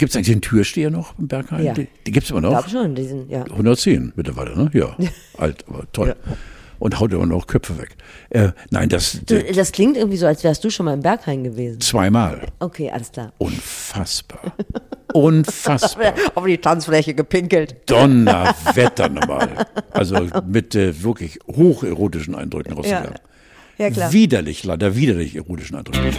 Gibt 0.00 0.10
es 0.10 0.16
eigentlich 0.16 0.28
den 0.34 0.40
Türsteher 0.40 0.90
noch 0.90 1.16
im 1.18 1.28
Berghain? 1.28 1.62
Ja. 1.64 1.74
Die, 1.74 1.86
die 2.06 2.10
gibt 2.10 2.24
es 2.24 2.30
immer 2.30 2.38
Ich 2.40 2.44
noch? 2.44 2.50
glaube 2.66 2.70
schon, 2.70 2.94
die 2.94 3.04
sind, 3.04 3.30
ja. 3.30 3.42
110 3.44 4.14
mittlerweile, 4.16 4.56
ne? 4.56 4.70
Ja. 4.72 4.96
Alt, 5.38 5.64
aber 5.68 5.84
toll. 5.92 6.16
Und 6.78 6.98
haut 6.98 7.12
immer 7.12 7.26
noch 7.26 7.46
Köpfe 7.46 7.76
weg. 7.78 7.94
Äh, 8.30 8.52
nein, 8.70 8.88
das 8.88 9.20
Du, 9.26 9.40
das 9.52 9.70
klingt 9.72 9.98
irgendwie 9.98 10.16
so, 10.16 10.26
als 10.26 10.42
wärst 10.42 10.64
du 10.64 10.70
schon 10.70 10.86
mal 10.86 10.94
im 10.94 11.00
Berghain 11.02 11.44
gewesen. 11.44 11.78
zweimal. 11.82 12.46
Okay, 12.58 12.90
alles 12.90 13.12
klar. 13.12 13.34
Unfassbar. 13.36 14.40
Unfassbar. 15.12 16.14
Auf 16.34 16.46
die 16.46 16.56
Tanzfläche 16.58 17.12
gepinkelt. 17.14 17.76
Donnerwetter 17.86 19.10
nochmal. 19.10 19.66
Also 19.90 20.26
mit 20.46 20.74
äh, 20.74 21.02
wirklich 21.02 21.38
hocherotischen 21.46 22.34
Eindrücken 22.34 22.72
rausgegangen. 22.72 23.12
Ja, 23.12 23.29
klar. 23.88 24.12
Widerlich, 24.12 24.62
leider 24.64 24.94
widerlich 24.94 25.36
erotischen 25.36 25.76
Eindrücken. 25.76 26.12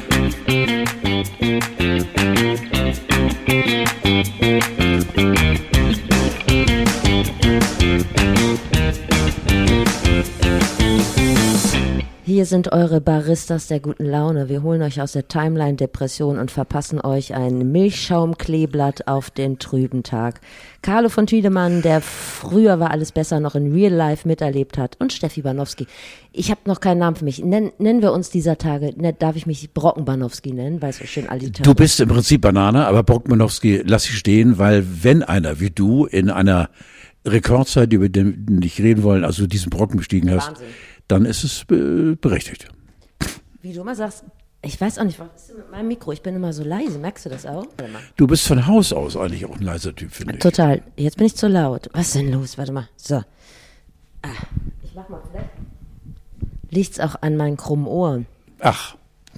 Hier 12.32 12.46
sind 12.46 12.72
eure 12.72 13.02
Baristas 13.02 13.68
der 13.68 13.82
guten 13.82 14.06
Laune. 14.06 14.48
Wir 14.48 14.64
holen 14.64 14.82
euch 14.84 15.02
aus 15.02 15.12
der 15.12 15.28
Timeline-Depression 15.28 16.40
und 16.40 16.50
verpassen 16.50 17.02
euch 17.02 17.36
ein 17.36 17.74
Milchschaumkleeblatt 17.74 19.08
auf 19.08 19.32
den 19.32 19.60
trüben 19.60 20.04
Tag. 20.04 20.40
Carlo 20.82 21.10
von 21.10 21.28
Tiedemann, 21.28 21.82
der 21.82 22.00
früher 22.00 22.80
war 22.80 22.92
alles 22.92 23.12
besser 23.12 23.42
noch 23.42 23.56
in 23.56 23.74
Real 23.74 23.92
Life 23.92 24.26
miterlebt 24.26 24.78
hat 24.78 24.96
und 25.00 25.12
Steffi 25.12 25.42
Banowski. 25.42 25.88
Ich 26.32 26.50
habe 26.52 26.62
noch 26.66 26.80
keinen 26.80 27.00
Namen 27.00 27.18
für 27.18 27.26
mich. 27.26 27.44
Nen, 27.44 27.74
nennen 27.80 28.02
wir 28.02 28.14
uns 28.14 28.30
dieser 28.30 28.58
Tage, 28.58 28.94
ne, 28.96 29.12
darf 29.12 29.36
ich 29.36 29.46
mich 29.46 29.74
Brocken 29.74 30.06
Banowski 30.06 30.54
nennen, 30.54 30.82
weil 30.82 30.94
so 30.94 31.04
schön 31.04 31.28
alliterat 31.28 31.68
Du 31.68 31.76
bist 31.76 32.00
im 32.00 32.08
Prinzip 32.08 32.40
Banane, 32.40 32.88
aber 32.88 33.04
Brockmanowski 33.04 33.84
lass 33.86 34.06
ich 34.06 34.18
stehen, 34.18 34.58
weil 34.58 34.86
wenn 35.04 35.22
einer 35.22 35.60
wie 35.60 35.70
du 35.70 36.06
in 36.06 36.30
einer 36.30 36.70
Rekordzeit, 37.26 37.94
über 37.94 38.10
die 38.10 38.26
wir 38.26 38.34
nicht 38.60 38.80
reden 38.80 39.04
wollen, 39.04 39.24
also 39.24 39.48
diesen 39.48 39.70
Brocken 39.70 39.98
bestiegen 39.98 40.32
hast, 40.32 40.48
Wahnsinn. 40.50 40.68
dann 41.08 41.26
ist 41.26 41.44
es 41.44 41.62
äh, 41.72 42.16
berechtigt. 42.16 42.68
Wie 43.62 43.74
du 43.74 43.82
immer 43.82 43.96
sagst, 43.96 44.24
ich 44.64 44.80
weiß 44.80 45.00
auch 45.00 45.04
nicht, 45.04 45.20
was 45.20 45.28
ist 45.36 45.50
denn 45.50 45.58
mit 45.58 45.72
meinem 45.72 45.88
Mikro? 45.88 46.12
Ich 46.12 46.22
bin 46.22 46.36
immer 46.36 46.54
so 46.54 46.64
leise, 46.64 47.00
merkst 47.00 47.26
du 47.26 47.30
das 47.30 47.46
auch? 47.46 47.66
Du 48.16 48.28
bist 48.28 48.46
von 48.46 48.68
Haus 48.68 48.94
aus 48.94 49.18
eigentlich 49.18 49.46
auch 49.46 49.56
ein 49.56 49.64
leiser 49.64 49.96
Typ, 49.96 50.12
finde 50.12 50.36
ich. 50.36 50.40
Total. 50.40 50.84
Jetzt 50.98 51.18
bin 51.18 51.26
ich 51.28 51.36
zu 51.36 51.48
laut. 51.48 51.90
Was 51.94 52.08
ist 52.08 52.16
denn 52.16 52.32
los? 52.32 52.58
Warte 52.58 52.72
mal. 52.72 52.88
So. 52.96 53.16
Ah, 54.24 54.30
ich 54.84 54.94
mach 54.96 55.10
mal 55.10 55.22
vielleicht. 55.32 55.50
Liegt's 56.70 57.00
auch 57.00 57.16
an 57.22 57.38
meinen 57.38 57.58
krummen 57.58 57.88
Ohren. 57.88 58.28
Ach, 58.60 58.96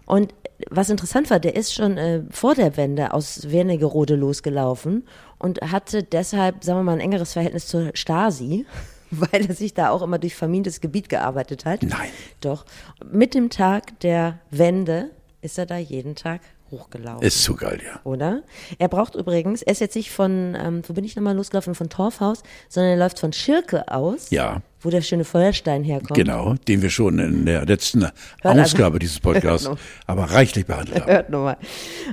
Und 0.07 0.35
was 0.71 0.91
interessant 0.91 1.31
war, 1.31 1.39
der 1.39 1.57
ist 1.57 1.73
schon 1.73 1.97
äh, 1.97 2.23
vor 2.31 2.55
der 2.55 2.77
Wende 2.77 3.15
aus 3.15 3.51
Wernigerode 3.51 4.17
losgelaufen 4.17 5.05
und 5.39 5.61
hatte 5.61 6.03
deshalb, 6.03 6.65
sagen 6.65 6.81
wir 6.81 6.85
mal, 6.85 6.95
ein 6.95 7.01
engeres 7.01 7.33
Verhältnis 7.33 7.67
zur 7.67 7.91
Stasi, 7.95 8.67
weil 9.33 9.47
er 9.47 9.55
sich 9.55 9.75
da 9.75 9.91
auch 9.91 10.03
immer 10.03 10.19
durch 10.19 10.35
vermintes 10.35 10.81
Gebiet 10.81 11.09
gearbeitet 11.09 11.65
hat. 11.65 11.83
Nein. 11.83 12.09
Doch. 12.41 12.65
Mit 13.11 13.35
dem 13.35 13.51
Tag 13.51 14.01
der 14.01 14.39
Wende 14.51 15.11
ist 15.43 15.59
er 15.59 15.67
da 15.67 15.77
jeden 15.77 16.15
Tag 16.15 16.41
hochgelaufen 16.71 17.23
Ist 17.27 17.45
so 17.45 17.55
geil, 17.55 17.81
ja. 17.85 18.01
oder? 18.05 18.43
Er 18.79 18.89
braucht 18.89 19.15
übrigens, 19.15 19.61
er 19.61 19.73
ist 19.73 19.81
jetzt 19.81 19.95
nicht 19.95 20.11
von, 20.11 20.57
ähm, 20.59 20.83
wo 20.87 20.95
bin 20.95 21.05
ich 21.05 21.15
nochmal 21.17 21.37
losgelaufen, 21.37 21.75
von 21.75 21.91
Torfhaus, 21.91 22.43
sondern 22.71 22.93
er 22.93 22.97
läuft 22.99 23.19
von 23.19 23.33
Schirke 23.35 23.89
aus, 23.89 24.31
Ja. 24.31 24.63
wo 24.81 24.89
der 24.89 25.03
schöne 25.03 25.25
Feuerstein 25.25 25.85
herkommt. 25.85 26.15
Genau, 26.15 26.55
den 26.67 26.81
wir 26.81 26.89
schon 26.89 27.19
in 27.19 27.45
der 27.45 27.67
letzten 27.67 28.07
also- 28.43 28.63
Ausgabe 28.63 28.99
dieses 29.01 29.21
Podcasts 29.21 29.69
Hört 29.69 29.79
aber 30.07 30.25
reichlich 30.31 30.65
behandelt 30.65 31.03
haben. 31.03 31.11
Hört 31.13 31.29
nochmal. 31.29 31.59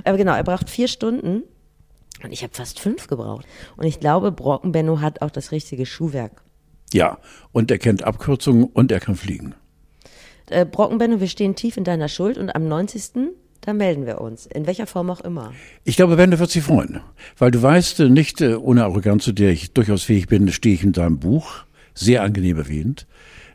Aber 0.04 0.18
genau, 0.18 0.34
er 0.34 0.44
braucht 0.44 0.68
vier 0.68 0.88
Stunden 0.88 1.42
und 2.22 2.30
ich 2.32 2.42
habe 2.42 2.52
fast 2.54 2.80
fünf 2.80 3.06
gebraucht. 3.06 3.46
Und 3.78 3.86
ich 3.86 3.98
glaube, 3.98 4.30
Brockenbenno 4.30 5.00
hat 5.00 5.22
auch 5.22 5.30
das 5.30 5.52
richtige 5.52 5.86
Schuhwerk. 5.86 6.42
Ja, 6.92 7.18
und 7.52 7.70
er 7.70 7.78
kennt 7.78 8.02
Abkürzungen 8.02 8.64
und 8.64 8.90
er 8.92 9.00
kann 9.00 9.14
fliegen. 9.16 9.54
Äh, 10.48 10.64
Brockenbenno, 10.66 11.20
wir 11.20 11.28
stehen 11.28 11.54
tief 11.54 11.76
in 11.76 11.84
deiner 11.84 12.08
Schuld 12.08 12.36
und 12.38 12.54
am 12.54 12.66
90. 12.66 13.30
Da 13.60 13.72
melden 13.74 14.06
wir 14.06 14.20
uns, 14.20 14.46
in 14.46 14.66
welcher 14.66 14.86
Form 14.86 15.10
auch 15.10 15.20
immer. 15.20 15.52
Ich 15.84 15.96
glaube, 15.96 16.16
Wende 16.16 16.38
wird 16.38 16.50
sich 16.50 16.62
freuen. 16.64 17.00
Weil 17.38 17.50
du 17.50 17.60
weißt, 17.62 18.00
äh, 18.00 18.08
nicht 18.08 18.40
äh, 18.40 18.54
ohne 18.54 18.84
Arroganz, 18.84 19.24
zu 19.24 19.32
der 19.32 19.50
ich 19.50 19.72
durchaus 19.72 20.02
fähig 20.02 20.28
bin, 20.28 20.50
stehe 20.50 20.74
ich 20.74 20.82
in 20.82 20.92
deinem 20.92 21.18
Buch, 21.18 21.52
sehr 21.94 22.22
angenehm 22.22 22.56
erwähnt, 22.56 23.06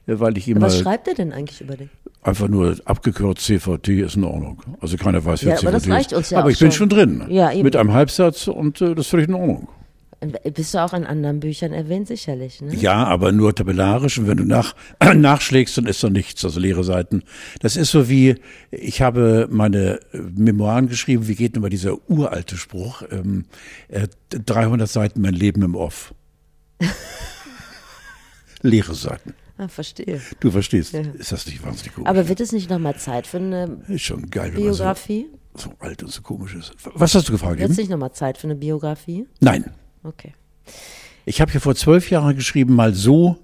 äh, 0.08 0.20
weil 0.20 0.38
ich 0.38 0.48
immer 0.48 0.62
Was 0.62 0.80
schreibt 0.80 1.08
er 1.08 1.16
denn 1.16 1.34
eigentlich 1.34 1.60
über 1.62 1.76
dich? 1.76 1.90
einfach 2.22 2.48
nur 2.48 2.76
abgekürzt 2.86 3.46
CVT 3.46 3.88
ist 3.90 4.16
in 4.16 4.24
Ordnung. 4.24 4.62
Also 4.80 4.98
keiner 4.98 5.24
weiß, 5.26 5.44
wer 5.46 5.54
Ja, 5.54 5.60
aber 5.60 5.72
das 5.72 5.84
CVT 5.84 5.94
reicht 5.94 6.12
ist. 6.12 6.18
uns 6.18 6.30
ja 6.32 6.38
aber 6.40 6.48
auch 6.48 6.52
ich 6.52 6.60
bin 6.60 6.72
schon. 6.72 6.90
schon 6.90 6.90
drin. 6.90 7.26
Ja, 7.30 7.52
eben. 7.52 7.64
Mit 7.64 7.76
einem 7.76 7.94
Halbsatz 7.94 8.48
und 8.48 8.82
äh, 8.82 8.96
das 8.96 9.06
ist 9.06 9.10
völlig 9.12 9.28
in 9.28 9.34
Ordnung. 9.36 9.68
Bist 10.54 10.74
du 10.74 10.80
auch 10.80 10.94
in 10.94 11.06
anderen 11.06 11.40
Büchern 11.40 11.74
erwähnt, 11.74 12.08
sicherlich, 12.08 12.62
ne? 12.62 12.74
Ja, 12.76 13.06
aber 13.06 13.32
nur 13.32 13.54
tabellarisch. 13.54 14.18
Und 14.18 14.28
wenn 14.28 14.38
du 14.38 14.46
nach, 14.46 14.76
nachschlägst, 15.16 15.78
dann 15.78 15.86
ist 15.86 16.04
da 16.04 16.10
nichts, 16.10 16.44
also 16.44 16.60
leere 16.60 16.84
Seiten. 16.84 17.24
Das 17.60 17.76
ist 17.76 17.92
so 17.92 18.10
wie, 18.10 18.36
ich 18.72 19.02
habe 19.02 19.48
meine 19.52 20.00
äh, 20.14 20.20
Memoiren 20.36 20.88
geschrieben, 20.88 21.28
wie 21.28 21.36
geht 21.36 21.56
denn 21.56 21.62
immer 21.62 21.70
dieser 21.70 21.98
uralte 22.10 22.58
Spruch, 22.58 23.04
ähm, 23.12 23.46
äh, 23.90 24.08
300 24.30 24.90
Seiten 24.90 25.22
mein 25.22 25.34
Leben 25.34 25.62
im 25.62 25.76
Off. 25.76 26.14
leere 28.62 28.96
Seiten. 28.96 29.34
Ah, 29.58 29.68
verstehe. 29.68 30.22
Du 30.42 30.52
verstehst, 30.52 30.94
ist 30.94 31.32
das 31.32 31.46
nicht 31.46 31.64
wahnsinnig 31.64 31.94
komisch? 31.96 32.10
Aber 32.10 32.28
wird 32.28 32.42
es 32.42 32.52
nicht 32.52 32.70
nochmal 32.70 32.98
Zeit 32.98 33.26
für 33.26 33.38
eine 33.38 33.80
ist 33.88 34.02
schon 34.02 34.30
geil, 34.30 34.52
wenn 34.54 34.64
man 34.64 34.74
so, 34.74 34.84
Biografie? 34.84 35.28
so 35.56 35.74
alt 35.80 36.04
und 36.04 36.12
so 36.12 36.22
komisch 36.22 36.56
ist. 36.56 36.74
Was 36.94 37.16
hast 37.16 37.30
du 37.30 37.32
gefragt? 37.32 37.60
Wird 37.60 37.72
es 37.72 37.78
nicht 37.78 37.90
nochmal 37.90 38.12
Zeit 38.12 38.38
für 38.38 38.48
eine 38.48 38.56
Biografie? 38.56 39.28
Nein. 39.40 39.72
Okay. 40.06 40.34
Ich 41.26 41.42
habe 41.42 41.52
hier 41.52 41.62
vor 41.62 41.76
zwölf 41.76 42.12
Jahren 42.12 42.36
geschrieben, 42.36 42.76
mal 42.76 42.94
so 42.94 43.38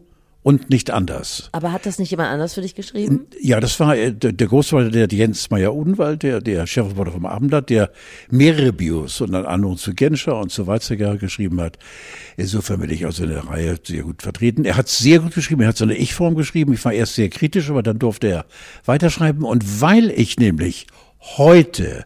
und 0.44 0.70
nicht 0.70 0.90
anders. 0.90 1.50
Aber 1.52 1.72
hat 1.72 1.86
das 1.86 2.00
nicht 2.00 2.10
jemand 2.10 2.30
anders 2.30 2.56
für 2.56 2.62
dich 2.62 2.74
geschrieben? 2.74 3.28
Ja, 3.40 3.60
das 3.60 3.80
war 3.80 3.96
äh, 3.96 4.12
der, 4.12 4.32
der 4.32 4.48
Großvater, 4.48 4.90
der 4.90 5.08
Jens 5.08 5.50
Meyer-Odenwald, 5.52 6.24
der, 6.24 6.42
der 6.42 6.66
Chefreporter 6.66 7.12
vom 7.12 7.26
Abendblatt, 7.26 7.70
der 7.70 7.92
mehrere 8.30 8.74
Bios 8.74 9.22
und 9.22 9.34
dann 9.34 9.46
andere 9.46 9.76
zu 9.76 9.94
Genscher 9.94 10.40
und 10.40 10.52
zu 10.52 10.66
Weizsäcker 10.66 11.18
geschrieben 11.18 11.62
hat. 11.62 11.78
Insofern 12.38 12.80
bin 12.80 12.90
ich 12.90 13.06
also 13.06 13.24
in 13.24 13.30
der 13.30 13.48
Reihe 13.48 13.78
sehr 13.84 14.04
gut 14.04 14.24
vertreten. 14.24 14.66
Er 14.66 14.78
hat 14.78 14.90
sehr 14.90 15.20
gut 15.20 15.36
geschrieben, 15.36 15.62
er 15.62 15.70
hat 15.70 15.78
so 15.78 15.86
eine 15.86 15.96
Ich-Form 15.96 16.36
geschrieben. 16.36 16.74
Ich 16.74 16.84
war 16.86 16.94
erst 16.94 17.16
sehr 17.16 17.30
kritisch, 17.30 17.70
aber 17.70 17.84
dann 17.84 18.00
durfte 18.00 18.28
er 18.28 18.46
weiterschreiben. 18.86 19.44
Und 19.44 19.82
weil 19.82 20.10
ich 20.10 20.38
nämlich 20.38 20.88
heute 21.38 22.06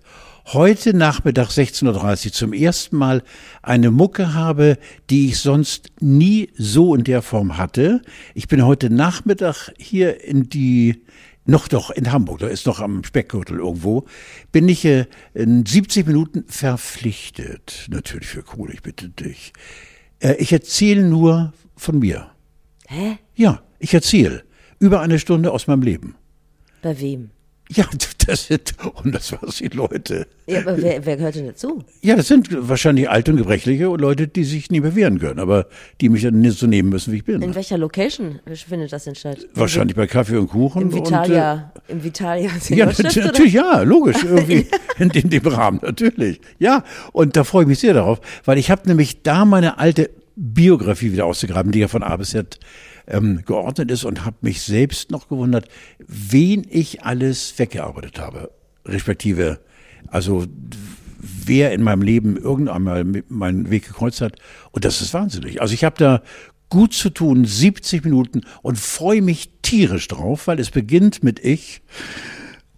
heute 0.54 0.96
Nachmittag 0.96 1.50
16.30 1.50 2.26
Uhr 2.28 2.32
zum 2.34 2.54
ersten 2.54 2.98
Mal 2.98 3.24
eine 3.62 3.92
Mucke 3.92 4.34
habe, 4.34 4.78
die 5.10 5.28
ich 5.28 5.40
sonst 5.40 5.92
nie 6.00 6.50
so 6.56 6.96
in 6.96 7.04
der 7.04 7.22
Form 7.22 7.58
hatte. 7.58 8.02
Ich 8.34 8.48
bin 8.48 8.66
heute 8.66 8.90
Nachmittag 8.90 9.74
hier 9.78 10.24
in 10.24 10.50
die 10.50 11.04
noch 11.48 11.68
doch 11.68 11.92
in 11.92 12.12
Hamburg, 12.12 12.40
da 12.40 12.48
ist 12.48 12.66
noch 12.66 12.80
am 12.80 13.04
Speckgürtel 13.04 13.60
irgendwo, 13.60 14.06
bin 14.52 14.68
ich 14.68 14.84
äh, 14.84 15.06
in 15.36 15.64
70 15.64 16.08
Minuten 16.08 16.46
verpflichtet. 16.48 17.88
Natürlich 17.90 18.28
für 18.28 18.42
Kohle, 18.42 18.74
ich 18.74 18.82
bitte 18.82 19.10
dich. 19.10 19.54
Äh, 20.20 20.36
ich 20.36 20.52
erzähle 20.52 21.04
nur 21.04 21.54
von 21.76 22.00
mir. 22.00 22.32
Hä? 22.88 23.18
Ja, 23.36 23.62
ich 23.78 23.94
erzähle 23.94 24.44
über 24.80 25.02
eine 25.02 25.20
Stunde 25.20 25.52
aus 25.52 25.68
meinem 25.68 25.84
Leben. 25.84 26.16
Bei 26.82 27.00
wem? 27.00 27.30
Ja, 27.70 27.86
das 28.28 28.48
sind 28.48 28.74
120 28.80 29.74
Leute. 29.74 30.28
Ja, 30.48 30.60
aber 30.60 30.80
wer, 30.82 31.06
wer 31.06 31.18
gehört 31.18 31.36
denn 31.36 31.48
dazu? 31.48 31.84
Ja, 32.02 32.16
das 32.16 32.28
sind 32.28 32.48
wahrscheinlich 32.52 33.10
alte 33.10 33.32
und 33.32 33.38
gebrechliche 33.38 33.90
und 33.90 34.00
Leute, 34.00 34.28
die 34.28 34.44
sich 34.44 34.70
nie 34.70 34.82
mehr 34.82 34.96
wehren 34.96 35.20
können, 35.20 35.40
aber 35.40 35.68
die 36.00 36.10
mich 36.10 36.22
dann 36.22 36.40
nicht 36.40 36.60
so 36.60 36.68
nehmen 36.68 36.90
müssen, 36.90 37.12
wie 37.12 37.18
ich 37.18 37.26
bin. 37.26 37.42
In 37.42 37.56
welcher 37.56 37.78
Location 37.78 38.40
findet 38.54 38.94
das 38.94 39.06
denn 39.06 39.16
statt? 39.16 39.40
Wahrscheinlich 39.56 39.96
bei 39.96 40.06
Kaffee 40.06 40.38
und 40.38 40.50
Kuchen. 40.50 40.84
Im 40.84 40.94
Vitalia, 40.94 41.72
und, 41.74 41.90
äh, 41.90 41.94
im 41.94 42.04
Vitalia 42.04 42.52
ja, 42.70 42.86
natürlich, 42.86 43.54
ja, 43.54 43.82
logisch, 43.82 44.24
irgendwie 44.24 44.68
in, 45.00 45.10
in 45.10 45.30
dem 45.30 45.48
Rahmen, 45.48 45.80
natürlich. 45.82 46.42
Ja, 46.60 46.84
und 47.14 47.36
da 47.36 47.44
freue 47.44 47.64
ich 47.64 47.68
mich 47.68 47.80
sehr 47.80 47.96
darauf, 47.96 48.22
weil 48.46 48.60
ich 48.60 48.70
habe 48.70 48.88
nämlich 48.88 49.24
da 49.24 49.46
meine 49.46 49.80
alte 49.80 50.12
Biografie 50.36 51.14
wieder 51.14 51.26
ausgegraben, 51.26 51.72
die 51.72 51.80
ja 51.80 51.88
von 51.88 52.04
A 52.04 52.16
bis 52.18 52.32
Z 52.32 52.60
ähm, 53.08 53.44
geordnet 53.46 53.92
ist 53.92 54.04
und 54.04 54.26
habe 54.26 54.38
mich 54.42 54.62
selbst 54.62 55.12
noch 55.12 55.28
gewundert, 55.28 55.68
wen 56.00 56.66
ich 56.70 57.04
alles 57.04 57.58
weggearbeitet 57.58 58.20
habe, 58.20 58.52
respektive, 58.86 59.60
also 60.08 60.46
wer 61.20 61.72
in 61.72 61.84
meinem 61.84 62.02
Leben 62.02 62.38
irgendwann 62.38 62.84
mal 62.84 63.06
meinen 63.28 63.70
Weg 63.70 63.88
gekreuzt 63.88 64.22
hat. 64.22 64.38
Und 64.72 64.86
das 64.86 65.02
ist 65.02 65.14
wahnsinnig. 65.14 65.62
Also 65.62 65.74
ich 65.74 65.84
habe 65.84 65.96
da 65.98 66.22
gut 66.70 66.94
zu 66.94 67.10
tun, 67.10 67.46
70 67.46 68.04
Minuten 68.04 68.42
und 68.62 68.78
freue 68.78 69.22
mich 69.22 69.52
tierisch 69.62 70.08
drauf, 70.08 70.48
weil 70.48 70.60
es 70.60 70.72
beginnt 70.72 71.24
mit 71.24 71.40
ich 71.40 71.82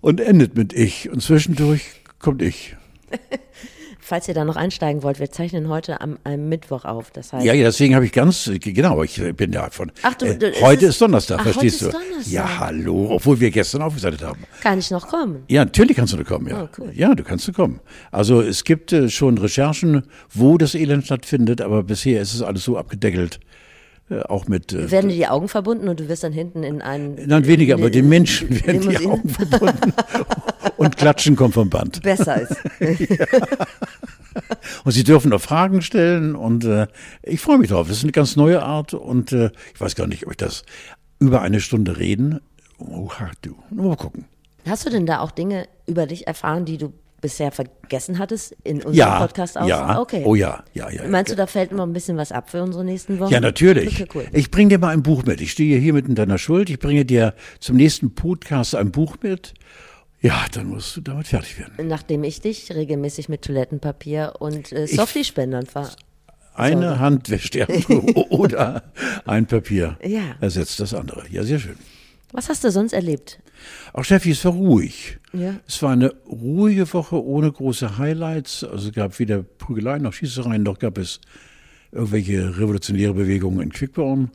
und 0.02 0.20
endet 0.20 0.56
mit 0.56 0.74
ich 0.74 1.10
und 1.10 1.22
zwischendurch 1.22 1.84
kommt 2.20 2.42
ich. 2.42 2.76
Falls 4.08 4.26
ihr 4.30 4.34
da 4.34 4.46
noch 4.46 4.56
einsteigen 4.56 5.04
wollt, 5.04 5.20
wir 5.20 5.30
zeichnen 5.32 5.68
heute 5.68 6.00
am, 6.00 6.18
am 6.24 6.48
Mittwoch 6.48 6.86
auf. 6.86 7.12
Das 7.12 7.34
heißt, 7.34 7.46
ja, 7.46 7.52
ja, 7.52 7.66
deswegen 7.66 7.94
habe 7.94 8.06
ich 8.06 8.14
ganz, 8.14 8.50
genau, 8.62 9.04
ich 9.04 9.22
bin 9.36 9.52
ja 9.52 9.70
von. 9.70 9.92
Ach, 10.02 10.14
du, 10.14 10.28
äh, 10.28 10.38
du, 10.38 10.50
heute 10.62 10.86
ist, 10.86 10.92
ist 10.92 11.02
Donnerstag, 11.02 11.40
ach, 11.42 11.44
verstehst 11.44 11.82
heute 11.82 11.92
du? 11.92 11.98
Ist 11.98 12.08
Donnerstag. 12.10 12.34
Ja, 12.34 12.60
hallo, 12.60 13.08
obwohl 13.10 13.38
wir 13.42 13.52
gestern 13.52 13.82
aufgesetzt 13.82 14.24
haben. 14.24 14.46
Kann 14.62 14.80
ich 14.80 14.92
noch 14.92 15.10
kommen? 15.10 15.44
Ja, 15.50 15.66
natürlich 15.66 15.98
kannst 15.98 16.14
du 16.14 16.18
noch 16.20 16.26
kommen, 16.26 16.48
ja. 16.48 16.64
Oh, 16.64 16.70
cool. 16.78 16.94
Ja, 16.96 17.16
du 17.16 17.24
kannst 17.26 17.50
du 17.50 17.52
kommen. 17.52 17.82
Also 18.10 18.40
es 18.40 18.64
gibt 18.64 18.94
äh, 18.94 19.10
schon 19.10 19.38
Recherchen, 19.38 20.04
wo 20.34 20.58
das 20.58 20.74
Elend 20.74 21.04
stattfindet, 21.04 21.60
aber 21.60 21.84
bisher 21.84 22.22
ist 22.22 22.34
es 22.34 22.42
alles 22.42 22.64
so 22.64 22.78
abgedeckelt. 22.78 23.42
Äh, 24.10 24.22
auch 24.22 24.48
mit. 24.48 24.72
Äh, 24.74 24.90
werden 24.90 25.10
dir 25.10 25.16
die 25.16 25.28
Augen 25.28 25.50
verbunden 25.50 25.90
und 25.90 26.00
du 26.00 26.08
wirst 26.08 26.24
dann 26.24 26.32
hinten 26.32 26.64
in 26.64 26.82
einen. 26.82 27.16
Nein, 27.28 27.46
weniger, 27.46 27.76
aber 27.76 27.90
den 27.90 28.08
Menschen 28.08 28.50
werden 28.50 28.82
die 28.82 28.88
Limousine? 28.88 29.14
Augen 29.14 29.30
verbunden. 29.30 29.94
und 30.78 30.98
Klatschen 30.98 31.36
kommt 31.36 31.54
vom 31.54 31.70
Band. 31.70 32.02
Besser 32.02 32.42
ist. 32.42 32.56
Und 34.84 34.92
sie 34.92 35.04
dürfen 35.04 35.32
noch 35.32 35.42
Fragen 35.42 35.82
stellen 35.82 36.36
und 36.36 36.64
äh, 36.64 36.88
ich 37.24 37.42
freue 37.42 37.58
mich 37.58 37.70
drauf. 37.70 37.88
Das 37.88 37.98
ist 37.98 38.04
eine 38.04 38.12
ganz 38.12 38.36
neue 38.36 38.62
Art 38.62 38.94
und 38.94 39.32
äh, 39.32 39.50
ich 39.74 39.82
weiß 39.82 39.96
gar 39.96 40.06
nicht, 40.06 40.26
ob 40.26 40.32
ich 40.32 40.38
das 40.38 40.64
über 41.20 41.42
eine 41.42 41.60
Stunde 41.60 41.98
reden. 41.98 42.40
Oh, 42.78 43.10
du, 43.42 43.56
mal 43.72 43.96
gucken. 43.96 44.26
Hast 44.68 44.86
du 44.86 44.90
denn 44.90 45.06
da 45.06 45.22
auch 45.22 45.32
Dinge 45.32 45.68
über 45.88 46.06
dich 46.06 46.28
erfahren, 46.28 46.66
die 46.66 46.78
du 46.78 46.94
bisher 47.22 47.52
vergessen 47.52 48.20
hattest 48.20 48.56
in 48.64 48.78
unserem 48.78 48.94
Ja, 48.94 49.20
Podcast 49.20 49.58
auch? 49.58 49.68
ja, 49.68 50.00
Okay. 50.00 50.24
oh 50.26 50.36
ja, 50.36 50.64
ja, 50.74 50.90
ja. 50.90 51.08
Meinst 51.08 51.30
ja. 51.30 51.36
du, 51.36 51.42
da 51.42 51.48
fällt 51.48 51.72
immer 51.72 51.86
ein 51.86 51.94
bisschen 51.94 52.18
was 52.18 52.32
ab 52.32 52.50
für 52.50 52.62
unsere 52.62 52.84
nächsten 52.86 53.20
Wochen? 53.20 53.32
Ja, 53.34 53.40
natürlich. 53.40 54.02
Okay, 54.02 54.08
cool. 54.16 54.26
Ich 54.34 54.52
bringe 54.52 54.70
dir 54.70 54.78
mal 54.80 54.90
ein 54.94 55.04
Buch 55.04 55.24
mit. 55.24 55.42
Ich 55.42 55.52
stehe 55.52 55.80
hier 55.80 55.94
mit 55.94 56.08
in 56.08 56.16
deiner 56.16 56.38
Schuld. 56.38 56.70
Ich 56.70 56.80
bringe 56.80 57.06
dir 57.06 57.34
zum 57.60 57.76
nächsten 57.78 58.14
Podcast 58.14 58.76
ein 58.76 58.92
Buch 58.92 59.18
mit. 59.22 59.54
Ja, 60.22 60.46
dann 60.54 60.68
musst 60.68 60.98
du 60.98 61.02
damit 61.02 61.28
fertig 61.28 61.60
werden. 61.60 61.88
Nachdem 61.88 62.24
ich 62.24 62.42
dich 62.42 62.72
regelmäßig 62.74 63.30
mit 63.30 63.44
Toilettenpapier 63.44 64.34
und 64.40 64.72
äh, 64.72 64.88
Softie-Spendern 64.88 65.66
ver... 65.66 65.90
Eine. 66.56 67.00
Hand 67.00 67.30
wäscht 67.30 67.56
oder 68.30 68.82
ein 69.28 69.46
Papier 69.46 69.96
Ja. 70.04 70.22
ersetzt 70.42 70.80
das 70.80 70.96
andere. 70.96 71.24
Ja, 71.30 71.44
sehr 71.44 71.60
schön. 71.60 71.78
Was 72.38 72.50
hast 72.50 72.64
du 72.64 72.70
sonst 72.70 72.94
erlebt? 72.94 73.40
Auch 73.94 74.04
Steffi, 74.04 74.30
es 74.30 74.46
war 74.46 74.52
ruhig. 74.52 75.18
Ja. 75.34 75.56
Es 75.68 75.82
war 75.82 75.94
eine 75.94 76.14
ruhige 76.28 76.94
Woche 76.94 77.26
ohne 77.26 77.52
große 77.52 77.98
Highlights. 77.98 78.64
Also 78.64 78.90
es 78.90 78.94
gab 78.94 79.18
weder 79.18 79.42
Prügeleien 79.42 80.04
noch 80.04 80.14
Schießereien, 80.14 80.62
noch 80.62 80.78
gab 80.78 81.00
es 81.00 81.20
irgendwelche 81.92 82.60
revolutionäre 82.60 83.16
Bewegungen 83.16 83.62
in 83.62 83.72
Quickborn. 83.72 84.30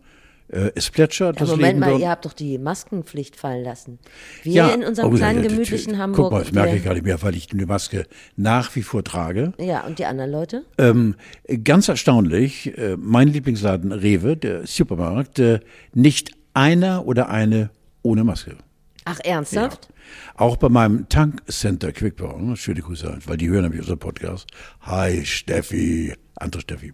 Äh, 0.49 0.73
es 0.75 0.91
plätschert 0.91 1.37
Ja, 1.37 1.41
das 1.43 1.51
Moment 1.51 1.69
Leben 1.69 1.79
mal, 1.79 1.91
dort. 1.91 2.01
ihr 2.01 2.11
habt 2.11 2.25
doch 2.25 2.33
die 2.33 2.59
Maskenpflicht 2.59 3.37
fallen 3.37 3.63
lassen. 3.63 4.01
Wir 4.43 4.75
in 4.75 4.83
unserem 4.83 5.11
oh, 5.11 5.13
ja, 5.13 5.19
kleinen, 5.19 5.45
ja, 5.45 5.51
gemütlichen 5.51 5.93
Guck 5.93 6.01
Hamburg. 6.01 6.33
mal, 6.33 6.41
das 6.41 6.51
merke 6.51 6.75
ich 6.75 6.83
gar 6.83 6.95
nicht 6.95 7.05
mehr, 7.07 7.23
weil 7.23 7.37
ich 7.37 7.47
die 7.47 7.65
Maske 7.65 8.07
nach 8.35 8.75
wie 8.75 8.83
vor 8.83 9.05
trage. 9.05 9.53
ja, 9.59 9.87
und 9.87 10.01
die 10.01 10.07
anderen 10.07 10.33
Leute? 10.33 10.65
Ähm, 10.77 11.15
ganz 11.63 11.87
erstaunlich, 11.87 12.77
äh, 12.77 12.97
mein 12.99 13.29
Lieblingsladen 13.29 13.93
Rewe, 13.93 14.37
der 14.37 14.67
Supermarkt, 14.67 15.39
äh, 15.39 15.61
nicht 15.95 16.33
einer 16.53 17.07
oder 17.07 17.29
eine 17.29 17.71
ohne 18.03 18.25
Maske. 18.25 18.57
Ach, 19.05 19.19
ernsthaft? 19.25 19.89
Auch 20.37 20.57
bei 20.57 20.69
meinem 20.69 21.09
Tankcenter 21.09 21.93
Quickborn, 21.93 22.57
schöne 22.57 22.83
Grüße, 22.83 23.19
weil 23.27 23.37
die 23.37 23.49
hören 23.49 23.63
nämlich 23.63 23.81
unseren 23.81 23.99
Podcast. 23.99 24.47
Hi 24.83 25.25
Steffi, 25.25 26.15
andere 26.37 26.63
Steffi. 26.63 26.93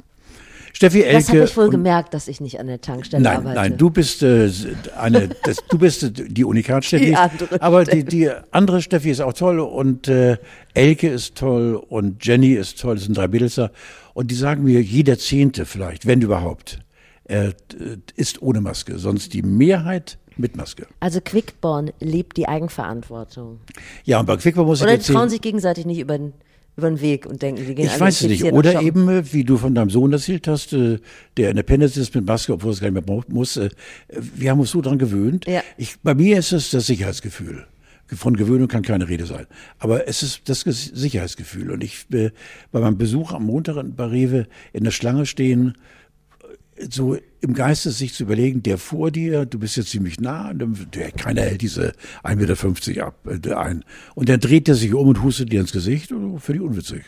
Steffi 0.72 1.02
Elke. 1.02 1.18
Das 1.18 1.28
habe 1.28 1.44
ich 1.44 1.56
wohl 1.56 1.70
gemerkt, 1.70 2.14
dass 2.14 2.28
ich 2.28 2.40
nicht 2.40 2.60
an 2.60 2.68
der 2.68 2.80
Tankstelle 2.80 3.22
Nein, 3.22 3.38
arbeite. 3.38 3.56
nein, 3.56 3.76
du 3.76 3.90
bist 3.90 4.22
äh, 4.22 4.48
eine, 4.96 5.28
das, 5.42 5.56
du 5.68 5.78
bist 5.78 6.12
die 6.14 6.44
Unikat 6.44 6.84
Steffi. 6.84 7.06
Die 7.06 7.16
andere 7.16 7.60
aber 7.60 7.84
die, 7.84 8.04
die 8.04 8.30
andere 8.52 8.80
Steffi 8.80 9.10
ist 9.10 9.20
auch 9.20 9.32
toll 9.32 9.58
und 9.60 10.08
äh, 10.08 10.38
Elke 10.74 11.08
ist 11.08 11.36
toll 11.36 11.74
und 11.74 12.24
Jenny 12.24 12.52
ist 12.52 12.80
toll. 12.80 12.94
Das 12.94 13.04
sind 13.04 13.16
drei 13.16 13.28
Mädels 13.28 13.56
da. 13.56 13.70
Und 14.14 14.30
die 14.30 14.34
sagen 14.34 14.64
mir, 14.64 14.80
jeder 14.80 15.18
Zehnte 15.18 15.66
vielleicht, 15.66 16.06
wenn 16.06 16.20
überhaupt, 16.20 16.78
äh, 17.24 17.52
ist 18.14 18.40
ohne 18.40 18.60
Maske. 18.60 18.98
Sonst 18.98 19.34
die 19.34 19.42
Mehrheit 19.42 20.18
mit 20.38 20.56
Maske. 20.56 20.86
Also 21.00 21.20
Quickborn 21.20 21.90
lebt 22.00 22.36
die 22.36 22.48
Eigenverantwortung. 22.48 23.60
Ja, 24.04 24.20
und 24.20 24.26
bei 24.26 24.36
Quickborn 24.36 24.66
muss 24.66 24.80
Oder 24.82 24.90
ich 24.92 24.96
die 24.96 25.00
erzählen. 25.00 25.16
trauen 25.16 25.28
sich 25.30 25.40
gegenseitig 25.40 25.86
nicht 25.86 25.98
über 26.00 26.16
den, 26.18 26.32
über 26.76 26.88
den 26.88 27.00
Weg 27.00 27.26
und 27.26 27.42
denken, 27.42 27.66
die 27.66 27.74
gehen 27.74 27.86
Ich 27.86 27.98
weiß 28.00 28.22
es 28.22 28.28
nicht. 28.28 28.44
Oder 28.44 28.72
shoppen. 28.72 28.86
eben, 28.86 29.08
äh, 29.08 29.32
wie 29.32 29.44
du 29.44 29.56
von 29.56 29.74
deinem 29.74 29.90
Sohn 29.90 30.12
erzählt 30.12 30.46
hast, 30.48 30.72
äh, 30.72 30.98
der 31.36 31.50
in 31.50 31.56
der 31.56 31.62
Pennis 31.64 31.96
ist 31.96 32.14
mit 32.14 32.24
Maske, 32.26 32.52
obwohl 32.52 32.72
es 32.72 32.80
gar 32.80 32.86
nicht 32.90 32.94
mehr 32.94 33.02
braucht- 33.02 33.28
muss. 33.30 33.56
äh, 33.56 33.70
Wir 34.08 34.50
haben 34.50 34.60
uns 34.60 34.70
so 34.70 34.80
dran 34.80 34.98
gewöhnt. 34.98 35.46
Ja. 35.46 35.62
Ich, 35.76 35.98
bei 36.00 36.14
mir 36.14 36.38
ist 36.38 36.52
es 36.52 36.70
das 36.70 36.86
Sicherheitsgefühl. 36.86 37.66
Von 38.10 38.36
Gewöhnung 38.36 38.68
kann 38.68 38.80
keine 38.82 39.06
Rede 39.06 39.26
sein. 39.26 39.46
Aber 39.78 40.08
es 40.08 40.22
ist 40.22 40.48
das 40.48 40.60
Sicherheitsgefühl. 40.62 41.70
Und 41.70 41.84
ich 41.84 42.06
äh, 42.12 42.30
bei 42.72 42.80
meinem 42.80 42.96
Besuch 42.96 43.32
am 43.32 43.44
Montag 43.44 43.76
in- 43.76 43.94
bei 43.96 44.06
Rewe 44.06 44.46
in 44.72 44.84
der 44.84 44.92
Schlange 44.92 45.26
stehen, 45.26 45.76
so 46.90 47.16
im 47.40 47.54
Geiste 47.54 47.90
sich 47.90 48.14
zu 48.14 48.24
überlegen, 48.24 48.62
der 48.62 48.78
vor 48.78 49.10
dir, 49.10 49.46
du 49.46 49.58
bist 49.58 49.76
jetzt 49.76 49.90
ziemlich 49.90 50.20
nah, 50.20 50.50
und 50.50 50.58
dann- 50.58 50.86
der, 50.94 51.12
keiner 51.12 51.42
hält 51.42 51.62
diese 51.62 51.92
1,50 52.22 52.88
Meter 52.94 53.06
ab, 53.06 53.14
äh, 53.26 53.52
ein. 53.54 53.84
Und 54.14 54.28
dann 54.28 54.40
dreht 54.40 54.68
er 54.68 54.74
sich 54.74 54.92
um 54.94 55.08
und 55.08 55.22
hustet 55.22 55.52
dir 55.52 55.60
ins 55.60 55.72
Gesicht, 55.72 56.12
völlig 56.38 56.62
unwitzig. 56.62 57.02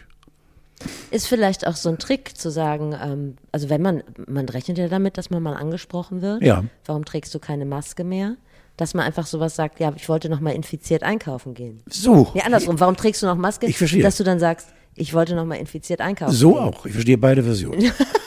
Ist 1.11 1.27
vielleicht 1.27 1.67
auch 1.67 1.77
so 1.77 1.91
ein 1.91 1.99
Trick 1.99 2.37
zu 2.39 2.51
sagen, 2.51 2.95
ähm, 3.03 3.35
also 3.53 3.69
wenn 3.69 3.83
man, 3.83 4.03
man 4.27 4.49
rechnet 4.49 4.79
ja 4.79 4.89
damit, 4.89 5.19
dass 5.19 5.29
man 5.29 5.43
mal 5.43 5.55
angesprochen 5.55 6.23
wird. 6.23 6.43
Ja. 6.43 6.65
Warum 6.87 7.05
trägst 7.05 7.35
du 7.35 7.39
keine 7.39 7.67
Maske 7.67 8.03
mehr? 8.03 8.37
Dass 8.79 8.95
man 8.95 9.05
einfach 9.05 9.27
sowas 9.27 9.57
sagt, 9.57 9.79
ja, 9.79 9.93
ich 9.95 10.09
wollte 10.09 10.31
noch 10.31 10.41
mal 10.41 10.53
infiziert 10.53 11.03
einkaufen 11.03 11.53
gehen. 11.53 11.83
So. 11.91 12.31
Nee, 12.35 12.41
andersrum, 12.41 12.81
warum 12.81 12.97
trägst 12.97 13.23
du 13.23 13.27
noch 13.27 13.37
Maske? 13.37 13.67
Ich 13.67 13.77
verstehe. 13.77 14.03
Dass 14.03 14.17
du 14.17 14.25
dann 14.25 14.39
sagst, 14.39 14.69
ich 14.95 15.13
wollte 15.13 15.35
noch 15.35 15.45
mal 15.45 15.57
infiziert 15.57 16.01
einkaufen 16.01 16.33
So 16.35 16.55
gehen. 16.55 16.63
auch. 16.63 16.87
Ich 16.87 16.93
verstehe 16.93 17.19
beide 17.19 17.43
Versionen. 17.43 17.93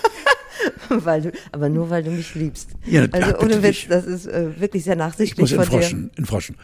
weil 1.06 1.22
du, 1.22 1.32
aber 1.52 1.70
nur 1.70 1.90
weil 1.90 2.04
du 2.04 2.12
mich 2.12 2.36
liebst. 2.36 2.70
Ja, 2.86 3.06
also 3.12 3.38
ohne 3.40 3.62
Witz, 3.64 3.88
das 3.90 4.06
ist 4.06 4.28
äh, 4.28 4.60
wirklich 4.60 4.84
sehr 4.84 4.94
Ich 4.94 5.00
nachsichtig 5.00 5.40
muss 5.40 5.52
von 5.52 5.60
dir. 5.60 5.66
entfroschen, 5.74 6.12
entfroschen. 6.16 6.56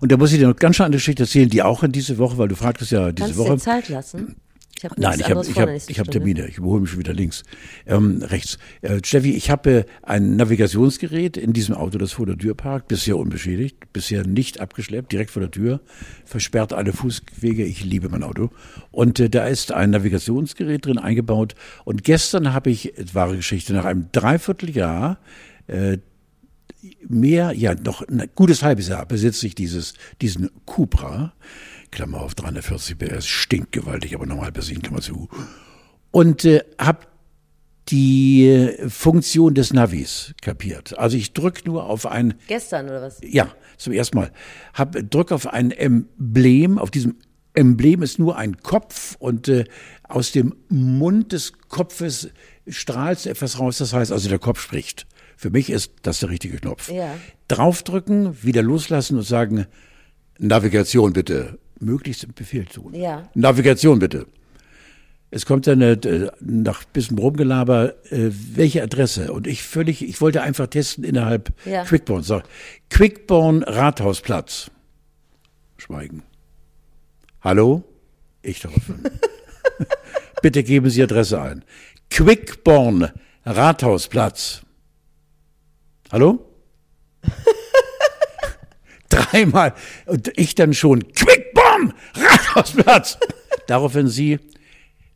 Und 0.00 0.12
da 0.12 0.16
muss 0.16 0.32
ich 0.32 0.38
dir 0.38 0.48
noch 0.48 0.56
ganz 0.56 0.76
schön 0.76 0.86
eine 0.86 0.96
Geschichte 0.96 1.22
erzählen, 1.22 1.48
die 1.48 1.62
auch 1.62 1.82
in 1.82 1.92
diese 1.92 2.18
Woche, 2.18 2.36
weil 2.36 2.48
du 2.48 2.56
fragtest 2.56 2.90
ja 2.92 3.10
diese 3.12 3.26
Kannst 3.28 3.38
du 3.38 3.44
Woche. 3.44 3.54
dir 3.54 3.58
Zeit 3.60 3.88
lassen? 3.88 4.36
Ich 4.84 4.90
habe 4.90 5.00
Nein, 5.00 5.20
ich 5.20 5.30
habe 5.30 5.46
ich 5.46 5.58
hab, 5.58 5.90
ich 5.90 5.98
hab 5.98 6.10
Termine. 6.10 6.46
Ich 6.46 6.58
überhole 6.58 6.82
mich 6.82 6.90
schon 6.90 6.98
wieder 6.98 7.14
links. 7.14 7.42
Ähm, 7.86 8.22
rechts. 8.22 8.58
Äh, 8.82 8.98
Steffi, 9.02 9.30
ich 9.30 9.50
habe 9.50 9.86
ein 10.02 10.36
Navigationsgerät 10.36 11.38
in 11.38 11.54
diesem 11.54 11.74
Auto, 11.74 11.96
das 11.96 12.12
vor 12.12 12.26
der 12.26 12.36
Tür 12.36 12.54
parkt, 12.54 12.88
bisher 12.88 13.16
unbeschädigt, 13.16 13.78
bisher 13.94 14.26
nicht 14.26 14.60
abgeschleppt, 14.60 15.10
direkt 15.10 15.30
vor 15.30 15.40
der 15.40 15.50
Tür, 15.50 15.80
versperrt 16.26 16.74
alle 16.74 16.92
Fußwege. 16.92 17.64
Ich 17.64 17.82
liebe 17.82 18.10
mein 18.10 18.22
Auto. 18.22 18.50
Und 18.90 19.18
äh, 19.20 19.30
da 19.30 19.46
ist 19.46 19.72
ein 19.72 19.88
Navigationsgerät 19.88 20.84
drin 20.84 20.98
eingebaut. 20.98 21.54
Und 21.86 22.04
gestern 22.04 22.52
habe 22.52 22.68
ich, 22.68 22.98
äh, 22.98 23.06
wahre 23.14 23.36
Geschichte, 23.36 23.72
nach 23.72 23.86
einem 23.86 24.08
Dreivierteljahr 24.12 25.18
äh, 25.66 25.96
mehr, 27.08 27.52
ja, 27.52 27.74
noch 27.74 28.06
ein 28.06 28.28
gutes 28.34 28.62
halbes 28.62 28.88
Jahr 28.88 29.06
besitze 29.06 29.46
ich 29.46 29.54
dieses, 29.54 29.94
diesen 30.20 30.50
Cupra, 30.66 31.32
Klammer 31.94 32.20
auf 32.20 32.34
340 32.34 32.98
PS, 32.98 33.26
stinkt 33.26 33.72
gewaltig, 33.72 34.14
aber 34.14 34.26
normal 34.26 34.52
besiegen, 34.52 34.82
Klammer 34.82 35.00
zu. 35.00 35.28
Und 36.10 36.44
äh, 36.44 36.62
habe 36.78 37.06
die 37.88 38.72
Funktion 38.88 39.54
des 39.54 39.72
Navis 39.72 40.34
kapiert. 40.42 40.98
Also 40.98 41.16
ich 41.16 41.32
drücke 41.32 41.62
nur 41.66 41.84
auf 41.84 42.06
ein. 42.06 42.34
Gestern 42.46 42.86
oder 42.86 43.02
was? 43.02 43.20
Ja, 43.22 43.54
zum 43.76 43.92
ersten 43.92 44.16
Mal. 44.16 44.32
Hab, 44.72 44.92
drück 45.10 45.32
auf 45.32 45.46
ein 45.46 45.70
Emblem. 45.70 46.78
Auf 46.78 46.90
diesem 46.90 47.16
Emblem 47.52 48.02
ist 48.02 48.18
nur 48.18 48.36
ein 48.36 48.58
Kopf 48.58 49.16
und 49.18 49.48
äh, 49.48 49.64
aus 50.08 50.32
dem 50.32 50.54
Mund 50.68 51.32
des 51.32 51.52
Kopfes 51.68 52.30
strahlt 52.66 53.26
etwas 53.26 53.60
raus. 53.60 53.78
Das 53.78 53.92
heißt 53.92 54.12
also, 54.12 54.28
der 54.28 54.38
Kopf 54.38 54.60
spricht. 54.60 55.06
Für 55.36 55.50
mich 55.50 55.70
ist 55.70 55.92
das 56.02 56.20
der 56.20 56.30
richtige 56.30 56.58
Knopf. 56.58 56.90
Ja. 56.90 57.16
Draufdrücken, 57.48 58.42
wieder 58.42 58.62
loslassen 58.62 59.18
und 59.18 59.24
sagen, 59.24 59.66
Navigation 60.38 61.12
bitte. 61.12 61.58
Möglichst 61.84 62.34
Befehl 62.34 62.64
tun. 62.64 62.94
Ja. 62.94 63.28
Navigation 63.34 63.98
bitte. 63.98 64.26
Es 65.34 65.46
kommt 65.46 65.66
dann 65.66 65.80
äh, 65.80 66.30
nach 66.40 66.82
ein 66.82 66.92
bisschen 66.92 67.18
Rumgelaber, 67.18 67.94
äh, 68.12 68.30
welche 68.30 68.84
Adresse? 68.84 69.32
Und 69.32 69.48
ich 69.48 69.64
völlig, 69.64 70.06
ich 70.06 70.20
wollte 70.20 70.42
einfach 70.42 70.68
testen 70.68 71.02
innerhalb 71.02 71.52
Ja. 71.64 71.82
Quickborn. 71.82 72.22
Sag, 72.22 72.44
Quickborn 72.88 73.64
Rathausplatz. 73.64 74.70
Schweigen. 75.76 76.22
Hallo? 77.40 77.82
Ich 78.42 78.60
daraufhin. 78.60 79.00
Bitte 80.42 80.62
geben 80.62 80.88
Sie 80.88 81.02
Adresse 81.02 81.40
ein. 81.40 81.64
Quickborn 82.10 83.10
Rathausplatz. 83.44 84.62
Hallo? 86.12 86.48
Dreimal. 89.08 89.74
Und 90.06 90.30
ich 90.38 90.54
dann 90.54 90.74
schon, 90.74 91.12
Quickborn 91.12 91.43
Rathausplatz. 92.16 93.18
Daraufhin 93.66 94.08
Sie, 94.08 94.38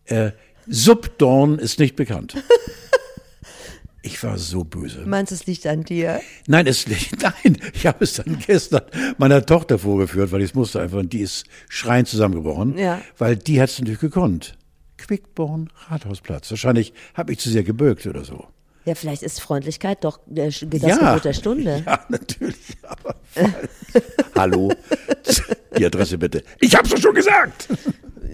äh, 0.07 0.33
Subdorn 0.67 1.59
ist 1.59 1.79
nicht 1.79 1.97
bekannt. 1.97 2.35
Ich 4.03 4.23
war 4.23 4.39
so 4.39 4.65
böse. 4.65 5.05
Meinst 5.07 5.33
du, 5.33 5.35
es 5.35 5.47
liegt 5.47 5.67
an 5.67 5.83
dir? 5.85 6.21
Nein, 6.47 6.67
es 6.67 6.87
nein, 7.21 7.59
ich 7.75 7.87
habe 7.87 8.05
es 8.05 8.15
dann 8.15 8.39
gestern 8.47 8.83
meiner 9.19 9.45
Tochter 9.45 9.79
vorgeführt, 9.79 10.31
weil 10.33 10.41
ich 10.41 10.51
es 10.51 10.55
musste 10.55 10.81
einfach 10.81 10.99
und 10.99 11.13
die 11.13 11.21
ist 11.21 11.45
schreiend 11.69 12.09
zusammengebrochen, 12.09 12.79
Ja. 12.79 13.01
weil 13.19 13.37
die 13.37 13.61
hat 13.61 13.71
es 13.71 13.79
natürlich 13.79 14.01
gekonnt. 14.01 14.57
Quickborn 14.99 15.71
Rathausplatz. 15.89 16.51
Wahrscheinlich 16.51 16.93
habe 17.15 17.33
ich 17.33 17.39
zu 17.39 17.51
sehr 17.51 17.65
gebürgt 17.65 18.07
oder 18.07 18.25
so. 18.25 18.47
Ja, 18.89 18.95
vielleicht 18.95 19.23
ist 19.23 19.43
Freundlichkeit 19.43 20.03
doch 20.03 20.19
der, 20.25 20.47
das 20.47 20.63
ja. 20.63 20.97
Gebot 20.97 21.23
der 21.27 21.35
Stunde. 21.35 21.83
Ja, 21.85 22.01
natürlich. 22.09 22.57
Aber 22.85 23.17
Hallo, 24.35 24.73
die 25.77 25.85
Adresse 25.85 26.17
bitte. 26.17 26.43
Ich 26.59 26.75
habe 26.75 26.89
es 26.89 26.99
schon 26.99 27.15
gesagt. 27.15 27.69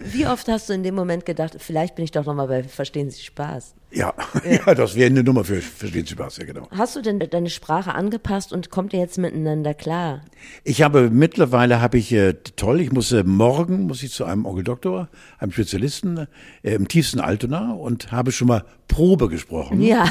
Wie 0.04 0.26
oft 0.26 0.48
hast 0.48 0.68
du 0.68 0.74
in 0.74 0.82
dem 0.82 0.94
Moment 0.94 1.24
gedacht, 1.24 1.56
vielleicht 1.58 1.94
bin 1.94 2.04
ich 2.04 2.10
doch 2.10 2.24
nochmal 2.24 2.48
bei 2.48 2.62
Verstehen 2.62 3.10
Sie 3.10 3.22
Spaß? 3.22 3.74
Ja, 3.90 4.12
ja. 4.44 4.74
das 4.74 4.94
wäre 4.94 5.06
eine 5.06 5.22
Nummer 5.22 5.44
für 5.44 5.60
Verstehen 5.62 6.04
Sie 6.04 6.12
Spaß, 6.12 6.38
ja 6.38 6.44
genau. 6.44 6.68
Hast 6.70 6.96
du 6.96 7.00
denn 7.00 7.18
deine 7.18 7.48
Sprache 7.48 7.94
angepasst 7.94 8.52
und 8.52 8.70
kommt 8.70 8.92
ihr 8.92 9.00
jetzt 9.00 9.18
miteinander 9.18 9.72
klar? 9.72 10.22
Ich 10.62 10.82
habe 10.82 11.10
mittlerweile 11.10 11.80
habe 11.80 11.98
ich 11.98 12.12
äh, 12.12 12.34
toll. 12.56 12.80
Ich 12.80 12.92
muss 12.92 13.12
äh, 13.12 13.24
morgen 13.24 13.86
muss 13.86 14.02
ich 14.02 14.12
zu 14.12 14.24
einem 14.24 14.46
Onkel 14.46 14.64
Doktor, 14.64 15.08
einem 15.38 15.52
Spezialisten 15.52 16.26
äh, 16.62 16.74
im 16.74 16.88
tiefsten 16.88 17.20
Altona 17.20 17.72
und 17.72 18.12
habe 18.12 18.32
schon 18.32 18.48
mal 18.48 18.64
Probe 18.88 19.28
gesprochen. 19.28 19.80
Ja. 19.80 20.04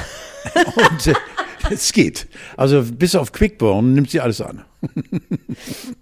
Und 0.89 1.07
äh, 1.07 1.13
es 1.71 1.93
geht. 1.93 2.27
Also 2.57 2.83
bis 2.83 3.15
auf 3.15 3.31
Quickborn 3.31 3.93
nimmt 3.93 4.09
sie 4.09 4.19
alles 4.19 4.41
an. 4.41 4.65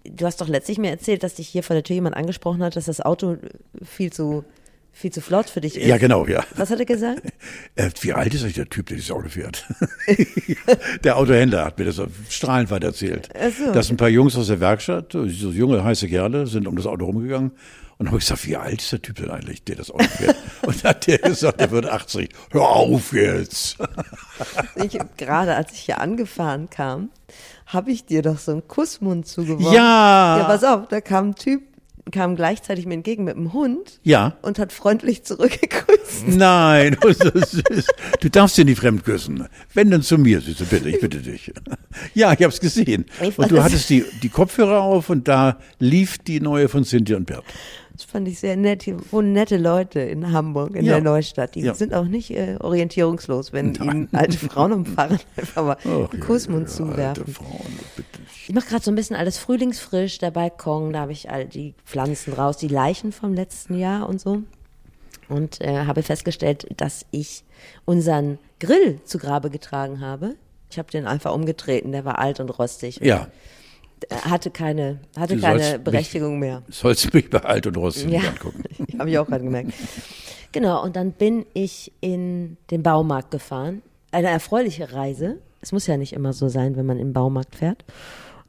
Du 0.04 0.26
hast 0.26 0.42
doch 0.42 0.48
letztlich 0.48 0.78
mir 0.78 0.90
erzählt, 0.90 1.24
dass 1.24 1.36
dich 1.36 1.48
hier 1.48 1.64
vor 1.64 1.74
der 1.74 1.84
Tür 1.84 1.96
jemand 1.96 2.16
angesprochen 2.16 2.64
hat, 2.64 2.76
dass 2.76 2.86
das 2.86 3.02
Auto 3.02 3.38
viel 3.84 4.12
zu, 4.12 4.44
viel 4.92 5.12
zu 5.12 5.22
flott 5.22 5.50
für 5.50 5.62
dich 5.62 5.78
ist. 5.78 5.88
Ja, 5.88 5.98
genau, 5.98 6.26
ja. 6.26 6.44
Was 6.56 6.70
hat 6.70 6.80
er 6.80 6.86
gesagt? 6.86 7.22
Äh, 7.76 7.90
wie 8.02 8.12
alt 8.12 8.34
ist 8.34 8.44
eigentlich 8.44 8.56
der 8.56 8.70
Typ, 8.70 8.88
der 8.88 8.98
dieses 8.98 9.12
Auto 9.12 9.30
fährt? 9.30 9.66
der 11.04 11.16
Autohändler 11.16 11.64
hat 11.64 11.80
mir 11.80 11.86
das 11.86 12.02
strahlend 12.30 12.70
weit 12.70 12.84
erzählt. 12.84 13.30
So. 13.58 13.72
Dass 13.72 13.90
ein 13.90 13.96
paar 13.96 14.10
Jungs 14.10 14.36
aus 14.36 14.48
der 14.48 14.60
Werkstatt, 14.60 15.14
so 15.14 15.26
junge, 15.26 15.84
heiße 15.84 16.10
Kerle, 16.10 16.48
sind 16.48 16.68
um 16.68 16.76
das 16.76 16.86
Auto 16.86 17.06
rumgegangen. 17.06 17.52
Und 17.98 18.08
habe 18.08 18.18
ich 18.18 18.26
gesagt, 18.26 18.46
wie 18.46 18.58
alt 18.58 18.82
ist 18.82 18.92
der 18.92 19.02
Typ 19.02 19.16
denn 19.18 19.30
eigentlich, 19.30 19.64
der 19.64 19.76
das 19.76 19.90
Auto 19.90 20.04
fährt? 20.04 20.36
Und 20.64 20.84
hat 20.84 21.08
der 21.08 21.18
gesagt, 21.20 21.60
der 21.60 21.72
wird 21.72 21.86
80. 21.88 22.30
Hör 22.52 22.62
auf 22.70 23.14
jetzt. 23.14 23.78
Ich, 24.76 24.98
gerade 25.18 25.56
als 25.56 25.72
ich 25.74 25.80
hier 25.80 26.00
angefahren 26.02 26.70
kam, 26.70 27.10
habe 27.68 27.92
ich 27.92 28.06
dir 28.06 28.22
doch 28.22 28.38
so 28.40 28.52
einen 28.52 28.68
Kussmund 28.68 29.28
zugeworfen. 29.28 29.74
Ja. 29.76 30.38
Ja, 30.40 30.44
pass 30.46 30.64
auf, 30.64 30.88
da 30.90 31.00
kam 31.02 31.30
ein 31.30 31.36
Typ, 31.36 31.62
kam 32.12 32.36
gleichzeitig 32.36 32.86
mir 32.86 32.96
entgegen 32.96 33.24
mit 33.24 33.38
einem 33.38 33.54
Hund 33.54 34.00
Ja. 34.04 34.36
und 34.42 34.60
hat 34.60 34.74
freundlich 34.74 35.24
zurückgegrüßt. 35.24 36.28
Nein, 36.28 36.98
das 37.00 37.20
ist, 37.20 37.64
du 38.20 38.30
darfst 38.30 38.58
ihn 38.58 38.66
nicht 38.66 38.80
fremd 38.80 39.06
küssen. 39.06 39.48
Wenn 39.74 39.90
dann 39.92 40.02
zu 40.02 40.18
mir, 40.18 40.42
Süße, 40.42 40.66
bitte, 40.66 40.90
ich 40.90 41.00
bitte 41.00 41.20
dich. 41.20 41.54
Ja, 42.14 42.34
ich 42.34 42.40
habe 42.40 42.50
es 42.54 42.60
gesehen. 42.60 43.06
Ich 43.22 43.38
Und 43.38 43.50
du 43.52 43.64
hattest 43.64 43.90
die, 43.90 44.04
die 44.22 44.30
Kopfhörer 44.30 44.82
auf 44.82 45.10
und 45.10 45.28
da 45.28 45.58
lief 45.80 46.18
die 46.18 46.42
neue 46.42 46.68
von 46.68 46.84
Cynthia 46.84 47.16
und 47.18 47.26
Bert. 47.26 47.46
Das 48.02 48.10
fand 48.10 48.28
ich 48.28 48.40
sehr 48.40 48.56
nett. 48.56 48.82
Hier 48.82 48.98
wohnen 49.12 49.32
nette 49.34 49.58
Leute 49.58 50.00
in 50.00 50.32
Hamburg, 50.32 50.76
in 50.76 50.86
Ja. 50.86 50.94
der 50.94 51.04
Neustadt. 51.04 51.54
Die 51.54 51.62
Ja. 51.62 51.76
sind 51.76 51.94
auch 51.94 52.06
nicht 52.06 52.32
äh, 52.32 52.58
orientierungslos, 52.60 53.54
wenn 53.54 53.74
Nein. 53.74 53.88
ihnen 53.90 54.10
alte 54.12 54.38
Frauen 54.40 54.72
umfahren, 54.74 55.20
einfach 55.36 55.64
mal 55.64 55.78
einen 55.84 56.20
Kussmund 56.20 56.68
ja, 56.68 56.74
zuwerfen. 56.74 57.24
Alte 57.24 57.32
Frauen, 57.32 57.80
bitte. 57.96 58.08
Ich 58.48 58.54
mache 58.56 58.68
gerade 58.70 58.84
so 58.84 58.90
ein 58.92 58.96
bisschen 58.96 59.16
alles 59.16 59.38
frühlingsfrisch, 59.38 60.18
der 60.18 60.32
Balkon, 60.32 60.94
da 60.94 61.02
habe 61.02 61.12
ich 61.12 61.30
all 61.30 61.46
die 61.46 61.76
Pflanzen 61.86 62.34
raus, 62.34 62.58
die 62.58 62.68
Leichen 62.70 63.12
vom 63.12 63.36
letzten 63.36 63.78
Jahr 63.78 64.10
und 64.10 64.20
so. 64.20 64.42
Und 65.30 65.62
äh, 65.62 65.86
habe 65.86 66.02
festgestellt, 66.02 66.68
dass 66.78 67.06
ich 67.12 67.44
unseren 67.86 68.40
Grill 68.60 69.00
zu 69.06 69.20
Grabe 69.20 69.52
getragen 69.52 70.02
habe. 70.02 70.36
Ich 70.72 70.80
habe 70.80 70.90
den 70.90 71.06
einfach 71.06 71.34
umgetreten, 71.36 71.92
der 71.92 72.04
war 72.04 72.18
alt 72.18 72.40
und 72.40 72.50
rostig. 72.58 73.00
Und 73.00 73.06
Ja, 73.08 73.28
Hatte 74.10 74.50
keine, 74.52 75.00
hatte 75.18 75.36
Du 75.36 75.42
keine 75.42 75.60
mich- 75.74 75.84
Berechtigung 75.84 76.40
mehr. 76.40 76.64
sollst 76.70 77.14
mich 77.14 77.30
bei 77.30 77.40
Alt 77.40 77.68
und 77.68 77.78
Rost 77.78 78.06
Ja, 78.10 78.22
angucken. 78.22 78.64
habe 79.00 79.10
ich 79.10 79.18
auch 79.18 79.28
gerade 79.28 79.44
gemerkt. 79.44 79.74
Genau, 80.52 80.84
und 80.84 80.96
dann 80.96 81.12
bin 81.14 81.46
ich 81.54 81.92
in 82.02 82.58
den 82.72 82.84
Baumarkt 82.84 83.32
gefahren. 83.32 83.82
Eine 84.12 84.30
erfreuliche 84.30 84.92
Reise. 84.94 85.38
Es 85.62 85.72
muss 85.72 85.88
ja 85.88 85.96
nicht 85.98 86.14
immer 86.14 86.34
so 86.34 86.50
sein, 86.50 86.76
wenn 86.76 86.86
man 86.86 87.00
im 87.00 87.14
Baumarkt 87.14 87.56
fährt. 87.56 87.86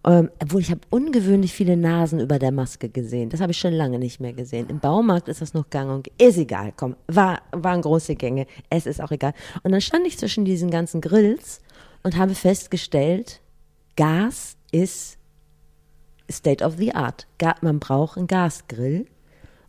Ähm, 0.04 0.30
obwohl 0.42 0.60
ich 0.62 0.70
habe 0.72 0.80
ungewöhnlich 0.90 1.52
viele 1.52 1.76
Nasen 1.76 2.18
über 2.18 2.40
der 2.40 2.50
Maske 2.50 2.88
gesehen. 2.88 3.28
Das 3.30 3.40
habe 3.40 3.52
ich 3.52 3.58
schon 3.58 3.72
lange 3.72 4.00
nicht 4.00 4.18
mehr 4.18 4.32
gesehen. 4.32 4.66
Im 4.68 4.80
Baumarkt 4.80 5.28
ist 5.28 5.42
das 5.42 5.54
noch 5.54 5.70
gang 5.70 5.90
und 5.92 6.08
ist 6.20 6.38
egal. 6.38 6.72
Komm, 6.76 6.96
war, 7.06 7.42
waren 7.52 7.82
große 7.82 8.16
Gänge. 8.16 8.46
Es 8.68 8.86
ist 8.86 9.00
auch 9.00 9.12
egal. 9.12 9.32
Und 9.62 9.70
dann 9.70 9.80
stand 9.80 10.04
ich 10.08 10.18
zwischen 10.18 10.44
diesen 10.44 10.70
ganzen 10.70 11.00
Grills 11.00 11.60
und 12.02 12.16
habe 12.16 12.34
festgestellt, 12.34 13.40
Gas 13.94 14.56
ist 14.72 15.18
State 16.32 16.64
of 16.64 16.76
the 16.78 16.94
Art. 16.94 17.26
Man 17.60 17.78
braucht 17.78 18.16
einen 18.18 18.26
Gasgrill. 18.26 19.06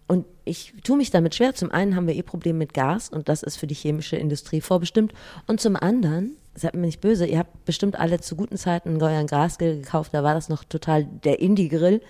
Und 0.08 0.26
ich 0.46 0.74
tue 0.84 0.98
mich 0.98 1.12
damit 1.12 1.34
schwer. 1.36 1.56
Zum 1.56 1.72
einen 1.72 1.96
haben 1.96 2.08
wir 2.08 2.16
eh 2.16 2.24
Probleme 2.24 2.60
mit 2.60 2.74
Gas 2.74 3.10
und 3.10 3.30
das 3.30 3.42
ist 3.42 3.56
für 3.56 3.68
die 3.68 3.74
chemische 3.76 4.18
Industrie 4.18 4.60
vorbestimmt. 4.62 5.14
Und 5.48 5.62
zum 5.62 5.76
anderen, 5.76 6.36
seid 6.56 6.76
mir 6.76 6.82
nicht 6.82 7.00
böse, 7.02 7.26
ihr 7.26 7.40
habt 7.40 7.66
bestimmt 7.66 7.98
alle 7.98 8.20
zu 8.20 8.36
guten 8.36 8.58
Zeiten 8.58 8.90
einen 8.90 9.02
euren 9.02 9.28
Gasgrill 9.28 9.78
gekauft, 9.82 10.14
da 10.14 10.22
war 10.24 10.34
das 10.34 10.50
noch 10.50 10.64
total 10.66 11.06
der 11.06 11.40
Indie-Grill. 11.40 12.02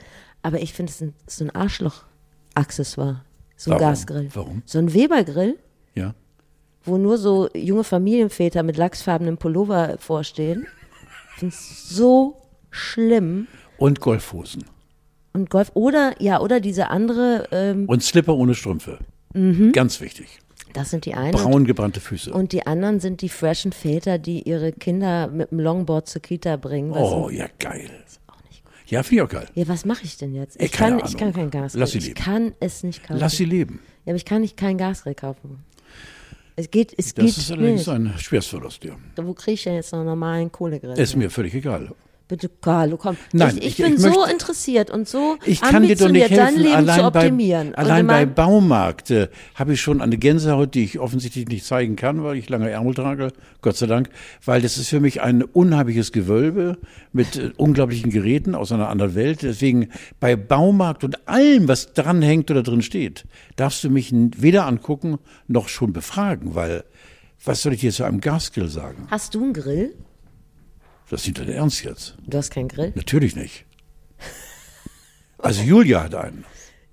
Aber 0.42 0.60
ich 0.60 0.74
finde 0.74 0.92
es 0.92 1.02
ein, 1.02 1.14
so 1.28 1.46
ein 1.46 1.52
Arschloch-Accessoire. 1.56 3.22
So 3.56 3.72
ein 3.72 3.76
Warum? 3.76 3.88
Gasgrill. 3.88 4.30
Warum? 4.34 4.64
So 4.66 4.80
ein 4.80 4.94
Weber-Grill, 4.94 5.58
Ja. 5.96 6.16
wo 6.84 6.98
nur 6.98 7.18
so 7.18 7.50
junge 7.54 7.84
Familienväter 7.84 8.64
mit 8.64 8.76
lachsfarbenem 8.76 9.38
Pullover 9.38 9.98
vorstehen. 10.00 10.66
Ich 11.36 11.40
finde 11.40 11.56
es 11.56 11.90
so 11.90 12.42
schlimm. 12.72 13.48
Und 13.78 14.00
Golfhosen. 14.00 14.66
Und 15.34 15.50
Golf 15.50 15.72
oder 15.74 16.14
ja 16.22 16.40
oder 16.42 16.60
diese 16.60 16.90
andere, 16.90 17.48
ähm, 17.52 17.86
Und 17.88 18.04
Slipper 18.04 18.36
ohne 18.36 18.54
Strümpfe. 18.54 19.00
Mhm. 19.34 19.72
Ganz 19.72 20.00
wichtig. 20.00 20.28
das 20.74 20.92
sind 20.92 21.06
die 21.06 21.16
einen. 21.16 21.32
Braun 21.32 21.66
gebrannte 21.66 22.00
Füße. 22.00 22.32
Und 22.34 22.52
die 22.52 22.66
anderen 22.68 23.00
sind 23.00 23.22
die 23.22 23.30
freshen 23.30 23.72
Väter, 23.72 24.18
die 24.20 24.44
ihre 24.44 24.72
Kinder 24.72 25.28
mit 25.28 25.52
dem 25.52 25.60
Longboard 25.60 26.08
zur 26.08 26.22
Kita 26.22 26.56
bringen. 26.58 26.92
oh, 26.92 27.30
ja, 27.32 27.48
geil. 27.60 27.90
Ja, 28.88 29.02
finde 29.02 29.24
ich 29.24 29.28
auch 29.28 29.32
geil. 29.34 29.48
Ja, 29.56 29.68
was 29.68 29.86
mache 29.86 30.04
ich 30.04 30.18
denn 30.18 30.36
jetzt? 30.36 30.60
Ey, 30.60 30.68
Ich 30.68 30.72
kann, 30.72 30.98
keine 31.00 31.10
ich 31.10 31.18
kann 31.18 31.34
kein 31.34 31.50
Gas. 31.50 31.74
Lass 31.74 31.92
sie 31.92 31.98
ich 32.00 32.08
leben. 32.10 32.20
kann 32.20 32.54
es 32.60 32.84
nicht 32.84 33.02
kaufen. 33.04 33.20
Lass 33.20 33.38
sie 33.38 33.46
leben. 33.46 33.80
ja, 34.06 34.12
aber 34.12 34.18
ich 34.18 34.26
kann 34.26 34.42
nicht 34.42 34.56
kein 34.58 34.78
Gasgrill 34.78 35.16
kaufen. 35.16 35.64
Es 36.56 36.70
geht, 36.70 36.94
es 36.96 37.16
Das 37.16 37.26
geht 37.26 37.38
ist 37.38 37.52
allerdings 37.52 37.88
nicht. 37.88 37.90
ein 37.90 38.14
Schwerstverlust, 38.20 38.84
ja. 38.84 38.96
Wo 39.16 39.34
kriege 39.34 39.54
ich 39.56 39.64
denn 39.64 39.74
jetzt 39.76 39.92
noch 39.94 40.00
einen 40.00 40.10
normalen 40.10 40.52
Kohlegrill? 40.52 40.92
Ist 41.00 41.16
mir 41.16 41.32
völlig 41.32 41.56
egal. 41.56 41.90
Bitte, 42.34 42.50
Carlo, 42.62 42.98
komm. 42.98 43.16
Nein, 43.32 43.58
ich, 43.60 43.64
ich, 43.64 43.80
ich- 43.80 43.86
bin 43.86 43.94
ich 43.94 44.00
so 44.02 44.08
möchte- 44.10 44.32
interessiert 44.32 44.90
und 44.90 45.08
so 45.08 45.38
Ich 45.46 45.62
kann 45.62 45.84
dir 45.84 45.96
doch 45.96 46.10
nicht 46.10 46.24
ambitioniert, 46.24 46.32
dein 46.32 46.38
helfen, 46.48 46.62
Leben 46.64 46.76
allein, 46.76 47.00
zu 47.00 47.06
optimieren. 47.06 47.72
bei, 47.74 47.78
allein 47.78 48.00
in 48.02 48.08
bei 48.08 48.26
Baumarkt 48.26 49.12
äh, 49.12 49.28
habe 49.54 49.74
ich 49.74 49.82
schon 49.82 50.02
eine 50.02 50.18
Gänsehaut, 50.18 50.74
die 50.74 50.84
ich 50.84 50.98
offensichtlich 50.98 51.48
nicht 51.48 51.64
zeigen 51.64 51.96
kann, 51.96 52.24
weil 52.24 52.38
ich 52.38 52.50
lange 52.50 52.72
Ärmel 52.72 52.96
trage, 52.96 53.34
Gott 53.62 53.78
sei 53.78 53.86
Dank, 53.86 54.10
weil 54.44 54.64
das 54.64 54.78
ist 54.78 54.90
für 54.90 55.00
mich 55.00 55.22
ein 55.22 55.44
unheimliches 55.44 56.12
Gewölbe 56.12 56.80
mit 57.12 57.36
äh, 57.36 57.52
unglaublichen 57.58 58.10
Geräten 58.10 58.56
aus 58.56 58.72
einer 58.72 58.90
anderen 58.90 59.14
Welt. 59.14 59.44
Deswegen 59.44 59.90
bei 60.20 60.36
Baumarkt 60.36 61.04
und 61.04 61.28
allem, 61.28 61.68
was 61.68 61.94
dran 61.94 62.24
hängt 62.24 62.50
oder 62.50 62.64
drin 62.64 62.82
steht, 62.82 63.26
darfst 63.58 63.84
du 63.84 63.92
mich 63.92 64.12
weder 64.12 64.66
angucken 64.66 65.20
noch 65.48 65.68
schon 65.70 65.94
befragen, 65.94 66.56
weil 66.56 66.84
was 67.46 67.62
soll 67.62 67.74
ich 67.74 67.82
dir 67.82 67.92
zu 67.92 68.06
einem 68.06 68.22
Gasgrill 68.22 68.70
sagen? 68.70 69.06
Hast 69.12 69.36
du 69.36 69.44
einen 69.44 69.54
Grill? 69.54 69.94
Das 71.14 71.22
ist 71.22 71.28
nicht 71.28 71.38
dein 71.48 71.50
Ernst 71.50 71.84
jetzt. 71.84 72.16
Du 72.26 72.36
hast 72.40 72.50
keinen 72.50 72.70
Grill? 72.70 72.92
Natürlich 72.96 73.36
nicht. 73.36 73.66
Also 75.38 75.62
Julia 75.62 76.02
hat 76.04 76.16
einen. 76.16 76.44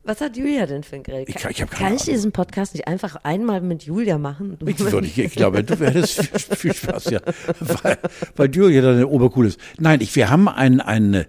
Was 0.05 0.21
hat 0.21 0.37
Julia 0.37 0.67
denn 0.67 0.83
für 0.83 0.97
einen 0.97 1.05
Grill? 1.05 1.25
Ich- 1.27 1.37
ich 1.37 1.41
Kann 1.41 1.71
ich 1.71 1.81
Ahnung. 1.81 1.99
diesen 2.05 2.33
Podcast 2.33 2.75
nicht 2.75 2.87
einfach 2.87 3.17
einmal 3.23 3.62
mit 3.62 3.85
Julia 3.85 4.19
machen? 4.19 4.59
Ich, 4.67 4.79
würde, 4.79 5.07
ich, 5.07 5.19
ich 5.19 5.33
glaube, 5.33 5.65
du 5.65 5.75
hättest 5.79 6.23
viel, 6.25 6.57
viel 6.57 6.75
Spaß, 6.75 7.05
ja. 7.07 7.21
Weil, 7.61 7.99
weil 8.37 8.55
Julia 8.55 8.83
dann 8.83 9.05
obercool 9.05 9.47
ist. 9.47 9.59
Nein, 9.79 10.03
ich, 10.03 10.15
wir 10.15 10.29
haben 10.29 10.49
einen, 10.49 10.81
einen 10.83 11.25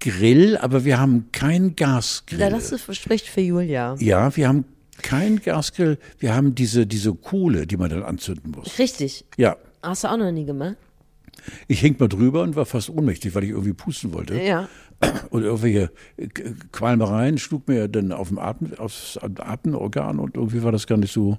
Grill, 0.00 0.56
aber 0.56 0.84
wir 0.84 0.98
haben 0.98 1.28
keinen 1.30 1.76
Gasgrill. 1.76 2.40
Ja, 2.40 2.50
das 2.50 2.74
spricht 2.96 3.28
für 3.28 3.42
Julia. 3.42 3.94
ja, 4.00 4.34
wir 4.36 4.48
haben 4.48 4.64
keinen 5.02 5.40
Gasgrill. 5.40 5.98
Wir 6.18 6.34
haben 6.34 6.56
diese, 6.56 6.84
diese 6.86 7.14
Kohle, 7.14 7.68
die 7.68 7.76
man 7.76 7.90
dann 7.90 8.02
anzünden 8.02 8.50
muss. 8.50 8.76
Richtig. 8.80 9.24
Ja. 9.36 9.56
Hast 9.82 10.02
du 10.02 10.08
auch 10.08 10.16
noch 10.16 10.32
nie 10.32 10.46
gemacht? 10.46 10.76
Ich 11.68 11.80
hing 11.80 11.96
mal 11.98 12.08
drüber 12.08 12.42
und 12.42 12.56
war 12.56 12.66
fast 12.66 12.90
ohnmächtig, 12.90 13.34
weil 13.34 13.44
ich 13.44 13.50
irgendwie 13.50 13.72
pusten 13.72 14.12
wollte. 14.12 14.40
Ja. 14.40 14.68
Und 15.30 15.42
irgendwelche 15.42 15.90
Qualmereien 16.70 17.38
schlug 17.38 17.66
mir 17.66 17.88
dann 17.88 18.12
auf 18.12 18.28
dem 18.28 18.38
Atem, 18.38 18.74
aufs 18.78 19.18
Atemorgan 19.18 20.20
und 20.20 20.36
irgendwie 20.36 20.62
war 20.62 20.70
das 20.70 20.86
gar 20.86 20.96
nicht 20.96 21.12
so. 21.12 21.36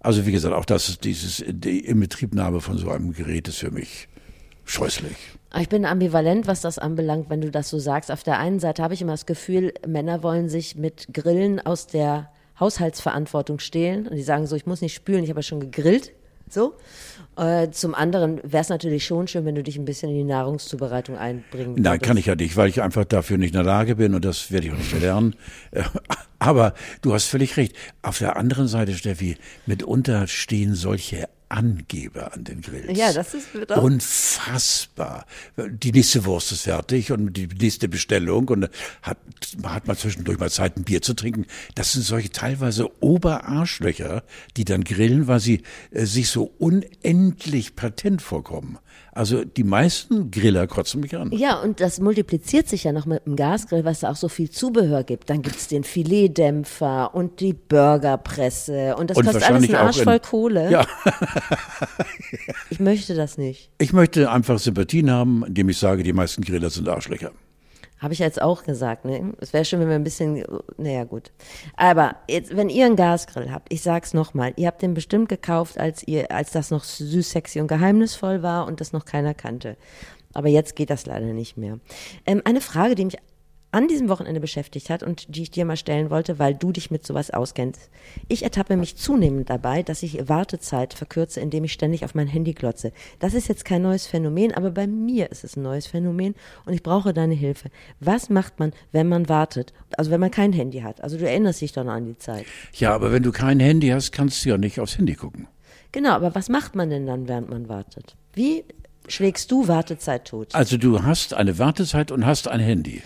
Also 0.00 0.24
wie 0.26 0.32
gesagt, 0.32 0.54
auch 0.54 0.64
das, 0.64 0.98
dieses, 0.98 1.44
die 1.46 1.80
Inbetriebnahme 1.80 2.60
von 2.60 2.78
so 2.78 2.90
einem 2.90 3.12
Gerät 3.12 3.48
ist 3.48 3.58
für 3.58 3.70
mich 3.70 4.08
scheußlich. 4.64 5.16
Ich 5.58 5.68
bin 5.68 5.84
ambivalent, 5.84 6.46
was 6.46 6.62
das 6.62 6.78
anbelangt, 6.78 7.30
wenn 7.30 7.40
du 7.40 7.50
das 7.50 7.70
so 7.70 7.78
sagst. 7.78 8.10
Auf 8.10 8.22
der 8.22 8.38
einen 8.38 8.60
Seite 8.60 8.82
habe 8.82 8.94
ich 8.94 9.02
immer 9.02 9.12
das 9.12 9.26
Gefühl, 9.26 9.72
Männer 9.86 10.22
wollen 10.22 10.48
sich 10.48 10.74
mit 10.74 11.08
Grillen 11.12 11.64
aus 11.64 11.86
der 11.86 12.30
Haushaltsverantwortung 12.58 13.58
stehlen. 13.60 14.08
Und 14.08 14.16
die 14.16 14.22
sagen 14.22 14.46
so, 14.46 14.56
ich 14.56 14.66
muss 14.66 14.80
nicht 14.80 14.94
spülen, 14.94 15.22
ich 15.22 15.30
habe 15.30 15.40
ja 15.40 15.44
schon 15.44 15.60
gegrillt. 15.60 16.12
So. 16.48 16.74
Äh, 17.36 17.70
zum 17.70 17.94
anderen 17.94 18.40
wäre 18.44 18.60
es 18.62 18.68
natürlich 18.68 19.04
schon 19.04 19.26
schön, 19.26 19.44
wenn 19.44 19.56
du 19.56 19.62
dich 19.62 19.76
ein 19.76 19.84
bisschen 19.84 20.10
in 20.10 20.16
die 20.16 20.24
Nahrungszubereitung 20.24 21.16
einbringen 21.18 21.74
Nein, 21.74 21.84
würdest. 21.94 22.02
kann 22.02 22.16
ich 22.16 22.26
ja 22.26 22.36
nicht, 22.36 22.56
weil 22.56 22.68
ich 22.68 22.80
einfach 22.80 23.04
dafür 23.04 23.38
nicht 23.38 23.48
in 23.54 23.54
der 23.54 23.64
Lage 23.64 23.96
bin 23.96 24.14
und 24.14 24.24
das 24.24 24.52
werde 24.52 24.68
ich 24.68 24.72
auch 24.72 24.78
nicht 24.78 25.00
lernen. 25.00 25.34
Äh, 25.72 25.82
Aber 26.38 26.74
du 27.00 27.14
hast 27.14 27.24
völlig 27.24 27.56
recht. 27.56 27.74
Auf 28.02 28.18
der 28.18 28.36
anderen 28.36 28.68
Seite, 28.68 28.92
Steffi, 28.92 29.36
mitunter 29.66 30.26
stehen 30.26 30.74
solche 30.74 31.28
Angeber 31.48 32.32
an 32.32 32.44
den 32.44 32.60
Grills. 32.62 32.96
Ja, 32.98 33.12
das 33.12 33.34
ist- 33.34 33.48
auch- 33.70 33.82
unfassbar. 33.82 35.26
Die 35.56 35.92
nächste 35.92 36.24
Wurst 36.24 36.52
ist 36.52 36.62
fertig 36.62 37.12
und 37.12 37.34
die 37.34 37.46
nächste 37.46 37.88
Bestellung 37.88 38.48
und 38.48 38.68
hat, 39.02 39.18
hat 39.62 39.86
man 39.86 39.96
zwischendurch 39.96 40.38
mal 40.38 40.50
Zeit, 40.50 40.76
ein 40.76 40.84
Bier 40.84 41.02
zu 41.02 41.14
trinken. 41.14 41.46
Das 41.74 41.92
sind 41.92 42.02
solche 42.02 42.30
teilweise 42.30 42.90
Oberarschlöcher, 43.02 44.22
die 44.56 44.64
dann 44.64 44.84
grillen, 44.84 45.26
weil 45.26 45.40
sie 45.40 45.62
äh, 45.90 46.04
sich 46.06 46.28
so 46.28 46.52
unendlich 46.58 47.76
patent 47.76 48.22
vorkommen. 48.22 48.78
Also 49.14 49.44
die 49.44 49.64
meisten 49.64 50.30
Griller 50.30 50.66
kotzen 50.66 51.00
mich 51.00 51.16
an. 51.16 51.30
Ja, 51.32 51.60
und 51.60 51.80
das 51.80 52.00
multipliziert 52.00 52.68
sich 52.68 52.84
ja 52.84 52.92
noch 52.92 53.06
mit 53.06 53.24
dem 53.26 53.36
Gasgrill, 53.36 53.84
was 53.84 54.00
da 54.00 54.10
auch 54.10 54.16
so 54.16 54.28
viel 54.28 54.50
Zubehör 54.50 55.04
gibt. 55.04 55.30
Dann 55.30 55.42
gibt's 55.42 55.68
den 55.68 55.84
Filetdämpfer 55.84 57.14
und 57.14 57.40
die 57.40 57.52
Burgerpresse 57.52 58.96
und 58.96 59.10
das 59.10 59.16
Und 59.16 59.26
kostet 59.26 59.48
alles 59.48 59.64
einen 59.64 59.74
Arsch 59.76 60.02
voll 60.02 60.20
Kohle. 60.20 60.70
Ja. 60.70 60.86
Ich 62.70 62.80
möchte 62.80 63.14
das 63.14 63.38
nicht. 63.38 63.70
Ich 63.78 63.92
möchte 63.92 64.30
einfach 64.30 64.58
Sympathien 64.58 65.10
haben, 65.10 65.44
indem 65.46 65.68
ich 65.68 65.78
sage, 65.78 66.02
die 66.02 66.12
meisten 66.12 66.42
Griller 66.42 66.70
sind 66.70 66.88
Arschlöcher. 66.88 67.30
Habe 68.04 68.12
ich 68.12 68.20
jetzt 68.20 68.42
auch 68.42 68.64
gesagt, 68.64 69.06
ne? 69.06 69.32
Es 69.40 69.54
wäre 69.54 69.64
schön, 69.64 69.80
wenn 69.80 69.88
wir 69.88 69.94
ein 69.94 70.04
bisschen, 70.04 70.44
naja, 70.76 71.04
gut. 71.04 71.32
Aber 71.74 72.16
jetzt, 72.28 72.54
wenn 72.54 72.68
ihr 72.68 72.84
einen 72.84 72.96
Gasgrill 72.96 73.50
habt, 73.50 73.72
ich 73.72 73.80
sag's 73.80 74.12
nochmal, 74.12 74.52
ihr 74.56 74.66
habt 74.66 74.82
den 74.82 74.92
bestimmt 74.92 75.30
gekauft, 75.30 75.80
als 75.80 76.06
ihr, 76.06 76.30
als 76.30 76.50
das 76.50 76.70
noch 76.70 76.84
süß, 76.84 77.30
sexy 77.30 77.62
und 77.62 77.66
geheimnisvoll 77.66 78.42
war 78.42 78.66
und 78.66 78.82
das 78.82 78.92
noch 78.92 79.06
keiner 79.06 79.32
kannte. 79.32 79.78
Aber 80.34 80.48
jetzt 80.48 80.76
geht 80.76 80.90
das 80.90 81.06
leider 81.06 81.32
nicht 81.32 81.56
mehr. 81.56 81.78
Ähm, 82.26 82.42
eine 82.44 82.60
Frage, 82.60 82.94
die 82.94 83.06
mich 83.06 83.16
an 83.74 83.88
diesem 83.88 84.08
Wochenende 84.08 84.40
beschäftigt 84.40 84.88
hat 84.88 85.02
und 85.02 85.34
die 85.34 85.42
ich 85.42 85.50
dir 85.50 85.64
mal 85.64 85.76
stellen 85.76 86.08
wollte, 86.08 86.38
weil 86.38 86.54
du 86.54 86.70
dich 86.70 86.92
mit 86.92 87.04
sowas 87.04 87.32
auskennst. 87.32 87.90
Ich 88.28 88.44
ertappe 88.44 88.76
mich 88.76 88.94
zunehmend 88.94 89.50
dabei, 89.50 89.82
dass 89.82 90.04
ich 90.04 90.28
Wartezeit 90.28 90.94
verkürze, 90.94 91.40
indem 91.40 91.64
ich 91.64 91.72
ständig 91.72 92.04
auf 92.04 92.14
mein 92.14 92.28
Handy 92.28 92.52
glotze. 92.52 92.92
Das 93.18 93.34
ist 93.34 93.48
jetzt 93.48 93.64
kein 93.64 93.82
neues 93.82 94.06
Phänomen, 94.06 94.54
aber 94.54 94.70
bei 94.70 94.86
mir 94.86 95.32
ist 95.32 95.42
es 95.42 95.56
ein 95.56 95.62
neues 95.62 95.88
Phänomen 95.88 96.36
und 96.66 96.72
ich 96.72 96.84
brauche 96.84 97.12
deine 97.12 97.34
Hilfe. 97.34 97.68
Was 97.98 98.30
macht 98.30 98.60
man, 98.60 98.72
wenn 98.92 99.08
man 99.08 99.28
wartet? 99.28 99.72
Also 99.98 100.12
wenn 100.12 100.20
man 100.20 100.30
kein 100.30 100.52
Handy 100.52 100.82
hat. 100.82 101.02
Also 101.02 101.18
du 101.18 101.28
erinnerst 101.28 101.60
dich 101.60 101.72
doch 101.72 101.82
noch 101.82 101.94
an 101.94 102.06
die 102.06 102.16
Zeit. 102.16 102.46
Ja, 102.74 102.94
aber 102.94 103.10
wenn 103.10 103.24
du 103.24 103.32
kein 103.32 103.58
Handy 103.58 103.88
hast, 103.88 104.12
kannst 104.12 104.44
du 104.44 104.50
ja 104.50 104.56
nicht 104.56 104.78
aufs 104.78 104.98
Handy 104.98 105.14
gucken. 105.14 105.48
Genau, 105.90 106.10
aber 106.10 106.36
was 106.36 106.48
macht 106.48 106.76
man 106.76 106.90
denn 106.90 107.06
dann, 107.06 107.26
während 107.26 107.50
man 107.50 107.68
wartet? 107.68 108.14
Wie 108.34 108.62
schlägst 109.08 109.50
du 109.50 109.66
Wartezeit 109.66 110.26
tot? 110.26 110.54
Also 110.54 110.76
du 110.76 111.02
hast 111.02 111.34
eine 111.34 111.58
Wartezeit 111.58 112.12
und 112.12 112.24
hast 112.24 112.46
ein 112.46 112.60
Handy. 112.60 113.02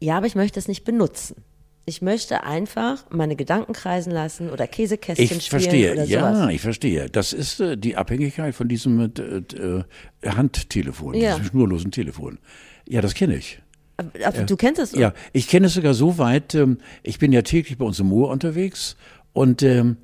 Ja, 0.00 0.16
aber 0.18 0.26
ich 0.26 0.34
möchte 0.34 0.58
es 0.58 0.68
nicht 0.68 0.84
benutzen. 0.84 1.36
Ich 1.84 2.02
möchte 2.02 2.44
einfach 2.44 3.06
meine 3.10 3.34
Gedanken 3.34 3.72
kreisen 3.72 4.10
lassen 4.12 4.50
oder 4.50 4.66
Käsekästchen 4.66 5.24
Ich 5.38 5.46
spielen 5.46 5.60
verstehe, 5.62 5.92
oder 5.92 6.04
ja, 6.04 6.34
sowas. 6.34 6.52
ich 6.52 6.60
verstehe. 6.60 7.08
Das 7.08 7.32
ist 7.32 7.60
äh, 7.60 7.78
die 7.78 7.96
Abhängigkeit 7.96 8.54
von 8.54 8.68
diesem 8.68 9.00
äh, 9.00 9.06
äh, 9.08 9.84
Handtelefon, 10.28 11.14
Ja. 11.14 11.36
diesem 11.36 11.50
schnurlosen 11.50 11.90
Telefon. 11.90 12.38
Ja, 12.86 13.00
das 13.00 13.14
kenne 13.14 13.36
ich. 13.36 13.62
Aber 13.96 14.42
du 14.44 14.56
kennst 14.56 14.80
es 14.80 14.92
Ja, 14.92 15.12
ich 15.32 15.48
kenne 15.48 15.66
es 15.66 15.74
sogar 15.74 15.94
so 15.94 16.18
weit, 16.18 16.54
ähm, 16.54 16.78
ich 17.02 17.18
bin 17.18 17.32
ja 17.32 17.42
täglich 17.42 17.78
bei 17.78 17.84
uns 17.86 17.98
im 17.98 18.08
Moor 18.08 18.30
unterwegs 18.30 18.96
und 19.32 19.62
ähm, 19.62 19.96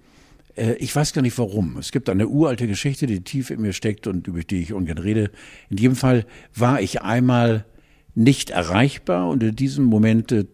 äh, 0.57 0.73
ich 0.77 0.97
weiß 0.97 1.13
gar 1.13 1.23
nicht 1.23 1.37
warum. 1.39 1.77
Es 1.77 1.93
gibt 1.93 2.09
eine 2.09 2.27
uralte 2.29 2.67
Geschichte, 2.67 3.07
die 3.07 3.21
tief 3.23 3.51
in 3.51 3.61
mir 3.61 3.73
steckt 3.75 4.07
und 4.07 4.27
über 4.27 4.41
die 4.43 4.63
ich 4.63 4.73
ungern 4.73 4.99
rede. 4.99 5.31
In 5.71 5.77
jedem 5.77 5.97
Fall 5.97 6.25
war 6.55 6.81
ich 6.81 7.03
einmal 7.03 7.67
nicht 8.15 8.51
erreichbar 8.51 9.29
und 9.29 9.43
in 9.43 9.57
diesem 9.57 9.85
Moment 9.85 10.33
äh, 10.33 10.45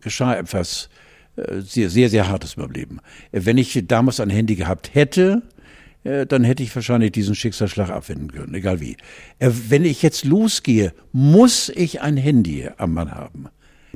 geschah 0.00 0.34
etwas 0.34 0.88
äh, 1.36 1.60
sehr, 1.60 1.90
sehr, 1.90 2.10
sehr 2.10 2.28
Hartes 2.28 2.54
in 2.54 2.62
meinem 2.62 2.72
Leben. 2.72 3.00
Äh, 3.32 3.40
Wenn 3.44 3.58
ich 3.58 3.82
damals 3.86 4.20
ein 4.20 4.30
Handy 4.30 4.54
gehabt 4.54 4.94
hätte, 4.94 5.42
äh, 6.04 6.26
dann 6.26 6.44
hätte 6.44 6.62
ich 6.62 6.74
wahrscheinlich 6.74 7.12
diesen 7.12 7.34
Schicksalsschlag 7.34 7.90
abwenden 7.90 8.30
können, 8.30 8.54
egal 8.54 8.80
wie. 8.80 8.96
Äh, 9.38 9.50
Wenn 9.68 9.84
ich 9.84 10.02
jetzt 10.02 10.24
losgehe, 10.24 10.92
muss 11.12 11.70
ich 11.70 12.02
ein 12.02 12.16
Handy 12.16 12.68
am 12.76 12.94
Mann 12.94 13.10
haben. 13.10 13.48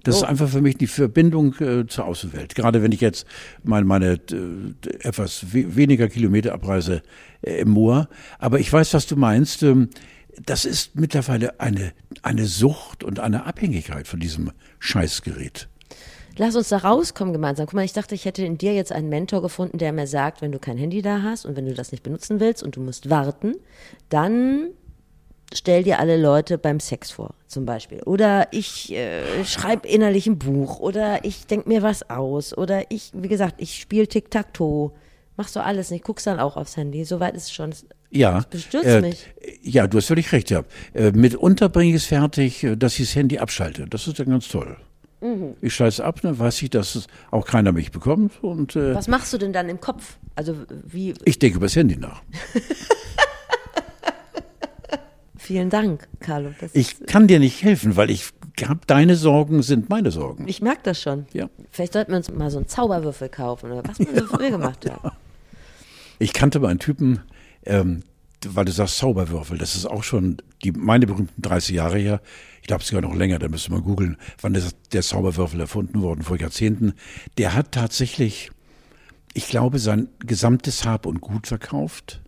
Das 0.04 0.16
ist 0.16 0.22
einfach 0.22 0.48
für 0.48 0.60
mich 0.60 0.76
die 0.76 0.86
Verbindung 0.86 1.54
äh, 1.60 1.86
zur 1.86 2.06
Außenwelt. 2.06 2.54
Gerade 2.54 2.82
wenn 2.82 2.92
ich 2.92 3.00
jetzt 3.00 3.26
meine, 3.62 3.84
meine 3.84 4.12
äh, 4.12 4.98
etwas 5.00 5.52
we 5.52 5.76
weniger 5.76 6.08
Kilometer 6.08 6.54
abreise 6.54 7.02
äh, 7.42 7.60
im 7.60 7.70
Moor. 7.70 8.08
Aber 8.38 8.60
ich 8.60 8.72
weiß, 8.72 8.94
was 8.94 9.06
du 9.06 9.16
meinst. 9.16 9.62
Ähm, 9.62 9.88
das 10.46 10.64
ist 10.64 10.94
mittlerweile 10.96 11.60
eine, 11.60 11.92
eine 12.22 12.46
Sucht 12.46 13.04
und 13.04 13.20
eine 13.20 13.46
Abhängigkeit 13.46 14.06
von 14.06 14.20
diesem 14.20 14.52
Scheißgerät. 14.78 15.68
Lass 16.36 16.54
uns 16.54 16.68
da 16.68 16.78
rauskommen 16.78 17.32
gemeinsam. 17.32 17.66
Guck 17.66 17.74
mal, 17.74 17.84
ich 17.84 17.92
dachte, 17.92 18.14
ich 18.14 18.24
hätte 18.24 18.44
in 18.44 18.58
dir 18.58 18.72
jetzt 18.72 18.92
einen 18.92 19.08
Mentor 19.08 19.42
gefunden, 19.42 19.78
der 19.78 19.92
mir 19.92 20.06
sagt, 20.06 20.40
wenn 20.40 20.52
du 20.52 20.60
kein 20.60 20.78
Handy 20.78 21.02
da 21.02 21.22
hast 21.22 21.44
und 21.44 21.56
wenn 21.56 21.66
du 21.66 21.74
das 21.74 21.90
nicht 21.90 22.04
benutzen 22.04 22.38
willst 22.38 22.62
und 22.62 22.76
du 22.76 22.80
musst 22.80 23.10
warten, 23.10 23.56
dann 24.08 24.68
stell 25.52 25.82
dir 25.82 25.98
alle 25.98 26.16
Leute 26.16 26.56
beim 26.56 26.78
Sex 26.78 27.10
vor, 27.10 27.34
zum 27.48 27.66
Beispiel. 27.66 28.02
Oder 28.04 28.48
ich 28.52 28.92
äh, 28.92 29.44
schreibe 29.44 29.88
innerlich 29.88 30.28
ein 30.28 30.38
Buch 30.38 30.78
oder 30.78 31.24
ich 31.24 31.46
denk 31.46 31.66
mir 31.66 31.82
was 31.82 32.08
aus 32.08 32.56
oder 32.56 32.90
ich, 32.90 33.10
wie 33.14 33.28
gesagt, 33.28 33.56
ich 33.58 33.80
spiele 33.80 34.06
Tic-Tac-Toe. 34.06 34.92
Machst 35.36 35.56
du 35.56 35.60
alles 35.60 35.90
nicht, 35.90 36.04
guckst 36.04 36.26
dann 36.26 36.38
auch 36.38 36.56
aufs 36.56 36.76
Handy. 36.76 37.04
Soweit 37.04 37.34
ist 37.34 37.44
es 37.44 37.52
schon. 37.52 37.74
Ja. 38.10 38.44
Bestürzt 38.50 38.86
äh, 38.86 39.00
mich. 39.00 39.26
Ja, 39.62 39.86
du 39.86 39.98
hast 39.98 40.06
völlig 40.06 40.32
recht, 40.32 40.50
ja. 40.50 40.64
Äh, 40.94 41.12
mitunter 41.12 41.68
bringe 41.68 41.90
ich 41.90 41.96
es 41.96 42.06
fertig, 42.06 42.64
äh, 42.64 42.76
dass 42.76 42.98
ich 42.98 43.06
das 43.06 43.16
Handy 43.16 43.38
abschalte. 43.38 43.86
Das 43.88 44.06
ist 44.06 44.18
dann 44.18 44.30
ganz 44.30 44.48
toll. 44.48 44.76
Mhm. 45.20 45.54
Ich 45.60 45.74
schalte 45.74 45.94
es 45.94 46.00
ab, 46.00 46.20
dann 46.22 46.38
weiß 46.38 46.62
ich, 46.62 46.70
dass 46.70 46.94
es 46.94 47.06
auch 47.30 47.44
keiner 47.44 47.72
mich 47.72 47.90
bekommt 47.90 48.42
und 48.42 48.76
äh, 48.76 48.94
Was 48.94 49.08
machst 49.08 49.32
du 49.32 49.38
denn 49.38 49.52
dann 49.52 49.68
im 49.68 49.80
Kopf? 49.80 50.16
Also 50.36 50.54
wie, 50.84 51.14
ich 51.24 51.38
denke 51.38 51.56
über 51.56 51.66
das 51.66 51.74
Handy 51.76 51.96
nach. 51.96 52.22
vielen 55.36 55.70
Dank, 55.70 56.06
Carlo. 56.20 56.50
Ich 56.72 57.04
kann 57.06 57.26
dir 57.26 57.40
nicht 57.40 57.62
helfen, 57.62 57.96
weil 57.96 58.10
ich 58.10 58.28
hab, 58.62 58.86
deine 58.86 59.16
Sorgen 59.16 59.62
sind 59.62 59.88
meine 59.88 60.10
Sorgen. 60.12 60.46
Ich 60.46 60.62
merke 60.62 60.82
das 60.84 61.00
schon. 61.00 61.26
Ja. 61.32 61.48
Vielleicht 61.70 61.94
sollten 61.94 62.12
wir 62.12 62.18
uns 62.18 62.30
mal 62.30 62.50
so 62.50 62.58
einen 62.58 62.68
Zauberwürfel 62.68 63.28
kaufen 63.28 63.72
oder 63.72 63.82
was 63.88 63.98
man 63.98 64.14
so 64.14 64.26
früher 64.26 64.50
gemacht 64.52 64.88
hat. 64.88 65.14
Ich 66.20 66.32
kannte 66.32 66.60
mal 66.60 66.68
einen 66.68 66.80
Typen, 66.80 67.22
ähm, 67.64 68.02
weil 68.46 68.64
du 68.64 68.72
sagst 68.72 68.98
Zauberwürfel, 68.98 69.58
das 69.58 69.74
ist 69.74 69.86
auch 69.86 70.04
schon 70.04 70.38
die, 70.62 70.72
meine 70.72 71.06
berühmten 71.06 71.42
30 71.42 71.74
Jahre 71.74 71.98
her. 71.98 72.20
Ich 72.60 72.68
glaube 72.68 72.84
sogar 72.84 73.02
noch 73.02 73.14
länger, 73.14 73.38
da 73.38 73.48
müsste 73.48 73.72
man 73.72 73.82
googeln, 73.82 74.16
wann 74.40 74.54
das, 74.54 74.76
der 74.92 75.02
Zauberwürfel 75.02 75.60
erfunden 75.60 76.02
worden, 76.02 76.22
vor 76.22 76.38
Jahrzehnten. 76.38 76.94
Der 77.36 77.54
hat 77.54 77.72
tatsächlich, 77.72 78.50
ich 79.34 79.48
glaube, 79.48 79.78
sein 79.78 80.08
gesamtes 80.20 80.84
Hab 80.84 81.06
und 81.06 81.20
Gut 81.20 81.46
verkauft 81.46 82.20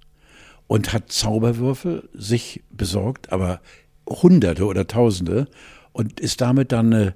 und 0.67 0.93
hat 0.93 1.13
Zauberwürfel 1.13 2.09
sich 2.15 2.63
besorgt, 2.71 3.33
aber 3.33 3.61
Hunderte 4.09 4.67
oder 4.67 4.87
Tausende 4.87 5.49
und 5.93 6.21
ist 6.21 6.41
damit 6.41 6.73
dann 6.73 6.93
äh, 6.93 7.13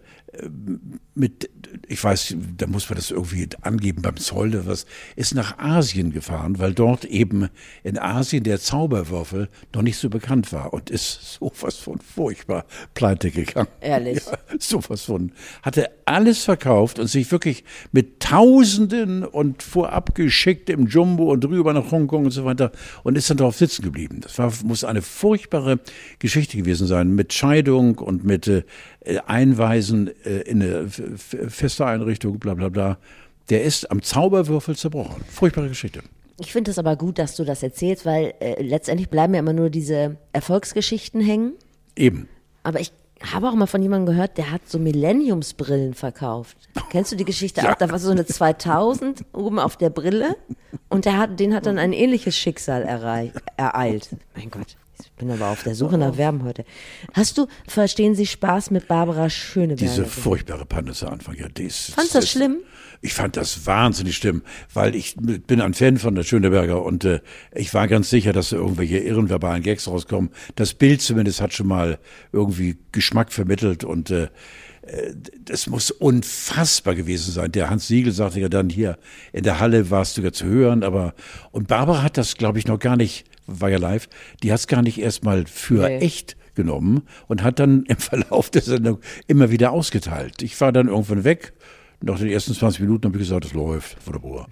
mit, 1.14 1.49
ich 1.87 2.03
weiß, 2.03 2.37
da 2.57 2.66
muss 2.66 2.88
man 2.88 2.97
das 2.97 3.11
irgendwie 3.11 3.49
angeben 3.62 4.03
beim 4.03 4.16
Zoll 4.16 4.49
oder 4.49 4.66
was, 4.66 4.87
ist 5.16 5.35
nach 5.35 5.59
Asien 5.59 6.12
gefahren, 6.12 6.59
weil 6.59 6.75
dort 6.75 7.05
eben 7.05 7.49
in 7.83 7.99
Asien 7.99 8.42
der 8.44 8.61
Zauberwürfel 8.61 9.49
noch 9.75 9.83
nicht 9.83 9.99
so 9.99 10.11
bekannt 10.11 10.53
war 10.53 10.73
und 10.73 10.90
ist 10.90 11.38
sowas 11.38 11.77
von 11.77 11.99
furchtbar 11.99 12.64
pleite 12.94 13.31
gegangen. 13.31 13.68
Ehrlich? 13.81 14.25
Ja, 14.27 14.38
sowas 14.59 15.03
von. 15.03 15.33
Hatte 15.62 15.90
alles 16.07 16.44
verkauft 16.44 16.99
und 16.99 17.07
sich 17.07 17.31
wirklich 17.31 17.64
mit 17.92 18.20
Tausenden 18.20 19.25
und 19.25 19.62
vorab 19.62 20.14
geschickt 20.14 20.68
im 20.70 20.87
Jumbo 20.87 21.33
und 21.33 21.44
rüber 21.44 21.73
nach 21.73 21.90
Hongkong 21.90 22.25
und 22.25 22.31
so 22.31 22.44
weiter 22.44 22.73
und 23.03 23.16
ist 23.16 23.31
dann 23.31 23.37
darauf 23.37 23.57
sitzen 23.57 23.83
geblieben. 23.83 24.20
Das 24.20 24.38
war, 24.38 24.53
muss 24.64 24.85
eine 24.85 25.03
furchtbare 25.03 25.81
Geschichte 26.18 26.57
gewesen 26.57 26.87
sein 26.87 27.14
mit 27.14 27.33
Scheidung 27.33 27.99
und 27.99 28.25
mit 28.25 28.49
äh, 28.49 28.64
Einweisen 29.27 30.11
äh, 30.25 30.40
in 30.40 30.62
eine 30.62 30.88
feste 30.88 31.87
Einrichtung, 31.87 32.38
bla 32.38 32.55
bla 32.55 32.69
bla. 32.69 32.99
Der 33.51 33.62
ist 33.62 33.90
am 33.90 34.03
Zauberwürfel 34.03 34.77
zerbrochen. 34.77 35.23
Furchtbare 35.29 35.69
Geschichte. 35.69 36.03
Ich 36.40 36.53
finde 36.53 36.71
es 36.71 36.79
aber 36.79 36.97
gut, 36.97 37.19
dass 37.19 37.37
du 37.37 37.45
das 37.45 37.62
erzählst, 37.62 38.07
weil 38.07 38.35
äh, 38.40 38.61
letztendlich 38.62 39.09
bleiben 39.09 39.35
ja 39.35 39.40
immer 39.40 39.53
nur 39.53 39.71
diese 39.71 40.17
Erfolgsgeschichten 40.33 41.21
hängen. 41.21 41.53
Eben. 41.95 42.29
Aber 42.64 42.81
ich 42.81 42.93
habe 43.23 43.49
auch 43.49 43.55
mal 43.55 43.67
von 43.67 43.83
jemandem 43.83 44.14
gehört, 44.14 44.37
der 44.37 44.51
hat 44.51 44.62
so 44.67 44.79
Millenniumsbrillen 44.79 45.95
verkauft. 45.95 46.57
Kennst 46.90 47.12
du 47.12 47.17
die 47.17 47.25
Geschichte 47.25 47.62
ja. 47.62 47.73
auch? 47.73 47.75
Da 47.77 47.90
war 47.90 47.99
so 47.99 48.11
eine 48.11 48.27
2000 48.27 49.25
oben 49.33 49.59
auf 49.59 49.77
der 49.77 49.90
Brille 49.90 50.37
und 50.88 51.05
der 51.05 51.19
hat, 51.19 51.38
den 51.38 51.55
hat 51.55 51.67
dann 51.67 51.79
ein 51.79 51.93
ähnliches 51.93 52.37
Schicksal 52.37 52.83
ereilt. 52.83 54.09
Mein 54.37 54.51
Gott. 54.51 54.77
Ich 55.00 55.11
bin 55.12 55.30
aber 55.30 55.48
auf 55.48 55.62
der 55.62 55.74
Suche 55.74 55.98
nach 55.98 56.16
Werben 56.16 56.44
heute. 56.44 56.64
Hast 57.12 57.38
du, 57.38 57.46
verstehen 57.66 58.14
Sie 58.14 58.26
Spaß 58.26 58.70
mit 58.70 58.88
Barbara 58.88 59.28
Schöneberger? 59.28 59.90
Diese 59.90 60.04
furchtbare 60.04 60.64
Panne 60.66 60.92
zu 60.92 61.09
Anfang, 61.09 61.35
ja, 61.37 61.48
dies. 61.48 61.92
Fandst 61.94 62.14
du 62.14 62.20
das 62.20 62.30
schlimm? 62.30 62.59
Ich 63.00 63.12
fand 63.12 63.37
das 63.37 63.66
wahnsinnig 63.66 64.16
schlimm, 64.16 64.42
weil 64.72 64.94
ich 64.94 65.16
bin 65.16 65.61
ein 65.61 65.74
Fan 65.74 65.98
von 65.98 66.14
der 66.14 66.22
Schöneberger 66.22 66.83
und 66.83 67.04
äh, 67.04 67.20
ich 67.54 67.74
war 67.74 67.87
ganz 67.87 68.09
sicher, 68.09 68.33
dass 68.33 68.50
da 68.50 68.57
irgendwelche 68.57 68.98
irrenverbalen 68.98 69.62
Gags 69.62 69.88
rauskommen. 69.88 70.30
Das 70.54 70.74
Bild 70.74 71.02
zumindest 71.02 71.40
hat 71.40 71.52
schon 71.52 71.66
mal 71.66 71.98
irgendwie 72.33 72.78
Geschmack 72.92 73.33
vermittelt 73.33 73.85
und 73.85 74.11
äh 74.11 74.28
das 75.44 75.66
muss 75.66 75.90
unfassbar 75.90 76.94
gewesen 76.94 77.33
sein. 77.33 77.53
Der 77.53 77.70
Hans 77.70 77.88
Siegel 77.88 78.12
sagte 78.12 78.40
ja 78.40 78.49
dann 78.49 78.68
hier, 78.68 78.99
in 79.33 79.44
der 79.44 79.61
Halle 79.61 79.90
warst 79.90 80.16
du 80.16 80.23
ja 80.23 80.33
zu 80.33 80.47
hören, 80.47 80.83
aber, 80.83 81.14
und 81.53 81.68
Barbara 81.68 82.03
hat 82.03 82.16
das, 82.16 82.37
glaube 82.37 82.59
ich, 82.59 82.66
noch 82.66 82.79
gar 82.79 82.97
nicht 82.97 83.25
war 83.47 83.70
ja 83.70 83.79
live, 83.79 84.09
die 84.42 84.53
hat 84.53 84.61
es 84.61 84.66
gar 84.66 84.83
nicht 84.83 84.99
erstmal 84.99 85.47
für 85.47 85.87
nee. 85.87 85.99
echt 85.99 86.37
genommen 86.55 87.03
und 87.27 87.42
hat 87.42 87.59
dann 87.59 87.85
im 87.85 87.97
Verlauf 87.97 88.51
der 88.51 88.62
Sendung 88.62 89.01
immer 89.27 89.51
wieder 89.51 89.73
ausgeteilt. 89.73 90.42
Ich 90.42 90.61
war 90.61 90.73
dann 90.73 90.88
irgendwann 90.88 91.25
weg. 91.25 91.53
Nach 92.01 92.18
den 92.18 92.29
ersten 92.29 92.55
20 92.55 92.81
Minuten 92.81 93.07
habe 93.07 93.16
ich 93.16 93.25
gesagt, 93.25 93.47
es 93.47 93.53
läuft, 93.53 93.97
wunderbar. 94.07 94.49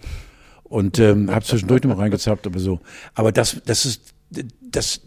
Und 0.65 0.99
ähm, 0.99 1.31
habe 1.31 1.45
zwischendurch 1.45 1.83
noch 1.83 1.97
mal 1.97 2.03
reingezappt, 2.03 2.47
aber 2.47 2.59
so. 2.59 2.81
Aber 3.15 3.31
das, 3.31 3.61
das 3.67 3.85
ist 3.85 4.15
das 4.63 5.03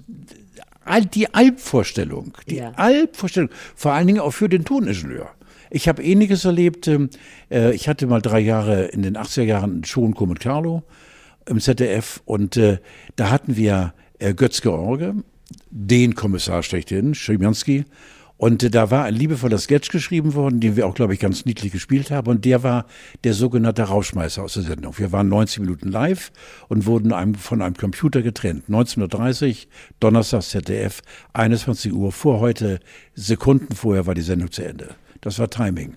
die 1.14 1.34
Albvorstellung, 1.34 2.34
die 2.48 2.58
ja. 2.58 2.72
Albvorstellung, 2.76 3.50
vor 3.76 3.94
allen 3.94 4.08
Dingen 4.08 4.20
auch 4.20 4.32
für 4.32 4.50
den 4.50 4.66
Toningenieur. 4.66 5.30
Ich 5.70 5.88
habe 5.88 6.04
ähnliches 6.04 6.46
erlebt. 6.46 6.88
Ähm, 6.88 7.10
äh, 7.52 7.74
ich 7.74 7.90
hatte 7.90 8.08
mal 8.08 8.22
drei 8.22 8.40
Jahre 8.40 8.86
in 8.86 9.02
den 9.02 9.18
80er 9.18 9.44
Jahren 9.44 9.84
schon 9.84 10.16
mit 10.28 10.40
Carlo 10.40 10.84
im 11.48 11.60
ZDF 11.60 12.22
und 12.26 12.58
äh, 12.58 12.80
da 13.16 13.30
hatten 13.30 13.56
wir 13.56 13.94
äh, 14.20 14.34
Götz 14.34 14.62
George, 14.62 15.16
den 15.70 16.16
Kommissar 16.16 16.64
schlechthin, 16.64 17.14
Schimanski, 17.14 17.86
und 18.38 18.76
da 18.76 18.92
war 18.92 19.06
ein 19.06 19.14
liebevoller 19.14 19.58
Sketch 19.58 19.90
geschrieben 19.90 20.34
worden, 20.34 20.60
den 20.60 20.76
wir 20.76 20.88
auch, 20.88 20.94
glaube 20.94 21.14
ich, 21.14 21.20
ganz 21.20 21.46
niedlich 21.46 21.72
gespielt 21.72 22.12
haben. 22.12 22.30
Und 22.30 22.44
der 22.44 22.64
war 22.64 22.86
der 23.24 23.34
sogenannte 23.34 23.84
Rauschmeißer 23.84 24.44
aus 24.44 24.56
der 24.56 24.64
Sendung. 24.64 24.98
Wir 24.98 25.14
waren 25.14 25.30
90 25.30 25.62
Minuten 25.62 25.90
live 25.90 26.34
und 26.68 26.86
wurden 26.86 27.14
einem, 27.14 27.36
von 27.36 27.62
einem 27.62 27.76
Computer 27.76 28.22
getrennt. 28.22 28.64
1930, 28.68 29.70
Donnerstag 30.02 30.44
ZDF, 30.44 31.02
21 31.32 31.94
Uhr 31.94 32.12
vor 32.12 32.42
heute, 32.42 32.80
Sekunden 33.14 33.74
vorher 33.74 34.06
war 34.06 34.16
die 34.16 34.22
Sendung 34.22 34.52
zu 34.52 34.66
Ende. 34.66 34.96
Das 35.22 35.40
war 35.40 35.50
Timing. 35.50 35.94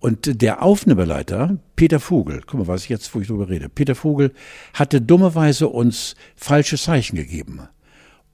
Und 0.00 0.42
der 0.42 0.62
Aufnahmeleiter, 0.62 1.58
Peter 1.74 2.00
Vogel, 2.00 2.42
guck 2.46 2.60
mal, 2.60 2.66
was 2.68 2.84
ich 2.84 2.90
jetzt, 2.90 3.12
wo 3.14 3.20
ich 3.20 3.26
drüber 3.26 3.48
rede, 3.48 3.68
Peter 3.68 3.94
Vogel 3.94 4.32
hatte 4.74 5.00
dummerweise 5.00 5.68
uns 5.68 6.14
falsche 6.36 6.76
Zeichen 6.76 7.16
gegeben. 7.16 7.62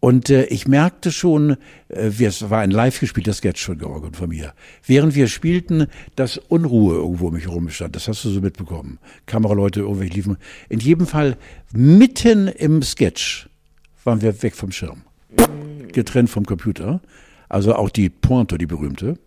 Und 0.04 0.28
äh, 0.28 0.44
ich 0.44 0.68
merkte 0.68 1.10
schon, 1.10 1.56
äh, 1.88 2.10
es 2.22 2.50
war 2.50 2.60
ein 2.60 2.70
live 2.70 3.00
gespielter 3.00 3.32
Sketch 3.32 3.64
von 3.64 3.78
Georg 3.78 4.04
und 4.04 4.18
von 4.18 4.28
mir. 4.28 4.52
Während 4.84 5.14
wir 5.14 5.28
spielten, 5.28 5.86
dass 6.14 6.36
Unruhe 6.36 6.96
irgendwo 6.96 7.28
um 7.28 7.32
mich 7.32 7.46
herum 7.46 7.64
bestand. 7.64 7.96
Das 7.96 8.06
hast 8.06 8.22
du 8.22 8.28
so 8.28 8.42
mitbekommen. 8.42 8.98
Kameraleute, 9.24 9.80
irgendwelche 9.80 10.12
liefen. 10.12 10.36
In 10.68 10.80
jedem 10.80 11.06
Fall, 11.06 11.38
mitten 11.72 12.48
im 12.48 12.82
Sketch 12.82 13.48
waren 14.04 14.20
wir 14.20 14.42
weg 14.42 14.54
vom 14.54 14.72
Schirm. 14.72 15.04
Getrennt 15.90 16.28
vom 16.28 16.44
Computer. 16.44 17.00
Also 17.48 17.74
auch 17.74 17.88
die 17.88 18.10
Pointe, 18.10 18.58
die 18.58 18.66
berühmte, 18.66 19.18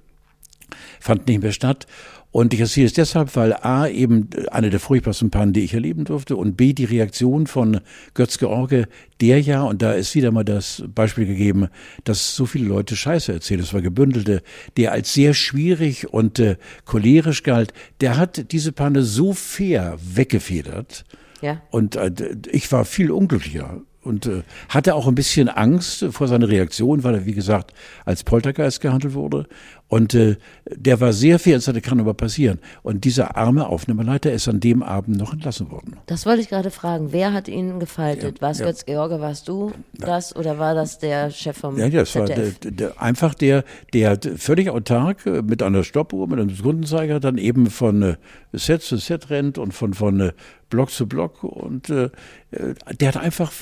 fand 0.99 1.27
nicht 1.27 1.41
mehr 1.41 1.53
statt. 1.53 1.87
Und 2.31 2.53
ich 2.53 2.59
erzähle 2.59 2.87
es 2.87 2.93
deshalb, 2.93 3.35
weil 3.35 3.53
A, 3.53 3.87
eben 3.87 4.29
eine 4.51 4.69
der 4.69 4.79
furchtbarsten 4.79 5.31
Pannen, 5.31 5.53
die 5.53 5.63
ich 5.63 5.73
erleben 5.73 6.03
durfte, 6.03 6.35
und 6.35 6.57
B, 6.57 6.73
die 6.73 6.85
Reaktion 6.85 7.47
von 7.47 7.79
Götz 8.13 8.37
George, 8.37 8.87
der 9.21 9.41
ja, 9.41 9.63
und 9.63 9.81
da 9.81 9.93
ist 9.93 10.13
wieder 10.13 10.31
mal 10.31 10.43
das 10.43 10.83
Beispiel 10.93 11.25
gegeben, 11.25 11.69
dass 12.03 12.35
so 12.35 12.45
viele 12.45 12.67
Leute 12.67 12.95
Scheiße 12.95 13.31
erzählen, 13.31 13.61
das 13.61 13.73
war 13.73 13.81
gebündelte, 13.81 14.43
der 14.75 14.91
als 14.91 15.13
sehr 15.13 15.33
schwierig 15.33 16.13
und 16.13 16.37
äh, 16.39 16.57
cholerisch 16.85 17.43
galt, 17.43 17.73
der 18.01 18.17
hat 18.17 18.51
diese 18.51 18.71
Panne 18.71 19.03
so 19.03 19.33
fair 19.33 19.97
weggefedert. 19.99 21.05
Ja. 21.41 21.61
Und 21.71 21.95
äh, 21.95 22.11
ich 22.51 22.71
war 22.71 22.85
viel 22.85 23.11
unglücklicher 23.11 23.81
und 24.07 24.25
äh, 24.25 24.43
hatte 24.69 24.95
auch 24.95 25.07
ein 25.07 25.15
bisschen 25.15 25.49
Angst 25.49 26.05
vor 26.11 26.27
seiner 26.27 26.47
Reaktion, 26.47 27.03
weil 27.03 27.15
er, 27.15 27.25
wie 27.25 27.33
gesagt, 27.33 27.73
als 28.05 28.23
Poltergeist 28.23 28.81
gehandelt 28.81 29.13
wurde. 29.13 29.47
Und 29.89 30.13
äh, 30.13 30.35
der 30.69 30.99
war 30.99 31.13
sehr 31.13 31.39
viel, 31.39 31.55
es 31.55 31.71
kann 31.81 31.99
aber 31.99 32.13
passieren. 32.13 32.59
Und 32.83 33.05
dieser 33.05 33.37
arme 33.37 33.67
Aufnahmeleiter 33.67 34.31
ist 34.33 34.47
an 34.49 34.59
dem 34.59 34.83
Abend 34.83 35.17
noch 35.17 35.31
entlassen 35.31 35.71
worden. 35.71 35.95
Das 36.07 36.25
wollte 36.25 36.41
ich 36.41 36.49
gerade 36.49 36.71
fragen. 36.71 37.13
Wer 37.13 37.31
hat 37.31 37.47
ihn 37.47 37.79
gefaltet? 37.79 38.37
Ja, 38.37 38.41
war 38.41 38.51
es 38.51 38.59
ja. 38.59 38.65
Götz 38.65 38.85
George, 38.85 39.21
warst 39.21 39.47
du 39.47 39.71
das 39.93 40.35
oder 40.35 40.59
war 40.59 40.75
das 40.75 40.99
der 40.99 41.31
Chef 41.31 41.57
vom 41.57 41.77
Ja, 41.77 41.89
das 41.89 42.11
ZDF? 42.11 42.29
war 42.29 42.35
der, 42.35 42.71
der, 42.71 43.01
einfach 43.01 43.33
der, 43.33 43.63
der 43.93 44.19
völlig 44.35 44.69
autark 44.69 45.25
äh, 45.25 45.41
mit 45.41 45.63
einer 45.63 45.85
Stoppuhr, 45.85 46.27
mit 46.27 46.39
einem 46.39 46.53
Sekundenzeiger 46.53 47.21
dann 47.21 47.37
eben 47.37 47.69
von 47.69 48.01
äh, 48.01 48.15
Set 48.51 48.81
zu 48.81 48.97
Set 48.97 49.29
rennt 49.29 49.57
und 49.57 49.73
von, 49.73 49.93
von 49.93 50.19
äh, 50.19 50.33
Block 50.69 50.91
zu 50.91 51.07
Block. 51.07 51.43
Und 51.43 51.89
äh, 51.89 52.09
äh 52.51 52.73
der 52.99 53.07
hat 53.09 53.17
einfach 53.17 53.53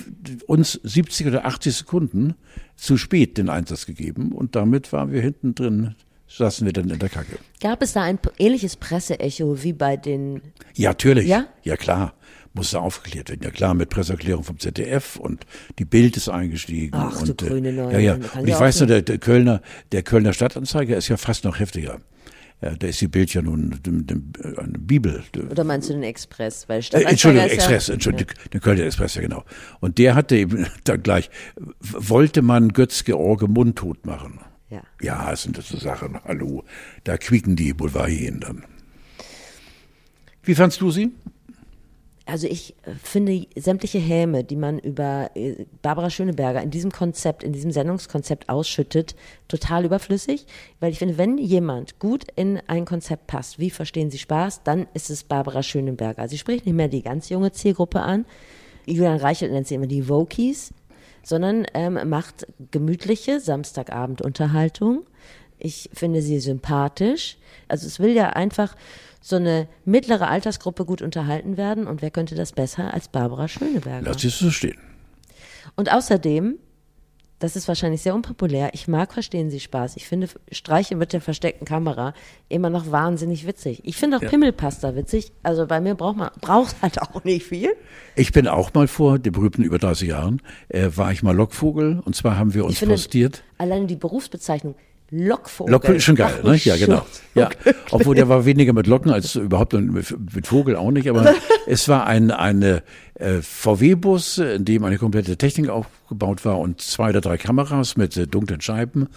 uns 0.47 0.79
70 0.83 1.27
oder 1.27 1.45
80 1.45 1.75
Sekunden 1.75 2.33
zu 2.75 2.97
spät 2.97 3.37
den 3.37 3.49
Einsatz 3.49 3.85
gegeben. 3.85 4.31
Und 4.31 4.55
damit 4.55 4.91
waren 4.91 5.11
wir 5.11 5.21
hinten 5.21 5.53
drin 5.53 5.95
saßen 6.27 6.65
wir 6.65 6.73
dann 6.73 6.89
in 6.89 6.99
der 6.99 7.09
Kacke. 7.09 7.37
Gab 7.61 7.81
es 7.81 7.93
da 7.93 8.03
ein 8.03 8.19
ähnliches 8.37 8.75
Presseecho 8.75 9.63
wie 9.63 9.73
bei 9.73 9.97
den. 9.97 10.41
Ja, 10.75 10.89
natürlich. 10.89 11.27
Ja, 11.27 11.47
ja 11.63 11.77
klar. 11.77 12.13
Musste 12.53 12.79
aufgeklärt 12.79 13.29
werden. 13.29 13.41
Ja 13.43 13.51
klar, 13.51 13.73
mit 13.73 13.89
Presseerklärung 13.89 14.45
vom 14.45 14.57
ZDF 14.57 15.17
und 15.17 15.45
die 15.77 15.83
Bild 15.83 16.15
ist 16.15 16.29
eingestiegen. 16.29 16.95
Ach, 16.95 17.19
und, 17.19 17.27
so 17.27 17.33
grüne 17.35 17.73
Neue. 17.73 17.93
Ja, 17.93 17.99
ja. 17.99 18.13
Und 18.13 18.47
ich 18.47 18.57
weiß 18.57 18.79
nur, 18.79 18.87
der, 18.87 19.01
der, 19.01 19.17
Kölner, 19.17 19.61
der 19.91 20.03
Kölner 20.03 20.31
Stadtanzeiger 20.31 20.95
ist 20.95 21.09
ja 21.09 21.17
fast 21.17 21.43
noch 21.43 21.59
heftiger. 21.59 21.99
Ja, 22.61 22.73
da 22.73 22.87
ist 22.87 23.01
die 23.01 23.09
Bild 23.09 23.33
ja 23.33 23.41
nun 23.41 23.77
eine 23.85 24.79
Bibel. 24.79 25.21
Oder 25.51 25.65
meinst 25.65 25.89
du 25.89 25.93
den 25.93 26.03
Express? 26.03 26.69
Weil 26.69 26.81
äh, 26.93 27.03
Entschuldigung, 27.03 27.49
Express, 27.49 27.89
Entschuldigung, 27.89 28.33
ja. 28.37 28.49
den 28.49 28.61
Kölner 28.61 28.85
Express, 28.85 29.15
ja 29.15 29.21
genau. 29.21 29.43
Und 29.81 29.97
der 29.97 30.15
hatte 30.15 30.37
eben 30.37 30.65
dann 30.85 31.03
gleich, 31.03 31.29
wollte 31.81 32.41
man 32.41 32.69
Götz 32.69 33.03
George 33.03 33.47
mundtot 33.49 34.05
machen. 34.05 34.39
Ja. 34.69 34.81
Ja, 35.01 35.31
es 35.31 35.43
sind 35.43 35.61
so 35.61 35.77
Sachen, 35.77 36.19
hallo, 36.23 36.63
da 37.03 37.17
quieken 37.17 37.55
die 37.55 37.73
Boulevardien 37.73 38.39
dann. 38.39 38.65
Wie 40.43 40.55
fandst 40.55 40.81
du 40.81 40.91
sie? 40.91 41.11
Also 42.27 42.47
ich 42.47 42.75
äh, 42.83 42.91
finde 43.03 43.45
sämtliche 43.55 43.99
Häme, 43.99 44.43
die 44.43 44.55
man 44.55 44.79
über 44.79 45.29
äh, 45.35 45.65
Barbara 45.83 46.09
Schöneberger 46.09 46.61
in 46.61 46.71
diesem 46.71 46.91
Konzept, 46.91 47.43
in 47.43 47.53
diesem 47.53 47.71
Sendungskonzept 47.71 48.49
ausschüttet, 48.49 49.15
total 49.47 49.85
überflüssig, 49.85 50.47
weil 50.79 50.91
ich 50.91 50.97
finde, 50.97 51.19
wenn 51.19 51.37
jemand 51.37 51.99
gut 51.99 52.25
in 52.35 52.59
ein 52.67 52.85
Konzept 52.85 53.27
passt, 53.27 53.59
wie 53.59 53.69
verstehen 53.69 54.09
Sie 54.09 54.17
Spaß, 54.17 54.63
dann 54.63 54.87
ist 54.95 55.11
es 55.11 55.23
Barbara 55.23 55.61
Schöneberger. 55.61 56.27
Sie 56.27 56.39
spricht 56.39 56.65
nicht 56.65 56.75
mehr 56.75 56.87
die 56.87 57.03
ganz 57.03 57.29
junge 57.29 57.51
Zielgruppe 57.51 58.01
an. 58.01 58.25
Julian 58.87 59.17
Reichelt 59.17 59.51
nennt 59.51 59.67
sie 59.67 59.75
immer 59.75 59.87
die 59.87 60.07
Vokies, 60.07 60.73
sondern 61.25 61.65
ähm, 61.73 61.99
macht 62.07 62.45
gemütliche 62.69 63.39
Samstagabendunterhaltung. 63.39 65.05
Ich 65.57 65.89
finde 65.91 66.21
sie 66.21 66.39
sympathisch. 66.39 67.37
Also 67.67 67.87
es 67.87 67.99
will 67.99 68.11
ja 68.11 68.29
einfach 68.29 68.75
so 69.21 69.37
eine 69.37 69.67
mittlere 69.85 70.27
Altersgruppe 70.27 70.85
gut 70.85 71.01
unterhalten 71.01 71.57
werden. 71.57 71.87
Und 71.87 72.03
wer 72.03 72.11
könnte 72.11 72.35
das 72.35 72.51
besser 72.51 72.93
als 72.93 73.07
Barbara 73.07 73.47
Schöneberger? 73.47 74.11
Lass 74.11 74.23
es 74.23 74.37
so 74.37 74.51
stehen. 74.51 74.77
Und 75.75 75.91
außerdem, 75.91 76.59
das 77.39 77.55
ist 77.55 77.67
wahrscheinlich 77.67 78.01
sehr 78.01 78.15
unpopulär, 78.15 78.69
ich 78.73 78.87
mag 78.87 79.13
Verstehen 79.13 79.49
Sie 79.49 79.59
Spaß. 79.59 79.97
Ich 79.97 80.07
finde 80.07 80.27
Streiche 80.51 80.95
mit 80.95 81.13
der 81.13 81.21
versteckten 81.21 81.65
Kamera 81.65 82.13
immer 82.49 82.69
noch 82.69 82.91
wahnsinnig 82.91 83.45
witzig. 83.45 83.81
Ich 83.83 83.97
finde 83.97 84.17
auch 84.17 84.21
Ja. 84.21 84.29
Pimmelpasta 84.29 84.95
witzig. 84.95 85.31
Also 85.43 85.67
bei 85.67 85.79
mir 85.81 85.95
braucht 85.95 86.17
man, 86.17 86.29
braucht 86.41 86.75
halt 86.81 87.01
auch 87.01 87.23
nicht 87.23 87.45
viel. 87.45 87.75
Ich 88.15 88.31
bin 88.31 88.47
auch 88.47 88.73
mal 88.73 88.87
vor 88.87 89.19
den 89.19 89.33
berühmten 89.33 89.63
über 89.63 89.77
30 89.79 90.09
Jahren, 90.09 90.41
äh, 90.69 90.89
war 90.95 91.11
ich 91.11 91.23
mal 91.23 91.35
Lockvogel 91.35 92.01
und 92.03 92.15
zwar 92.15 92.37
haben 92.37 92.53
wir 92.53 92.65
uns 92.65 92.79
finde 92.79 92.95
postiert. 92.95 93.43
alleine 93.57 93.85
die 93.85 93.95
Berufsbezeichnung 93.95 94.75
Lockvogel. 95.11 95.95
Ist 95.95 96.03
schon 96.03 96.15
geil, 96.15 96.41
ne? 96.43 96.55
Ja, 96.55 96.77
genau. 96.77 97.05
Ja, 97.35 97.49
obwohl 97.91 98.15
der 98.15 98.27
war 98.27 98.45
weniger 98.45 98.73
mit 98.73 98.87
Locken 98.87 99.11
als 99.11 99.35
überhaupt 99.35 99.73
mit, 99.73 100.33
mit 100.35 100.47
Vogel 100.47 100.75
auch 100.75 100.91
nicht, 100.91 101.09
aber 101.09 101.33
es 101.67 101.87
war 101.87 102.07
ein 102.07 102.31
eine 102.31 102.81
äh, 103.15 103.41
VW-Bus, 103.41 104.39
in 104.39 104.65
dem 104.65 104.83
eine 104.83 104.97
komplette 104.97 105.37
Technik 105.37 105.69
aufgebaut 105.69 106.43
war 106.43 106.59
und 106.59 106.81
zwei 106.81 107.09
oder 107.09 107.21
drei 107.21 107.37
Kameras 107.37 107.97
mit 107.97 108.17
äh, 108.17 108.27
dunklen 108.27 108.61
Scheiben. 108.61 109.07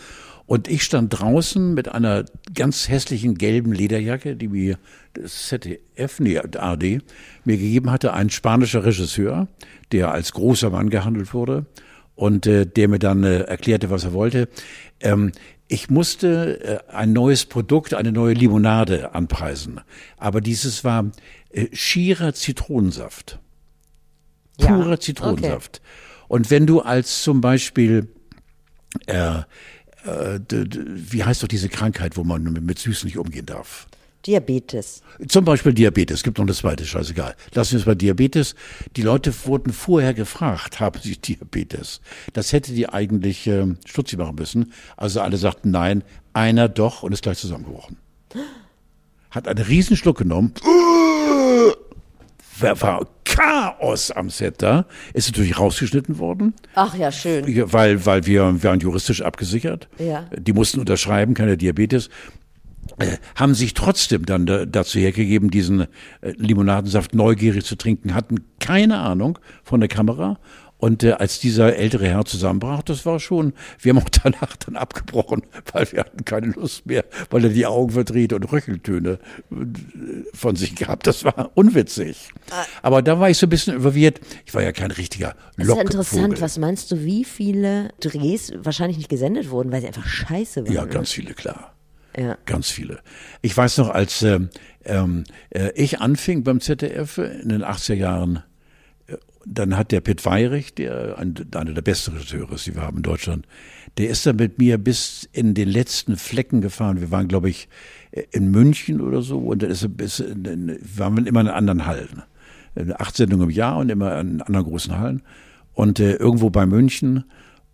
Und 0.46 0.66
ich 0.66 0.82
stand 0.82 1.18
draußen 1.18 1.74
mit 1.74 1.88
einer 1.88 2.24
ganz 2.54 2.88
hässlichen 2.88 3.36
gelben 3.36 3.72
Lederjacke, 3.72 4.34
die 4.34 4.48
mir 4.48 4.78
das 5.12 5.48
ZDF, 5.48 6.20
nee, 6.20 6.38
ARD, 6.38 7.02
mir 7.44 7.58
gegeben 7.58 7.90
hatte, 7.90 8.14
ein 8.14 8.30
spanischer 8.30 8.82
Regisseur, 8.82 9.48
der 9.92 10.10
als 10.10 10.32
großer 10.32 10.70
Mann 10.70 10.88
gehandelt 10.88 11.34
wurde 11.34 11.66
und 12.14 12.46
äh, 12.46 12.64
der 12.64 12.88
mir 12.88 12.98
dann 12.98 13.24
äh, 13.24 13.40
erklärte, 13.40 13.90
was 13.90 14.04
er 14.04 14.12
wollte. 14.14 14.48
Ähm, 15.00 15.32
ich 15.68 15.90
musste 15.90 16.82
äh, 16.88 16.92
ein 16.92 17.12
neues 17.12 17.44
Produkt, 17.44 17.94
eine 17.94 18.12
neue 18.12 18.34
Limonade 18.34 19.14
anpreisen, 19.14 19.80
aber 20.16 20.40
dieses 20.40 20.82
war 20.84 21.10
äh, 21.50 21.66
schierer 21.72 22.34
Zitronensaft, 22.34 23.38
Ja, 24.58 24.68
purer 24.68 24.98
Zitronensaft. 24.98 25.80
Und 26.26 26.50
wenn 26.50 26.66
du 26.66 26.80
als 26.80 27.22
zum 27.22 27.40
Beispiel 27.40 28.08
äh, 29.06 29.42
äh, 30.04 30.40
wie 30.50 31.24
heißt 31.24 31.42
doch 31.42 31.48
diese 31.48 31.68
Krankheit, 31.68 32.16
wo 32.16 32.24
man 32.24 32.42
mit, 32.44 32.62
mit 32.62 32.78
Süß 32.78 33.04
nicht 33.04 33.18
umgehen 33.18 33.46
darf? 33.46 33.86
Diabetes. 34.26 35.02
Zum 35.28 35.44
Beispiel 35.44 35.72
Diabetes, 35.72 36.22
gibt 36.22 36.38
noch 36.38 36.44
eine 36.44 36.54
zweite, 36.54 36.84
scheißegal. 36.84 37.34
Lassen 37.54 37.72
wir 37.72 37.78
es 37.78 37.84
bei 37.84 37.94
Diabetes. 37.94 38.54
Die 38.96 39.02
Leute 39.02 39.32
wurden 39.46 39.72
vorher 39.72 40.12
gefragt, 40.14 40.80
haben 40.80 41.00
sie 41.00 41.16
Diabetes? 41.16 42.00
Das 42.32 42.52
hätte 42.52 42.72
die 42.72 42.88
eigentlich 42.88 43.46
äh, 43.46 43.66
stutzig 43.86 44.18
machen 44.18 44.36
müssen. 44.36 44.72
Also 44.96 45.20
alle 45.20 45.36
sagten 45.36 45.70
nein, 45.70 46.02
einer 46.32 46.68
doch 46.68 47.02
und 47.02 47.12
ist 47.12 47.22
gleich 47.22 47.38
zusammengebrochen. 47.38 47.96
Hat 49.30 49.46
einen 49.46 49.64
Riesenschluck 49.64 50.18
genommen. 50.18 50.54
War, 52.60 53.06
Chaos 53.24 54.10
am 54.10 54.30
Set 54.30 54.62
da. 54.62 54.86
Ist 55.14 55.28
natürlich 55.28 55.58
rausgeschnitten 55.58 56.18
worden. 56.18 56.54
Ach 56.74 56.94
ja, 56.96 57.12
schön. 57.12 57.44
Weil, 57.72 58.04
weil 58.04 58.26
wir, 58.26 58.52
wir 58.54 58.70
waren 58.70 58.80
juristisch 58.80 59.22
abgesichert. 59.22 59.88
Ja. 59.98 60.28
Die 60.36 60.52
mussten 60.52 60.80
unterschreiben, 60.80 61.34
keine 61.34 61.56
Diabetes. 61.56 62.08
Äh, 62.98 63.16
haben 63.36 63.54
sich 63.54 63.74
trotzdem 63.74 64.26
dann 64.26 64.46
da, 64.46 64.66
dazu 64.66 64.98
hergegeben, 64.98 65.50
diesen 65.50 65.82
äh, 65.82 65.86
Limonadensaft 66.36 67.14
neugierig 67.14 67.64
zu 67.64 67.76
trinken, 67.76 68.14
hatten 68.14 68.38
keine 68.60 68.98
Ahnung 68.98 69.38
von 69.62 69.80
der 69.80 69.88
Kamera. 69.88 70.38
Und 70.80 71.02
äh, 71.02 71.10
als 71.12 71.40
dieser 71.40 71.74
ältere 71.74 72.06
Herr 72.06 72.24
zusammenbrach, 72.24 72.82
das 72.82 73.04
war 73.04 73.18
schon, 73.18 73.52
wir 73.80 73.90
haben 73.90 73.98
auch 73.98 74.08
danach 74.22 74.54
dann 74.56 74.76
abgebrochen, 74.76 75.42
weil 75.72 75.90
wir 75.90 76.00
hatten 76.00 76.24
keine 76.24 76.48
Lust 76.52 76.86
mehr, 76.86 77.04
weil 77.30 77.44
er 77.44 77.50
die 77.50 77.66
Augen 77.66 77.90
verdreht 77.90 78.32
und 78.32 78.44
Röcheltöne 78.52 79.18
äh, 79.50 79.54
von 80.34 80.54
sich 80.54 80.76
gehabt. 80.76 81.06
Das 81.08 81.24
war 81.24 81.50
unwitzig. 81.54 82.30
Aber 82.82 83.02
da 83.02 83.18
war 83.18 83.28
ich 83.28 83.38
so 83.38 83.46
ein 83.46 83.50
bisschen 83.50 83.80
verwirrt. 83.80 84.20
Ich 84.46 84.54
war 84.54 84.62
ja 84.62 84.70
kein 84.70 84.92
richtiger 84.92 85.34
Das 85.56 85.64
ist 85.64 85.68
Lockvogel. 85.68 85.84
interessant. 85.84 86.40
Was 86.40 86.58
meinst 86.58 86.92
du, 86.92 87.04
wie 87.04 87.24
viele 87.24 87.90
Drehs 87.98 88.52
wahrscheinlich 88.56 88.98
nicht 88.98 89.08
gesendet 89.10 89.50
wurden, 89.50 89.72
weil 89.72 89.80
sie 89.80 89.88
einfach 89.88 90.06
scheiße 90.06 90.64
waren? 90.64 90.72
Ja, 90.72 90.84
ganz 90.84 91.10
viele, 91.10 91.34
klar. 91.34 91.74
Ja. 92.18 92.36
Ganz 92.46 92.70
viele. 92.70 93.00
Ich 93.42 93.56
weiß 93.56 93.78
noch, 93.78 93.90
als 93.90 94.22
ähm, 94.22 94.48
ähm, 94.84 95.24
äh, 95.50 95.70
ich 95.74 96.00
anfing 96.00 96.42
beim 96.42 96.60
ZDF 96.60 97.18
in 97.18 97.50
den 97.50 97.62
80er 97.62 97.94
Jahren, 97.94 98.42
äh, 99.06 99.16
dann 99.46 99.76
hat 99.76 99.92
der 99.92 100.00
Pitt 100.00 100.24
Weyrich, 100.24 100.74
der 100.74 101.18
ein, 101.18 101.34
einer 101.54 101.72
der 101.72 101.82
besten 101.82 102.12
Regisseure 102.12 102.54
ist, 102.54 102.66
die 102.66 102.74
wir 102.74 102.82
haben 102.82 102.96
in 102.96 103.02
Deutschland, 103.02 103.46
der 103.98 104.08
ist 104.08 104.26
dann 104.26 104.36
mit 104.36 104.58
mir 104.58 104.78
bis 104.78 105.28
in 105.32 105.54
den 105.54 105.68
letzten 105.68 106.16
Flecken 106.16 106.60
gefahren. 106.60 107.00
Wir 107.00 107.10
waren, 107.10 107.28
glaube 107.28 107.50
ich, 107.50 107.68
äh, 108.10 108.24
in 108.32 108.50
München 108.50 109.00
oder 109.00 109.22
so 109.22 109.38
und 109.38 109.62
dann 109.62 109.70
ist 109.70 109.82
er 109.82 109.88
bis 109.88 110.18
in, 110.18 110.44
in, 110.44 110.78
waren 110.96 111.16
wir 111.16 111.26
immer 111.26 111.42
in 111.42 111.48
anderen 111.48 111.86
Hallen. 111.86 112.22
Acht 112.98 113.16
Sendungen 113.16 113.50
im 113.50 113.54
Jahr 113.54 113.78
und 113.78 113.90
immer 113.90 114.18
in 114.20 114.42
anderen 114.42 114.66
großen 114.66 114.98
Hallen. 114.98 115.22
Und 115.72 116.00
äh, 116.00 116.14
irgendwo 116.14 116.50
bei 116.50 116.66
München 116.66 117.24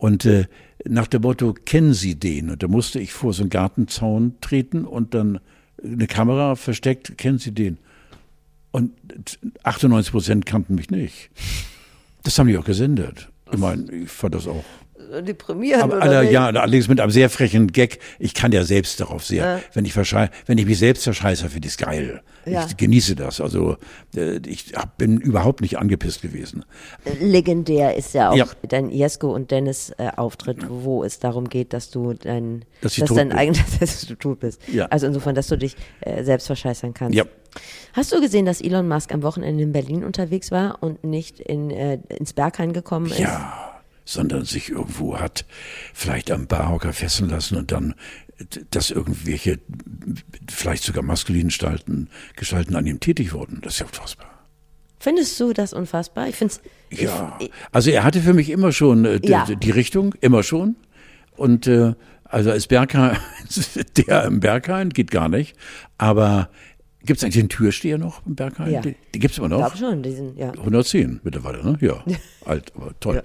und 0.05 0.27
äh, 0.27 0.45
nach 0.85 1.07
dem 1.07 1.23
Motto, 1.23 1.55
kennen 1.55 1.95
Sie 1.95 2.15
den? 2.15 2.51
Und 2.51 2.63
da 2.63 2.69
musste 2.69 3.01
ich 3.01 3.15
vor 3.15 3.33
so 3.33 3.43
einen 3.43 3.49
Gartenzaun 3.49 4.35
treten 4.43 4.85
und 4.85 5.15
dann 5.15 5.41
eine 5.83 6.07
Kamera 6.07 6.57
versteckt, 6.57 7.17
kennen 7.17 7.39
Sie 7.39 7.53
den? 7.53 7.79
Und 8.71 8.93
98 9.63 10.13
Prozent 10.13 10.45
kannten 10.45 10.75
mich 10.75 10.91
nicht. 10.91 11.31
Das 12.23 12.39
haben 12.39 12.49
die 12.49 12.59
auch 12.59 12.67
gesendet. 12.67 13.31
Ich 13.51 13.59
meine, 13.59 13.91
ich 13.91 14.11
fand 14.11 14.35
das 14.35 14.47
auch. 14.47 14.67
Deprimierend 15.23 15.85
Aber 15.85 15.97
oder 15.97 16.03
alle, 16.19 16.31
ja, 16.31 16.47
allerdings 16.47 16.89
mit 16.89 17.01
einem 17.01 17.11
sehr 17.11 17.31
frechen 17.31 17.69
Gag. 17.69 17.99
Ich 18.19 18.35
kann 18.35 18.53
ja 18.53 18.65
selbst 18.65 19.01
darauf 19.01 19.25
sehr. 19.25 19.61
Wenn 19.73 19.85
ich 19.85 19.95
wenn 19.97 20.59
ich 20.59 20.67
mich 20.67 20.79
selbst 20.79 21.05
verscheiße, 21.05 21.49
finde 21.49 21.67
ich 21.69 21.75
es 21.75 21.79
geil. 21.79 22.23
Ja. 22.47 22.67
Ich 22.67 22.77
genieße 22.77 23.15
das. 23.17 23.41
Also 23.41 23.77
äh, 24.17 24.39
ich 24.47 24.73
hab, 24.75 24.99
bin 24.99 25.19
überhaupt 25.19 25.61
nicht 25.61 25.79
angepisst 25.79 26.23
gewesen. 26.23 26.65
Legendär 27.21 27.97
ist 27.97 28.15
ja 28.15 28.31
auch 28.31 28.37
Ja. 28.37 28.47
dein 28.69 28.91
Jesko 28.91 29.33
und 29.35 29.51
Dennis 29.51 29.91
äh, 29.99 30.11
Auftritt, 30.17 30.59
wo 30.69 31.05
es 31.05 31.19
darum 31.19 31.49
geht, 31.49 31.73
dass 31.73 31.91
du 31.91 32.13
dein, 32.13 32.65
Dass 32.83 32.95
tot 32.97 33.17
dein 33.17 33.33
eigenes, 33.33 33.61
dass 33.81 34.07
du 34.07 34.15
tot 34.15 34.41
bist. 34.41 34.61
Ja. 34.73 34.87
Also 34.87 35.07
insofern, 35.07 35.35
dass 35.35 35.49
du 35.49 35.57
dich 35.57 35.77
äh, 36.01 36.23
selbst 36.25 36.47
verscheißern 36.47 36.95
kannst. 36.95 37.17
Ja. 37.17 37.25
Hast 37.93 38.13
du 38.13 38.21
gesehen, 38.21 38.45
dass 38.47 38.61
Elon 38.61 38.89
Musk 38.89 39.13
am 39.15 39.23
Wochenende 39.23 39.63
in 39.63 39.73
Berlin 39.73 40.05
unterwegs 40.05 40.51
war 40.51 40.83
und 40.83 41.05
nicht 41.05 41.39
in, 41.41 41.71
äh, 41.71 41.99
ins 42.09 42.33
Berghain 42.33 42.73
gekommen 42.73 43.07
ist? 43.07 43.21
Ja, 43.21 43.74
sondern 44.05 44.45
sich 44.45 44.71
irgendwo 44.71 45.19
hat 45.19 45.45
vielleicht 45.93 46.31
am 46.31 46.47
Barhocker 46.47 46.93
fesseln 46.93 47.31
lassen 47.31 47.57
und 47.57 47.73
dann, 47.73 47.95
dass 48.71 48.91
irgendwelche, 48.91 49.59
vielleicht 50.51 50.83
sogar 50.83 51.03
maskulinen 51.03 51.49
Gestalten, 51.49 52.09
Gestalten 52.37 52.77
an 52.77 52.87
ihm 52.87 53.01
tätig 53.01 53.33
wurden. 53.33 53.61
Das 53.63 53.75
ist 53.75 53.79
ja 53.81 53.87
unfassbar. 53.87 54.27
Findest 54.99 55.39
du 55.39 55.53
das 55.53 55.73
unfassbar? 55.73 56.29
Ich 56.29 56.37
finde 56.37 56.55
es. 56.91 56.99
Ja, 57.01 57.39
also 57.73 57.91
er 57.91 58.05
hatte 58.05 58.21
für 58.21 58.33
mich 58.33 58.49
immer 58.51 58.73
schon 58.73 59.05
äh, 59.05 59.21
die, 59.21 59.29
Ja. 59.31 59.45
die 59.47 59.71
Richtung, 59.71 60.15
immer 60.21 60.43
schon. 60.43 60.77
Und 61.37 61.67
äh, 61.67 61.95
also 62.25 62.51
als 62.51 62.67
Berghain, 62.67 63.17
der 63.97 64.25
im 64.25 64.41
Berghain 64.41 64.91
geht 64.91 65.11
gar 65.11 65.29
nicht. 65.29 65.57
Aber 65.99 66.49
gibt 67.05 67.19
es 67.19 67.25
eigentlich 67.25 67.35
den 67.43 67.49
Türsteher 67.51 67.99
noch 67.99 68.25
im 68.27 68.35
Berghain? 68.35 68.71
Ja. 68.73 68.81
Die, 68.81 68.97
die 69.15 69.19
gibt 69.19 69.33
es 69.33 69.39
immer 69.39 69.47
Ich 69.49 69.51
noch. 69.53 69.59
glaube 69.59 69.77
schon, 69.77 70.03
diesen, 70.03 70.37
ja. 70.39 70.51
110 70.53 71.21
mittlerweile, 71.23 71.63
ne? 71.65 71.77
Ja. 71.81 72.03
Alt, 72.47 72.73
aber 72.75 72.93
toll. 73.01 73.23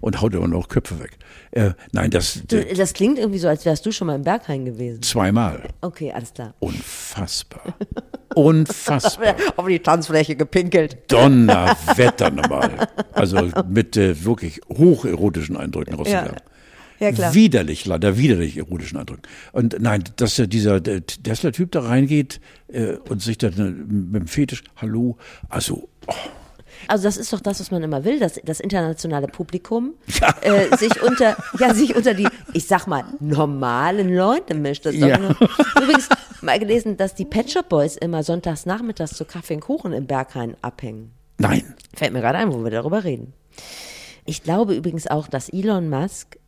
Und 0.00 0.20
haut 0.20 0.34
immer 0.34 0.48
noch 0.48 0.68
Köpfe 0.68 1.00
weg. 1.00 1.18
Äh, 1.50 1.70
nein, 1.92 2.10
das 2.10 2.42
Du, 2.46 2.64
das 2.64 2.92
klingt 2.92 3.18
irgendwie 3.18 3.38
so, 3.38 3.48
als 3.48 3.64
wärst 3.64 3.84
du 3.86 3.92
schon 3.92 4.06
mal 4.06 4.14
im 4.14 4.22
Berghain 4.22 4.64
gewesen. 4.64 5.02
zweimal. 5.02 5.62
Okay, 5.80 6.12
alles 6.12 6.32
klar. 6.34 6.54
Unfassbar. 6.60 7.62
Unfassbar. 8.34 9.34
Auf 9.56 9.66
die 9.66 9.78
Tanzfläche 9.80 10.36
gepinkelt. 10.36 10.98
Donnerwetter 11.08 12.30
nochmal. 12.30 12.88
Also 13.12 13.50
mit 13.68 13.96
äh, 13.96 14.24
wirklich 14.24 14.60
hocherotischen 14.68 15.56
Eindrücken 15.56 15.94
rausgegangen. 15.94 16.36
Ja, 17.00 17.12
klar. 17.12 17.32
Widerlich, 17.34 17.86
leider 17.86 18.18
widerlich 18.18 18.56
erotischen 18.56 18.98
Eindrücken. 18.98 19.22
Und 19.52 19.76
nein, 19.80 20.02
dass 20.16 20.38
äh, 20.38 20.48
dieser 20.48 20.82
Tesla-Typ 20.82 21.70
da 21.72 21.80
reingeht 21.82 22.40
äh, 22.68 22.94
und 23.08 23.22
sich 23.22 23.38
dann 23.38 23.52
äh, 23.52 23.62
mit 23.70 24.22
dem 24.22 24.26
Fetisch, 24.26 24.64
hallo, 24.76 25.16
also, 25.48 25.88
oh, 26.08 26.12
Also 26.86 27.04
das 27.04 27.16
ist 27.16 27.32
doch 27.32 27.40
das, 27.40 27.60
was 27.60 27.70
man 27.70 27.82
immer 27.82 28.04
will, 28.04 28.18
dass 28.20 28.40
das 28.44 28.60
internationale 28.60 29.26
Publikum 29.26 29.94
äh, 30.42 30.76
sich 30.76 31.02
unter, 31.02 31.36
ja, 31.58 31.74
sich 31.74 31.96
unter 31.96 32.14
die, 32.14 32.28
ich 32.52 32.66
sag 32.66 32.86
mal, 32.86 33.04
normalen 33.20 34.14
Leute 34.14 34.54
mischt. 34.54 34.86
Das 34.86 34.94
Ja. 34.94 35.18
nur, 35.18 35.36
übrigens 35.80 36.08
mal 36.40 36.58
gelesen, 36.58 36.96
dass 36.96 37.14
die 37.14 37.24
Pet 37.24 37.50
Shop 37.50 37.68
Boys 37.68 37.96
immer 37.96 38.22
sonntags 38.22 38.66
nachmittags 38.66 39.14
zu 39.16 39.24
Kaffee 39.24 39.54
und 39.54 39.60
Kuchen 39.60 39.92
im 39.92 40.06
Berghain 40.06 40.56
abhängen. 40.62 41.12
nein. 41.38 41.74
Fällt 41.94 42.12
mir 42.12 42.20
gerade 42.20 42.38
ein, 42.38 42.52
wo 42.52 42.62
wir 42.62 42.70
darüber 42.70 43.02
reden. 43.04 43.32
Ich 44.24 44.42
glaube 44.42 44.74
übrigens 44.74 45.06
auch, 45.06 45.26
dass 45.26 45.48
Elon 45.48 45.88
Musk 45.88 46.38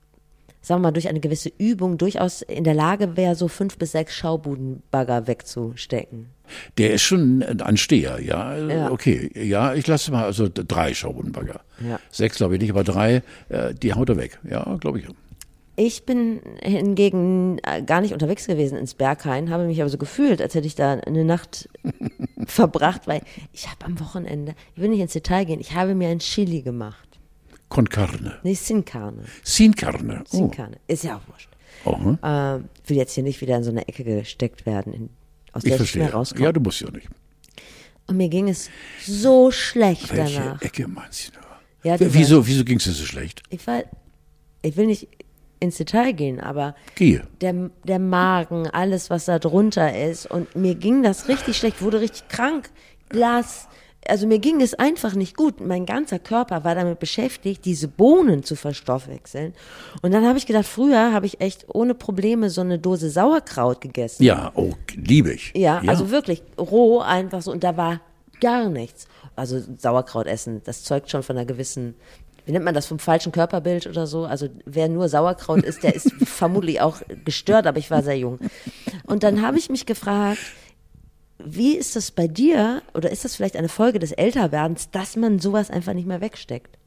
sagen 0.60 0.80
wir 0.80 0.88
mal, 0.88 0.92
durch 0.92 1.08
eine 1.08 1.20
gewisse 1.20 1.50
Übung 1.58 1.98
durchaus 1.98 2.42
in 2.42 2.64
der 2.64 2.74
Lage 2.74 3.16
wäre, 3.16 3.34
so 3.34 3.48
fünf 3.48 3.78
bis 3.78 3.92
sechs 3.92 4.14
Schaubudenbagger 4.14 5.26
wegzustecken. 5.26 6.26
Der 6.78 6.92
ist 6.92 7.02
schon 7.02 7.42
ein 7.42 7.76
Steher, 7.76 8.20
ja. 8.20 8.56
Ja. 8.56 8.90
Okay, 8.90 9.30
ja, 9.34 9.74
ich 9.74 9.86
lasse 9.86 10.10
mal 10.10 10.24
also 10.24 10.48
drei 10.52 10.94
Schaubudenbagger. 10.94 11.60
Ja. 11.86 12.00
Sechs 12.10 12.36
glaube 12.36 12.54
ich 12.54 12.60
nicht, 12.60 12.70
aber 12.70 12.84
drei, 12.84 13.22
äh, 13.48 13.74
die 13.74 13.94
haut 13.94 14.08
er 14.08 14.16
weg. 14.16 14.38
Ja, 14.48 14.76
glaube 14.80 14.98
ich. 14.98 15.06
Ich 15.76 16.04
bin 16.04 16.40
hingegen 16.62 17.58
äh, 17.62 17.82
gar 17.82 18.02
nicht 18.02 18.12
unterwegs 18.12 18.46
gewesen 18.46 18.76
ins 18.76 18.94
Berghain, 18.94 19.48
habe 19.48 19.64
mich 19.64 19.80
aber 19.80 19.88
so 19.88 19.96
gefühlt, 19.96 20.42
als 20.42 20.54
hätte 20.54 20.66
ich 20.66 20.74
da 20.74 20.92
eine 20.92 21.24
Nacht 21.24 21.70
verbracht, 22.46 23.06
weil 23.06 23.22
ich 23.52 23.66
habe 23.66 23.86
am 23.86 23.98
Wochenende, 23.98 24.54
ich 24.74 24.82
will 24.82 24.90
nicht 24.90 25.00
ins 25.00 25.14
Detail 25.14 25.44
gehen, 25.44 25.60
ich 25.60 25.74
habe 25.74 25.94
mir 25.94 26.08
ein 26.08 26.18
Chili 26.18 26.60
gemacht. 26.60 27.09
Con 27.70 27.88
carne. 27.88 28.38
Nee, 28.42 28.52
Sin 28.54 28.84
Carne. 28.84 29.22
Sin 29.42 29.74
carne. 29.74 30.22
Sin 30.28 30.44
Oh. 30.44 30.48
Carne. 30.48 30.76
Ist 30.86 31.04
ja 31.04 31.16
auch 31.16 31.26
wurscht. 31.32 31.48
Oh, 31.86 31.96
hm? 31.96 32.18
Ähm, 32.22 32.64
will 32.86 32.96
jetzt 32.98 33.14
hier 33.14 33.24
nicht 33.24 33.40
wieder 33.40 33.56
in 33.56 33.62
so 33.64 33.70
eine 33.70 33.88
Ecke 33.88 34.04
gesteckt 34.04 34.66
werden, 34.66 34.92
in, 34.92 35.08
aus 35.52 35.62
Ich 35.64 35.70
der 35.70 35.76
ich 35.76 35.80
nicht 35.80 35.94
mehr 35.96 36.04
verstehe. 36.08 36.18
rauskomme. 36.18 36.44
Ja, 36.44 36.52
du 36.52 36.60
musst 36.60 36.80
ja 36.82 36.90
nicht. 36.90 37.08
Und 38.06 38.16
mir 38.18 38.28
ging 38.28 38.48
es 38.48 38.68
so 39.06 39.50
schlecht 39.50 40.14
Welche 40.14 40.40
danach. 40.40 40.60
Ecke 40.62 40.86
meinst 40.88 41.28
du? 41.28 41.88
Ja, 41.88 41.96
die 41.96 42.12
wieso 42.12 42.46
wieso 42.46 42.64
ging 42.64 42.76
es 42.78 42.84
dir 42.84 42.92
so 42.92 43.06
schlecht? 43.06 43.42
Ich 43.48 43.66
war, 43.66 43.84
ich 44.62 44.76
will 44.76 44.86
nicht 44.86 45.08
ins 45.60 45.76
Detail 45.76 46.12
gehen, 46.12 46.40
aber 46.40 46.74
Gehe. 46.96 47.22
der, 47.40 47.70
der 47.84 47.98
Magen, 47.98 48.66
alles, 48.66 49.08
was 49.10 49.26
da 49.26 49.38
drunter 49.38 49.96
ist. 50.08 50.26
Und 50.26 50.54
mir 50.56 50.74
ging 50.74 51.02
das 51.02 51.28
richtig 51.28 51.56
schlecht, 51.56 51.80
wurde 51.82 52.00
richtig 52.00 52.28
krank. 52.28 52.68
Glas, 53.08 53.68
also 54.08 54.26
mir 54.26 54.38
ging 54.38 54.60
es 54.60 54.74
einfach 54.74 55.14
nicht 55.14 55.36
gut. 55.36 55.60
Mein 55.60 55.86
ganzer 55.86 56.18
Körper 56.18 56.64
war 56.64 56.74
damit 56.74 56.98
beschäftigt, 56.98 57.64
diese 57.64 57.88
Bohnen 57.88 58.42
zu 58.42 58.56
verstoffwechseln. 58.56 59.54
Und 60.02 60.12
dann 60.12 60.26
habe 60.26 60.38
ich 60.38 60.46
gedacht, 60.46 60.66
früher 60.66 61.12
habe 61.12 61.26
ich 61.26 61.40
echt 61.40 61.66
ohne 61.68 61.94
Probleme 61.94 62.50
so 62.50 62.62
eine 62.62 62.78
Dose 62.78 63.10
Sauerkraut 63.10 63.80
gegessen. 63.80 64.22
Ja, 64.22 64.52
oh, 64.54 64.72
liebe 64.94 65.32
ich. 65.32 65.52
Ja, 65.54 65.82
also 65.86 66.10
wirklich 66.10 66.42
roh 66.58 67.00
einfach 67.00 67.42
so 67.42 67.52
und 67.52 67.62
da 67.62 67.76
war 67.76 68.00
gar 68.40 68.68
nichts. 68.68 69.06
Also 69.36 69.60
Sauerkraut 69.78 70.26
essen, 70.26 70.62
das 70.64 70.82
zeugt 70.82 71.10
schon 71.10 71.22
von 71.22 71.36
einer 71.36 71.46
gewissen, 71.46 71.94
wie 72.46 72.52
nennt 72.52 72.64
man 72.64 72.74
das, 72.74 72.86
vom 72.86 72.98
falschen 72.98 73.32
Körperbild 73.32 73.86
oder 73.86 74.06
so. 74.06 74.24
Also 74.24 74.48
wer 74.64 74.88
nur 74.88 75.08
Sauerkraut 75.08 75.62
isst, 75.62 75.82
der 75.82 75.94
ist 75.94 76.10
vermutlich 76.24 76.80
auch 76.80 76.96
gestört, 77.24 77.66
aber 77.66 77.78
ich 77.78 77.90
war 77.90 78.02
sehr 78.02 78.18
jung. 78.18 78.38
Und 79.04 79.22
dann 79.22 79.42
habe 79.42 79.58
ich 79.58 79.68
mich 79.68 79.86
gefragt, 79.86 80.40
wie 81.44 81.76
ist 81.76 81.96
das 81.96 82.10
bei 82.10 82.26
dir 82.26 82.82
oder 82.94 83.10
ist 83.10 83.24
das 83.24 83.36
vielleicht 83.36 83.56
eine 83.56 83.68
Folge 83.68 83.98
des 83.98 84.12
Älterwerdens, 84.12 84.90
dass 84.90 85.16
man 85.16 85.38
sowas 85.38 85.70
einfach 85.70 85.92
nicht 85.92 86.06
mehr 86.06 86.20
wegsteckt? 86.20 86.78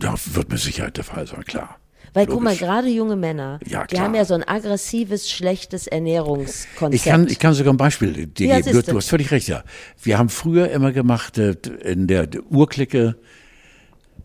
Ja, 0.00 0.14
wird 0.32 0.48
mit 0.50 0.58
Sicherheit 0.58 0.96
der 0.96 1.04
Fall 1.04 1.26
sein, 1.26 1.44
klar. 1.44 1.78
Weil 2.12 2.26
guck 2.26 2.40
mal, 2.42 2.50
Logisch. 2.50 2.60
gerade 2.60 2.88
junge 2.88 3.16
Männer, 3.16 3.58
Ja, 3.66 3.86
die 3.86 3.98
haben 3.98 4.14
ja 4.14 4.24
so 4.24 4.34
ein 4.34 4.46
aggressives, 4.46 5.28
schlechtes 5.28 5.88
Ernährungskonzept. 5.88 6.94
Ich 6.94 7.04
kann, 7.04 7.26
ich 7.26 7.40
kann 7.40 7.54
sogar 7.54 7.72
ein 7.74 7.76
Beispiel 7.76 8.26
dir 8.28 8.46
Ja, 8.46 8.60
geben. 8.60 8.82
Du, 8.86 8.96
hast 8.96 9.08
völlig 9.08 9.32
recht, 9.32 9.48
ja. 9.48 9.64
Wir 10.00 10.18
haben 10.18 10.28
früher 10.28 10.70
immer 10.70 10.92
gemacht, 10.92 11.38
äh, 11.38 11.56
in 11.82 12.06
der 12.06 12.28
Urklicke, 12.50 13.16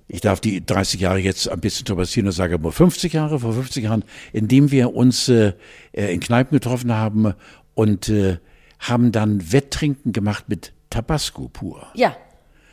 ich 0.07 0.21
darf 0.21 0.39
die 0.39 0.63
30 0.63 1.01
Jahre 1.01 1.17
jetzt 1.19 1.49
ein 1.49 1.59
bisschen 1.59 1.85
trapazieren 1.85 2.27
und 2.27 2.33
sage 2.33 2.59
nur 2.59 2.71
50 2.71 3.13
Jahre, 3.13 3.39
vor 3.39 3.53
50 3.53 3.83
Jahren, 3.83 4.03
indem 4.33 4.69
wir 4.69 4.93
uns 4.93 5.27
äh, 5.27 5.53
äh, 5.91 6.13
in 6.13 6.19
Kneipen 6.19 6.55
getroffen 6.55 6.93
haben 6.93 7.33
und 7.73 8.09
äh, 8.09 8.37
haben 8.79 9.11
dann 9.11 9.51
Wetttrinken 9.51 10.13
gemacht 10.13 10.45
mit 10.47 10.73
Tabasco 10.89 11.49
pur. 11.49 11.87
ja, 11.93 12.15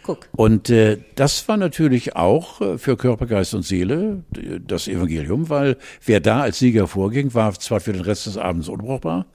guck. 0.03 0.29
Und 0.37 0.71
äh, 0.71 0.99
das 1.17 1.47
war 1.49 1.57
natürlich 1.57 2.17
auch 2.17 2.61
äh, 2.61 2.79
für 2.79 2.97
Körper, 2.97 3.27
Geist 3.27 3.55
und 3.55 3.63
Seele 3.63 4.25
das 4.67 4.89
Evangelium, 4.89 5.51
weil 5.51 5.77
wer 6.05 6.21
da 6.21 6.41
als 6.41 6.59
Sieger 6.59 6.87
vorging, 6.87 7.35
war 7.35 7.53
zwar 7.55 7.81
für 7.81 7.93
den 7.93 8.03
Rest 8.03 8.27
des 8.27 8.39
Abends 8.39 8.69
unbrauchbar, 8.69 9.27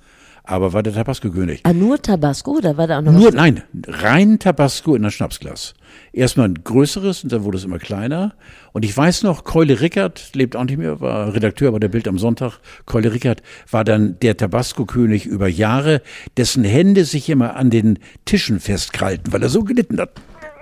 aber 0.44 0.74
war 0.74 0.84
der 0.84 0.94
Tabasco-König. 0.94 1.62
Ah, 1.64 1.74
nur 1.74 2.02
Tabasco 2.02 2.58
oder 2.58 2.76
war 2.78 2.88
da 2.88 2.98
auch 3.00 3.02
noch 3.04 3.12
Nur, 3.14 3.28
was? 3.28 3.34
nein, 3.34 3.64
rein 3.88 4.40
Tabasco 4.40 4.96
in 4.96 5.06
ein 5.06 5.12
Schnapsglas. 5.12 5.74
Erstmal 6.14 6.50
ein 6.50 6.64
größeres 6.64 7.24
und 7.24 7.32
dann 7.32 7.44
wurde 7.44 7.58
es 7.58 7.64
immer 7.64 7.80
kleiner. 7.80 8.34
Und 8.74 8.84
ich 8.86 8.96
weiß 8.96 9.24
noch, 9.24 9.44
Keule 9.44 9.82
Rickert 9.82 10.32
lebt 10.34 10.56
auch 10.56 10.64
nicht 10.64 10.78
mehr, 10.78 11.00
war 11.00 11.34
Redakteur 11.34 11.72
bei 11.72 11.80
der 11.80 11.90
Bild 11.90 12.08
am 12.08 12.18
Sonntag. 12.18 12.60
Keule 12.86 13.14
Rickert 13.14 13.42
war 13.70 13.84
dann 13.84 14.18
der 14.22 14.36
Tabasco-König 14.38 15.26
über 15.26 15.48
Jahre, 15.48 16.02
dessen 16.38 16.64
Hände 16.64 17.06
sich 17.06 17.30
immer 17.30 17.56
an 17.56 17.70
den 17.70 18.00
Tischen 18.26 18.60
festkrallten, 18.60 19.32
weil 19.34 19.44
er 19.44 19.50
so 19.50 19.64
gelitten 19.64 20.00
hat. 20.00 20.12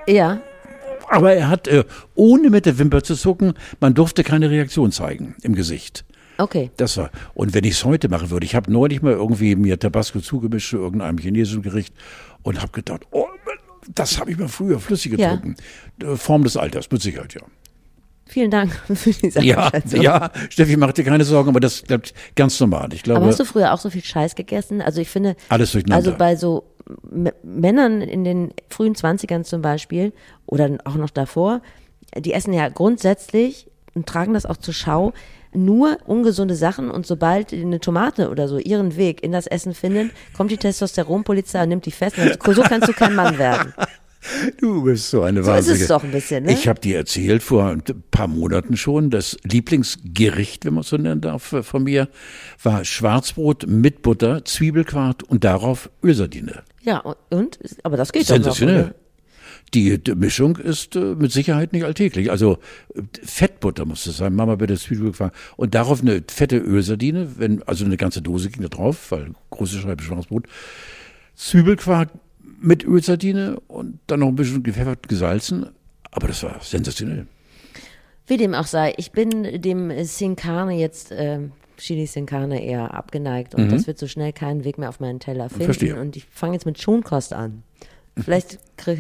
Ja, 0.08 0.40
Aber 1.12 1.34
er 1.34 1.48
hat, 1.50 1.68
äh, 1.68 1.84
ohne 2.16 2.50
mit 2.50 2.66
der 2.66 2.78
Wimper 2.78 3.04
zu 3.04 3.16
zucken, 3.16 3.54
man 3.80 3.94
durfte 3.94 4.24
keine 4.24 4.50
Reaktion 4.50 4.92
zeigen 4.92 5.36
im 5.42 5.56
Gesicht. 5.56 6.06
Okay. 6.40 6.72
Das 6.78 6.98
war. 6.98 7.12
Und 7.34 7.54
wenn 7.54 7.64
ich 7.64 7.74
es 7.74 7.86
heute 7.86 8.10
machen 8.10 8.30
würde, 8.30 8.46
ich 8.46 8.56
habe 8.56 8.72
neulich 8.72 9.02
mal 9.02 9.14
irgendwie 9.14 9.56
mir 9.56 9.80
Tabasco 9.80 10.20
zugemischt 10.20 10.70
zu 10.72 10.78
irgendeinem 10.78 11.18
chinesischen 11.18 11.62
Gericht 11.62 11.94
und 12.44 12.62
habe 12.62 12.72
gedacht, 12.72 13.02
oh, 13.12 13.26
das 13.96 14.20
habe 14.20 14.32
ich 14.32 14.38
mal 14.38 14.48
früher 14.48 14.80
flüssig 14.80 15.18
Ja. 15.18 15.36
getrunken. 15.36 15.56
Äh, 16.04 16.16
Form 16.16 16.44
des 16.44 16.58
Alters, 16.58 16.90
mit 16.92 17.02
Sicherheit, 17.02 17.34
ja. 17.34 17.42
Vielen 18.28 18.52
Dank 18.52 18.72
für 18.94 19.12
diese 19.12 19.42
Ja, 19.44 19.66
Einschätzung. 19.70 20.02
ja, 20.02 20.32
Steffi, 20.50 20.78
mach 20.78 20.92
dir 20.92 21.04
keine 21.04 21.24
Sorgen, 21.24 21.50
aber 21.50 21.60
das 21.60 21.82
bleibt 21.82 22.14
ganz 22.36 22.60
normal. 22.60 22.94
Ich 22.94 23.02
glaube, 23.04 23.22
Aber 23.22 23.28
hast 23.30 23.40
du 23.40 23.46
früher 23.46 23.74
auch 23.74 23.80
so 23.80 23.90
viel 23.90 24.04
Scheiß 24.04 24.36
gegessen? 24.36 24.82
Also 24.82 25.02
ich 25.02 25.10
finde, 25.10 25.36
Alles 25.50 25.72
durcheinander. 25.72 25.96
also 26.12 26.18
bei 26.18 26.36
so 26.36 26.64
Männern 27.44 28.02
in 28.02 28.24
den 28.24 28.54
frühen 28.70 28.94
20ern 28.96 29.44
zum 29.44 29.62
Beispiel 29.62 30.14
oder 30.46 30.78
auch 30.86 30.96
noch 30.96 31.10
davor, 31.10 31.62
die 32.18 32.34
essen 32.34 32.54
ja 32.54 32.70
grundsätzlich 32.70 33.68
und 33.96 34.08
tragen 34.08 34.34
das 34.34 34.46
auch 34.46 34.58
zur 34.58 34.74
Schau 34.74 35.14
nur 35.54 35.98
ungesunde 36.06 36.56
Sachen 36.56 36.92
und 36.92 37.06
sobald 37.06 37.54
eine 37.54 37.80
Tomate 37.80 38.30
oder 38.30 38.48
so 38.48 38.58
ihren 38.58 38.96
Weg 38.96 39.24
in 39.24 39.32
das 39.32 39.48
Essen 39.48 39.74
findet, 39.74 40.12
kommt 40.36 40.52
die 40.52 40.58
Testosteronpolizei 40.58 41.64
und 41.64 41.70
nimmt 41.70 41.86
die 41.86 41.92
fest. 41.92 42.18
Und 42.18 42.30
sagt, 42.30 42.56
so 42.56 42.62
kannst 42.62 42.88
du 42.88 42.94
kein 42.94 43.16
Mann 43.16 43.38
werden. 43.38 43.74
du 44.60 44.84
bist 44.84 45.10
so 45.10 45.24
eine 45.24 45.44
So 45.44 45.52
ist 45.52 45.56
Wahnsinnige. 45.58 45.84
es 45.84 45.88
doch 45.88 46.04
ein 46.04 46.12
bisschen, 46.12 46.44
ne? 46.44 46.52
Ich 46.54 46.68
habe 46.68 46.80
dir 46.80 46.98
erzählt 46.98 47.42
vor 47.42 47.66
ein 47.66 47.84
paar 48.12 48.28
Monaten 48.28 48.78
schon, 48.78 49.10
das 49.10 49.38
Lieblingsgericht, 49.44 50.66
wenn 50.66 50.74
man 50.74 50.82
es 50.82 50.90
so 50.90 50.98
nennen 50.98 51.22
darf, 51.22 51.54
äh, 51.54 51.64
von 51.64 51.84
mir, 51.84 52.10
war 52.62 52.84
Schwarzbrot 52.86 53.66
mit 53.68 54.02
Butter, 54.02 54.44
Zwiebelquart 54.46 55.24
und 55.24 55.44
darauf 55.44 55.90
Ölsardine. 56.04 56.64
Ja, 56.82 57.00
und, 57.00 57.18
und? 57.30 57.60
Aber 57.84 57.98
das 57.98 58.12
geht 58.12 58.30
doch 58.30 58.38
noch, 58.38 58.44
Sensationell. 58.44 58.94
Die, 59.74 60.00
Mischung 60.16 60.58
ist 60.58 60.96
äh, 60.96 61.16
mit 61.16 61.32
Sicherheit 61.32 61.74
nicht 61.74 61.84
alltäglich. 61.84 62.32
Also 62.32 62.58
äh, 62.96 63.02
Fettbutter 63.24 63.86
muss 63.86 64.06
es 64.06 64.18
sein, 64.18 64.36
Mama 64.36 64.56
bitte 64.56 64.78
Zwiebelquark. 64.78 65.34
Und 65.58 65.76
darauf 65.76 66.02
eine 66.02 66.24
fette 66.28 66.58
Ölsardine, 66.58 67.38
wenn, 67.38 67.64
also 67.64 67.86
eine 67.86 67.98
ganze 67.98 68.22
Dose 68.22 68.50
ging 68.50 68.64
da 68.64 68.70
drauf, 68.70 69.12
weil 69.12 69.32
große 69.50 69.80
Scheibe 69.80 70.04
Schwarzbrot. 70.04 70.48
Zwiebelquark 71.36 72.10
mit 72.62 72.84
Ölsardine 72.84 73.60
und 73.68 74.00
dann 74.08 74.22
noch 74.22 74.28
ein 74.28 74.36
bisschen 74.36 74.64
gepfeffert, 74.64 75.08
gesalzen. 75.08 75.68
Aber 76.12 76.28
das 76.28 76.44
war 76.44 76.60
sensationell. 76.62 77.28
Wie 78.28 78.38
dem 78.38 78.54
auch 78.54 78.66
sei, 78.66 78.94
ich 78.98 79.12
bin 79.12 79.62
dem 79.62 79.92
Sin 80.06 80.36
Carne 80.36 80.76
jetzt, 80.76 81.14
ähm, 81.16 81.52
Chili 81.78 82.06
Sin 82.06 82.26
Carne 82.26 82.64
eher 82.64 82.94
abgeneigt 82.94 83.56
und 83.56 83.72
das 83.72 83.88
wird 83.88 83.98
so 83.98 84.08
schnell 84.08 84.34
keinen 84.34 84.66
Weg 84.66 84.78
mehr 84.78 84.90
auf 84.90 85.00
meinen 85.00 85.20
Teller 85.20 85.50
finden. 85.50 85.64
Mhm. 85.64 85.66
Verstehe. 85.66 86.00
Und 86.00 86.16
ich 86.16 86.26
fange 86.26 86.54
jetzt 86.54 86.66
mit 86.66 86.80
Schonkost 86.80 87.34
an. 87.34 87.64
Vielleicht 88.18 88.60
krieg, 88.78 89.00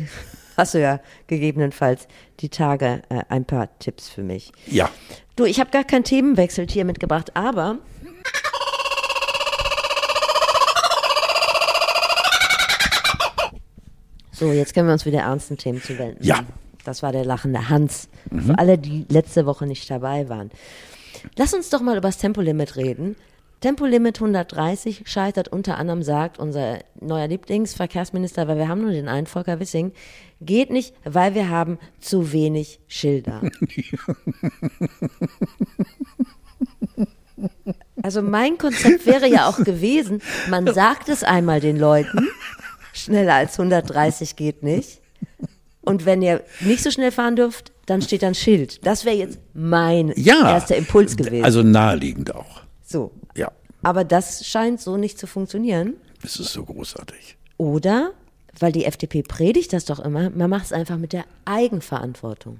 hast 0.59 0.73
du 0.73 0.81
ja 0.81 0.99
gegebenenfalls 1.27 2.07
die 2.41 2.49
Tage 2.49 3.01
äh, 3.09 3.21
ein 3.29 3.45
paar 3.45 3.69
Tipps 3.79 4.09
für 4.09 4.21
mich. 4.21 4.51
Ja. 4.67 4.89
Du, 5.35 5.45
ich 5.45 5.59
habe 5.59 5.71
gar 5.71 5.83
keinen 5.83 6.03
Themenwechsel 6.03 6.67
hier 6.69 6.85
mitgebracht, 6.85 7.35
aber 7.35 7.79
so, 14.31 14.51
jetzt 14.51 14.73
können 14.73 14.87
wir 14.87 14.93
uns 14.93 15.05
wieder 15.05 15.19
ernsten 15.19 15.57
Themen 15.57 15.81
zuwenden. 15.81 16.23
Ja. 16.23 16.43
Das 16.85 17.03
war 17.03 17.11
der 17.11 17.25
lachende 17.25 17.69
Hans. 17.69 18.09
Für 18.29 18.57
alle, 18.57 18.77
die 18.77 19.05
letzte 19.09 19.45
Woche 19.45 19.65
nicht 19.67 19.89
dabei 19.91 20.29
waren. 20.29 20.49
Lass 21.35 21.53
uns 21.53 21.69
doch 21.69 21.81
mal 21.81 21.97
über 21.97 22.07
das 22.07 22.17
Tempolimit 22.17 22.77
reden. 22.77 23.15
Tempolimit 23.61 24.17
130 24.17 25.03
scheitert 25.05 25.49
unter 25.49 25.77
anderem, 25.77 26.01
sagt 26.01 26.39
unser 26.39 26.79
neuer 27.01 27.27
Lieblingsverkehrsminister, 27.27 28.47
weil 28.47 28.57
wir 28.57 28.67
haben 28.69 28.81
nur 28.81 28.91
den 28.91 29.09
einen, 29.09 29.27
Volker 29.27 29.59
Wissing, 29.59 29.91
geht 30.39 30.69
nicht, 30.69 30.93
weil 31.03 31.35
wir 31.35 31.49
haben 31.49 31.77
zu 31.99 32.31
wenig 32.31 32.79
Schilder. 32.87 33.41
Also 38.01 38.21
mein 38.21 38.57
Konzept 38.57 39.05
wäre 39.05 39.27
ja 39.27 39.47
auch 39.47 39.57
gewesen, 39.63 40.21
man 40.49 40.73
sagt 40.73 41.09
es 41.09 41.23
einmal 41.23 41.59
den 41.61 41.77
Leuten, 41.77 42.27
schneller 42.93 43.35
als 43.35 43.57
130 43.59 44.35
geht 44.35 44.63
nicht. 44.63 44.99
Und 45.81 46.05
wenn 46.05 46.21
ihr 46.21 46.43
nicht 46.59 46.83
so 46.83 46.91
schnell 46.91 47.11
fahren 47.11 47.35
dürft, 47.35 47.71
dann 47.85 48.01
steht 48.01 48.23
da 48.23 48.27
ein 48.27 48.35
Schild. 48.35 48.85
Das 48.85 49.05
wäre 49.05 49.15
jetzt 49.15 49.39
mein 49.53 50.11
Ja. 50.15 50.51
erster 50.51 50.75
Impuls 50.75 51.15
gewesen. 51.17 51.43
Also 51.45 51.63
naheliegend 51.63 52.35
auch. 52.35 52.61
So. 52.89 53.11
Ja. 53.35 53.51
Aber 53.83 54.03
das 54.03 54.45
scheint 54.45 54.81
so 54.81 54.97
nicht 54.97 55.17
zu 55.17 55.27
funktionieren. 55.27 55.95
Das 56.21 56.35
ist 56.37 56.51
so 56.51 56.65
großartig. 56.65 57.37
Oder, 57.57 58.11
weil 58.59 58.71
die 58.71 58.85
FDP 58.85 59.23
predigt 59.23 59.73
das 59.73 59.85
doch 59.85 59.99
immer, 59.99 60.29
man 60.29 60.49
macht 60.49 60.65
es 60.65 60.73
einfach 60.73 60.97
mit 60.97 61.13
der 61.13 61.25
Eigenverantwortung. 61.45 62.59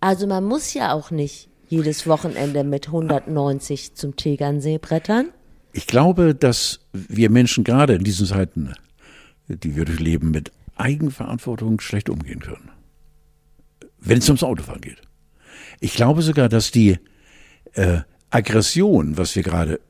Also 0.00 0.26
man 0.26 0.44
muss 0.44 0.74
ja 0.74 0.92
auch 0.92 1.10
nicht 1.10 1.48
jedes 1.68 2.06
Wochenende 2.06 2.64
mit 2.64 2.88
190 2.88 3.94
zum 3.94 4.16
Tegernsee 4.16 4.78
brettern? 4.78 5.30
Ich 5.72 5.86
glaube, 5.86 6.34
dass 6.34 6.80
wir 6.92 7.30
Menschen 7.30 7.64
gerade 7.64 7.94
in 7.94 8.04
diesen 8.04 8.26
Zeiten, 8.26 8.72
die 9.48 9.74
wir 9.74 9.84
durchleben, 9.84 10.30
mit 10.30 10.52
Eigenverantwortung 10.76 11.80
schlecht 11.80 12.08
umgehen 12.08 12.40
können. 12.40 12.70
Wenn 13.98 14.18
es 14.18 14.28
ums 14.28 14.42
Autofahren 14.42 14.80
geht. 14.80 15.00
Ich 15.80 15.94
glaube 15.94 16.22
sogar, 16.22 16.48
dass 16.48 16.70
die 16.70 16.98
äh, 17.72 18.00
Aggression, 18.34 19.16
was 19.16 19.36
wir 19.36 19.44
gerade 19.44 19.80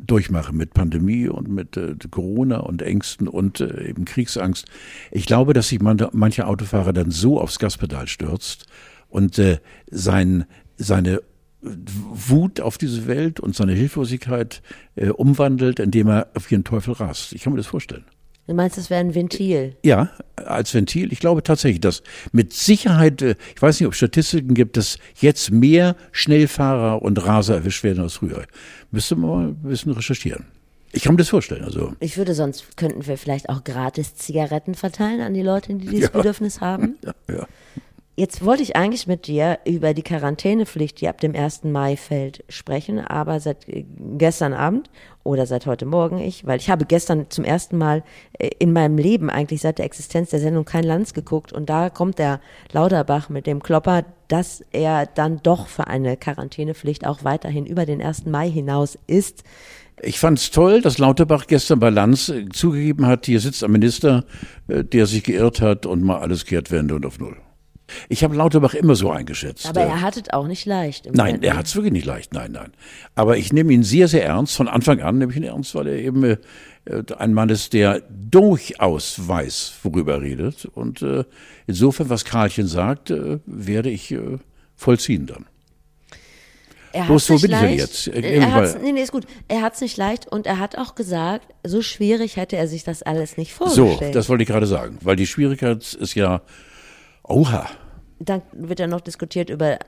durchmachen 0.00 0.56
mit 0.56 0.74
Pandemie 0.74 1.28
und 1.28 1.48
mit 1.48 1.76
äh, 1.76 1.94
Corona 2.10 2.58
und 2.58 2.82
Ängsten 2.82 3.28
und 3.28 3.60
äh, 3.60 3.88
eben 3.88 4.04
Kriegsangst. 4.04 4.66
Ich 5.12 5.26
glaube, 5.26 5.52
dass 5.52 5.68
sich 5.68 5.80
man, 5.80 6.04
mancher 6.12 6.48
Autofahrer 6.48 6.92
dann 6.92 7.10
so 7.10 7.40
aufs 7.40 7.58
Gaspedal 7.58 8.08
stürzt 8.08 8.66
und 9.08 9.38
äh, 9.38 9.58
sein, 9.90 10.44
seine 10.76 11.22
Wut 11.60 12.60
auf 12.60 12.78
diese 12.78 13.06
Welt 13.06 13.38
und 13.40 13.54
seine 13.54 13.72
Hilflosigkeit 13.72 14.62
äh, 14.96 15.10
umwandelt, 15.10 15.78
indem 15.80 16.08
er 16.08 16.28
auf 16.34 16.50
ihren 16.50 16.64
Teufel 16.64 16.94
rast. 16.94 17.32
Ich 17.32 17.42
kann 17.42 17.52
mir 17.52 17.58
das 17.58 17.66
vorstellen. 17.66 18.04
Du 18.48 18.54
meinst, 18.54 18.78
das 18.78 18.88
wäre 18.88 19.00
ein 19.00 19.14
Ventil? 19.14 19.76
Ja, 19.84 20.10
als 20.36 20.72
Ventil. 20.72 21.12
Ich 21.12 21.20
glaube 21.20 21.42
tatsächlich, 21.42 21.82
dass 21.82 22.02
mit 22.32 22.54
Sicherheit, 22.54 23.20
äh, 23.20 23.34
ich 23.54 23.60
weiß 23.60 23.78
nicht, 23.78 23.86
ob 23.86 23.92
es 23.92 23.98
Statistiken 23.98 24.54
gibt, 24.54 24.78
dass 24.78 24.96
jetzt 25.20 25.50
mehr 25.50 25.96
Schnellfahrer 26.12 27.02
und 27.02 27.22
Raser 27.22 27.56
erwischt 27.56 27.84
werden 27.84 28.02
als 28.02 28.14
früher. 28.14 28.46
Müsste 28.90 29.16
man 29.16 29.30
mal 29.30 29.48
ein 29.48 29.54
bisschen 29.62 29.92
recherchieren. 29.92 30.46
Ich 30.92 31.02
kann 31.02 31.12
mir 31.12 31.18
das 31.18 31.28
vorstellen. 31.28 31.62
Also. 31.62 31.92
Ich 32.00 32.16
würde 32.16 32.34
sonst, 32.34 32.78
könnten 32.78 33.06
wir 33.06 33.18
vielleicht 33.18 33.50
auch 33.50 33.64
gratis 33.64 34.14
Zigaretten 34.14 34.74
verteilen 34.74 35.20
an 35.20 35.34
die 35.34 35.42
Leute, 35.42 35.74
die 35.74 35.86
dieses 35.86 36.04
ja. 36.04 36.16
Bedürfnis 36.16 36.62
haben. 36.62 36.96
Ja, 37.04 37.12
ja. 37.30 37.46
Jetzt 38.18 38.44
wollte 38.44 38.64
ich 38.64 38.74
eigentlich 38.74 39.06
mit 39.06 39.28
dir 39.28 39.60
über 39.64 39.94
die 39.94 40.02
Quarantänepflicht, 40.02 41.00
die 41.00 41.06
ab 41.06 41.20
dem 41.20 41.36
1. 41.36 41.62
Mai 41.62 41.96
fällt, 41.96 42.42
sprechen, 42.48 42.98
aber 42.98 43.38
seit 43.38 43.68
äh, 43.68 43.84
gestern 44.16 44.54
Abend 44.54 44.90
oder 45.22 45.46
seit 45.46 45.66
heute 45.66 45.86
Morgen 45.86 46.18
ich, 46.18 46.44
weil 46.44 46.58
ich 46.58 46.68
habe 46.68 46.84
gestern 46.84 47.30
zum 47.30 47.44
ersten 47.44 47.78
Mal 47.78 48.02
äh, 48.32 48.50
in 48.58 48.72
meinem 48.72 48.98
Leben 48.98 49.30
eigentlich 49.30 49.60
seit 49.60 49.78
der 49.78 49.84
Existenz 49.84 50.30
der 50.30 50.40
Sendung 50.40 50.64
kein 50.64 50.82
Lanz 50.82 51.14
geguckt 51.14 51.52
und 51.52 51.70
da 51.70 51.90
kommt 51.90 52.18
der 52.18 52.40
Lauterbach 52.72 53.28
mit 53.28 53.46
dem 53.46 53.62
Klopper, 53.62 54.04
dass 54.26 54.64
er 54.72 55.06
dann 55.06 55.40
doch 55.44 55.68
für 55.68 55.86
eine 55.86 56.16
Quarantänepflicht 56.16 57.06
auch 57.06 57.22
weiterhin 57.22 57.66
über 57.66 57.86
den 57.86 58.02
1. 58.02 58.26
Mai 58.26 58.50
hinaus 58.50 58.98
ist. 59.06 59.44
Ich 60.02 60.18
fand 60.18 60.40
es 60.40 60.50
toll, 60.50 60.80
dass 60.80 60.98
Lauterbach 60.98 61.46
gestern 61.46 61.78
bei 61.78 61.90
Lanz 61.90 62.30
äh, 62.30 62.48
zugegeben 62.48 63.06
hat, 63.06 63.26
hier 63.26 63.38
sitzt 63.38 63.62
ein 63.62 63.70
Minister, 63.70 64.24
der 64.66 65.06
sich 65.06 65.22
geirrt 65.22 65.60
hat 65.60 65.86
und 65.86 66.02
mal 66.02 66.18
alles 66.18 66.46
kehrt 66.46 66.72
wende 66.72 66.96
und 66.96 67.06
auf 67.06 67.20
Null. 67.20 67.36
Ich 68.08 68.24
habe 68.24 68.34
Lauterbach 68.36 68.74
immer 68.74 68.94
so 68.94 69.10
eingeschätzt. 69.10 69.66
Aber 69.66 69.80
er 69.80 70.00
hat 70.00 70.16
es 70.16 70.30
auch 70.30 70.46
nicht 70.46 70.66
leicht. 70.66 71.06
nein, 71.06 71.26
Moment. 71.26 71.44
er 71.44 71.56
hat 71.56 71.66
es 71.66 71.74
wirklich 71.74 71.92
nicht 71.92 72.06
leicht. 72.06 72.32
Nein, 72.32 72.52
nein. 72.52 72.72
Aber 73.14 73.36
ich 73.36 73.52
nehme 73.52 73.72
ihn 73.72 73.82
sehr, 73.82 74.08
sehr 74.08 74.24
ernst. 74.24 74.56
Von 74.56 74.68
Anfang 74.68 75.00
an 75.00 75.18
nehme 75.18 75.32
ich 75.32 75.38
ihn 75.38 75.44
ernst, 75.44 75.74
weil 75.74 75.86
er 75.88 75.98
eben 75.98 76.24
äh, 76.24 76.36
ein 77.16 77.34
Mann 77.34 77.48
ist, 77.48 77.72
der 77.72 78.02
durchaus 78.08 79.28
weiß, 79.28 79.74
worüber 79.82 80.14
er 80.14 80.22
redet. 80.22 80.64
Und 80.66 81.02
äh, 81.02 81.24
insofern, 81.66 82.10
was 82.10 82.24
Karlchen 82.24 82.66
sagt, 82.66 83.10
äh, 83.10 83.38
werde 83.46 83.90
ich 83.90 84.12
äh, 84.12 84.38
vollziehen 84.76 85.26
dann. 85.26 85.46
Er 86.92 87.04
Bloß, 87.04 87.30
wo 87.30 87.38
bin 87.38 87.50
leicht. 87.50 87.74
ich 87.74 87.80
jetzt? 87.80 88.08
Er 88.08 88.52
hat's, 88.54 88.78
nee, 88.82 88.92
nee, 88.92 89.02
ist 89.02 89.12
gut. 89.12 89.24
Er 89.46 89.62
hat 89.62 89.74
es 89.74 89.80
nicht 89.80 89.96
leicht 89.96 90.26
und 90.26 90.46
er 90.46 90.58
hat 90.58 90.78
auch 90.78 90.94
gesagt, 90.94 91.54
so 91.62 91.82
schwierig 91.82 92.36
hätte 92.36 92.56
er 92.56 92.66
sich 92.66 92.82
das 92.82 93.02
alles 93.02 93.36
nicht 93.36 93.52
vorgestellt. 93.52 93.98
So, 94.00 94.10
das 94.12 94.28
wollte 94.28 94.42
ich 94.42 94.48
gerade 94.48 94.66
sagen, 94.66 94.98
weil 95.02 95.16
die 95.16 95.26
Schwierigkeit 95.26 95.94
ist 95.94 96.14
ja 96.14 96.40
Oha. 97.28 97.66
Dann 98.18 98.42
wird 98.52 98.80
ja 98.80 98.86
noch 98.86 99.00
diskutiert 99.00 99.50
über 99.50 99.78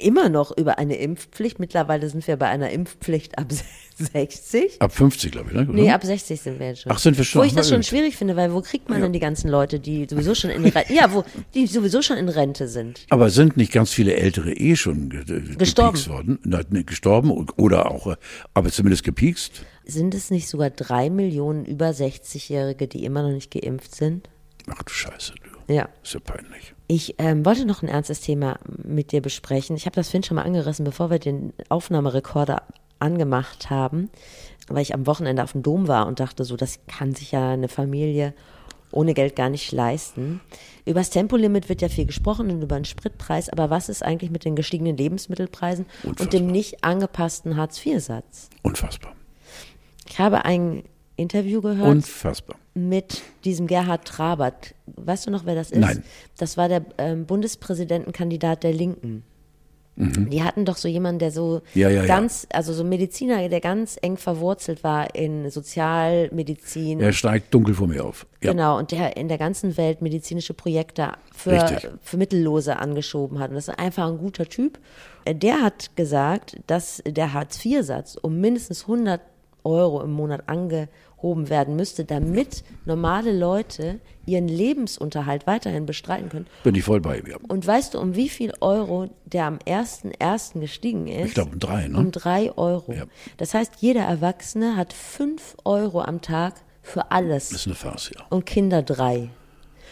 immer 0.00 0.28
noch 0.28 0.56
über 0.56 0.78
eine 0.78 0.96
Impfpflicht. 0.96 1.58
Mittlerweile 1.58 2.08
sind 2.08 2.26
wir 2.26 2.36
bei 2.36 2.48
einer 2.48 2.70
Impfpflicht 2.70 3.38
ab 3.38 3.46
60. 3.96 4.80
Ab 4.80 4.92
50, 4.92 5.32
glaube 5.32 5.48
ich, 5.48 5.56
ne? 5.56 5.62
Oder? 5.62 5.72
Nee, 5.72 5.90
ab 5.90 6.04
60 6.04 6.40
sind 6.40 6.58
wir 6.58 6.68
jetzt 6.68 6.82
schon. 6.82 6.92
Ach, 6.92 6.98
sind 6.98 7.18
wir 7.18 7.24
schon? 7.24 7.42
Wo 7.42 7.44
ich 7.44 7.54
das 7.54 7.68
schon 7.68 7.82
schwierig 7.82 8.16
finde, 8.16 8.36
weil 8.36 8.52
wo 8.52 8.60
kriegt 8.60 8.88
man 8.88 8.98
ja. 8.98 9.04
denn 9.04 9.12
die 9.12 9.18
ganzen 9.18 9.48
Leute, 9.50 9.80
die 9.80 10.06
sowieso 10.08 10.34
schon 10.34 10.50
in 10.50 10.64
Rente, 10.64 10.92
ja, 10.92 11.12
wo, 11.12 11.24
die 11.54 11.66
sowieso 11.66 12.02
schon 12.02 12.16
in 12.16 12.28
Rente 12.28 12.68
sind? 12.68 13.00
Aber 13.10 13.30
sind 13.30 13.56
nicht 13.56 13.72
ganz 13.72 13.92
viele 13.92 14.14
Ältere 14.14 14.52
eh 14.52 14.76
schon 14.76 15.10
gestorben 15.58 16.06
worden? 16.06 16.38
Na, 16.44 16.60
ne, 16.68 16.84
gestorben 16.84 17.30
oder 17.56 17.90
auch, 17.90 18.06
äh, 18.06 18.16
aber 18.54 18.70
zumindest 18.70 19.04
gepiekst? 19.04 19.64
Sind 19.84 20.14
es 20.14 20.30
nicht 20.30 20.48
sogar 20.48 20.70
drei 20.70 21.10
Millionen 21.10 21.64
über 21.64 21.88
60-Jährige, 21.90 22.88
die 22.88 23.04
immer 23.04 23.22
noch 23.22 23.32
nicht 23.32 23.50
geimpft 23.50 23.94
sind? 23.94 24.28
Ach 24.68 24.82
du 24.82 24.92
Scheiße, 24.92 25.34
du. 25.42 25.72
Ja. 25.72 25.88
Ist 26.02 26.14
ja 26.14 26.20
peinlich. 26.20 26.74
Ich 26.90 27.16
ähm, 27.18 27.44
wollte 27.44 27.66
noch 27.66 27.82
ein 27.82 27.88
ernstes 27.88 28.22
Thema 28.22 28.58
mit 28.82 29.12
dir 29.12 29.20
besprechen. 29.20 29.76
Ich 29.76 29.84
habe 29.84 29.94
das 29.94 30.08
Finn 30.08 30.22
schon 30.22 30.36
mal 30.36 30.42
angerissen, 30.42 30.86
bevor 30.86 31.10
wir 31.10 31.18
den 31.18 31.52
Aufnahmerekorder 31.68 32.62
angemacht 32.98 33.68
haben, 33.68 34.10
weil 34.68 34.82
ich 34.82 34.94
am 34.94 35.06
Wochenende 35.06 35.44
auf 35.44 35.52
dem 35.52 35.62
Dom 35.62 35.86
war 35.86 36.06
und 36.06 36.18
dachte 36.18 36.44
so, 36.44 36.56
das 36.56 36.80
kann 36.88 37.14
sich 37.14 37.32
ja 37.32 37.50
eine 37.50 37.68
Familie 37.68 38.32
ohne 38.90 39.12
Geld 39.12 39.36
gar 39.36 39.50
nicht 39.50 39.70
leisten. 39.70 40.40
Über 40.86 41.00
das 41.00 41.10
Tempolimit 41.10 41.68
wird 41.68 41.82
ja 41.82 41.90
viel 41.90 42.06
gesprochen 42.06 42.50
und 42.50 42.62
über 42.62 42.76
den 42.76 42.86
Spritpreis, 42.86 43.50
aber 43.50 43.68
was 43.68 43.90
ist 43.90 44.02
eigentlich 44.02 44.30
mit 44.30 44.46
den 44.46 44.56
gestiegenen 44.56 44.96
Lebensmittelpreisen 44.96 45.84
Unfassbar. 46.02 46.24
und 46.24 46.32
dem 46.32 46.46
nicht 46.46 46.84
angepassten 46.84 47.58
Hartz-IV-Satz? 47.58 48.48
Unfassbar. 48.62 49.12
Ich 50.08 50.18
habe 50.18 50.46
ein 50.46 50.84
Interview 51.18 51.60
gehört. 51.60 51.88
Unfassbar 51.88 52.56
mit 52.78 53.22
diesem 53.44 53.66
Gerhard 53.66 54.06
Trabert. 54.06 54.74
Weißt 54.86 55.26
du 55.26 55.30
noch, 55.30 55.46
wer 55.46 55.54
das 55.54 55.70
ist? 55.70 55.80
Nein. 55.80 56.02
Das 56.36 56.56
war 56.56 56.68
der 56.68 56.84
ähm, 56.98 57.26
Bundespräsidentenkandidat 57.26 58.62
der 58.62 58.72
Linken. 58.72 59.24
Mhm. 59.96 60.30
Die 60.30 60.44
hatten 60.44 60.64
doch 60.64 60.76
so 60.76 60.86
jemanden, 60.86 61.18
der 61.18 61.32
so 61.32 61.60
ja, 61.74 61.90
ja, 61.90 62.06
ganz, 62.06 62.44
ja. 62.44 62.56
also 62.56 62.72
so 62.72 62.84
Mediziner, 62.84 63.48
der 63.48 63.60
ganz 63.60 63.98
eng 64.00 64.16
verwurzelt 64.16 64.84
war 64.84 65.12
in 65.16 65.50
Sozialmedizin. 65.50 67.00
Er 67.00 67.12
steigt 67.12 67.52
dunkel 67.52 67.74
vor 67.74 67.88
mir 67.88 68.04
auf. 68.04 68.24
Genau, 68.38 68.78
und 68.78 68.92
der 68.92 69.16
in 69.16 69.26
der 69.26 69.38
ganzen 69.38 69.76
Welt 69.76 70.00
medizinische 70.00 70.54
Projekte 70.54 71.14
für, 71.34 71.98
für 72.00 72.16
Mittellose 72.16 72.78
angeschoben 72.78 73.40
hat. 73.40 73.50
Und 73.50 73.56
das 73.56 73.66
ist 73.66 73.76
einfach 73.76 74.06
ein 74.06 74.18
guter 74.18 74.46
Typ. 74.46 74.78
Äh, 75.24 75.34
der 75.34 75.62
hat 75.62 75.96
gesagt, 75.96 76.60
dass 76.68 77.02
der 77.04 77.32
Hartz-IV-Satz 77.32 78.16
um 78.22 78.40
mindestens 78.40 78.82
100 78.82 79.20
Euro 79.64 80.00
im 80.02 80.12
Monat 80.12 80.44
ange 80.46 80.88
angehoben 81.18 81.48
werden 81.48 81.76
müsste, 81.76 82.04
damit 82.04 82.64
normale 82.84 83.36
Leute 83.36 84.00
ihren 84.26 84.48
Lebensunterhalt 84.48 85.46
weiterhin 85.46 85.86
bestreiten 85.86 86.28
können. 86.28 86.46
Bin 86.64 86.74
ich 86.74 86.84
voll 86.84 87.00
bei 87.00 87.22
mir. 87.22 87.38
Und 87.48 87.66
weißt 87.66 87.94
du, 87.94 88.00
um 88.00 88.14
wie 88.14 88.28
viel 88.28 88.52
Euro 88.60 89.10
der 89.24 89.46
am 89.46 89.58
1.1. 89.58 90.60
gestiegen 90.60 91.08
ist? 91.08 91.28
Ich 91.28 91.34
glaube 91.34 91.52
um 91.52 91.58
drei, 91.58 91.88
ne? 91.88 91.98
Um 91.98 92.10
drei 92.12 92.52
Euro. 92.56 92.92
Ja. 92.92 93.04
Das 93.36 93.54
heißt, 93.54 93.74
jeder 93.80 94.02
Erwachsene 94.02 94.76
hat 94.76 94.92
fünf 94.92 95.56
Euro 95.64 96.02
am 96.02 96.20
Tag 96.20 96.54
für 96.82 97.10
alles. 97.10 97.50
Das 97.50 97.60
ist 97.60 97.66
eine 97.66 97.74
Farce, 97.74 98.10
ja. 98.16 98.24
Und 98.30 98.46
Kinder 98.46 98.82
drei. 98.82 99.30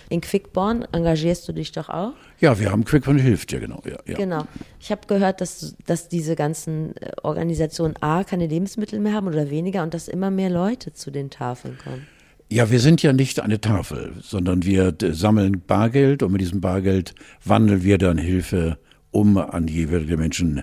In 0.09 0.21
Quickborn 0.21 0.87
engagierst 0.93 1.49
du 1.49 1.53
dich 1.53 1.73
doch 1.73 1.89
auch? 1.89 2.13
Ja, 2.41 2.59
wir 2.59 2.71
haben 2.71 2.85
Quickborn 2.85 3.19
hilft, 3.19 3.53
ja 3.53 3.59
genau. 3.59 3.83
Ja, 3.85 3.99
ja. 4.07 4.17
Genau. 4.17 4.47
Ich 4.79 4.91
habe 4.91 5.03
gehört, 5.07 5.41
dass, 5.41 5.75
dass 5.87 6.09
diese 6.09 6.37
ganzen 6.37 6.97
äh, 6.97 7.11
Organisationen 7.23 7.95
A 8.01 8.23
keine 8.25 8.47
Lebensmittel 8.47 9.01
mehr 9.01 9.15
haben 9.15 9.27
oder 9.27 9.51
weniger 9.51 9.83
und 9.83 9.95
dass 9.95 10.09
immer 10.09 10.31
mehr 10.31 10.51
Leute 10.51 10.93
zu 10.93 11.11
den 11.11 11.31
Tafeln 11.31 11.79
kommen. 11.83 12.07
Ja, 12.49 12.71
wir 12.71 12.79
sind 12.79 13.03
ja 13.03 13.13
nicht 13.13 13.41
eine 13.41 13.61
Tafel, 13.61 14.13
sondern 14.23 14.65
wir 14.65 14.95
sammeln 15.01 15.63
Bargeld 15.67 16.23
und 16.23 16.31
mit 16.31 16.41
diesem 16.41 16.61
Bargeld 16.61 17.15
wandeln 17.45 17.83
wir 17.83 17.99
dann 17.99 18.19
Hilfe 18.19 18.79
um 19.11 19.37
an 19.37 19.67
jeweilige 19.67 20.17
Menschen, 20.17 20.63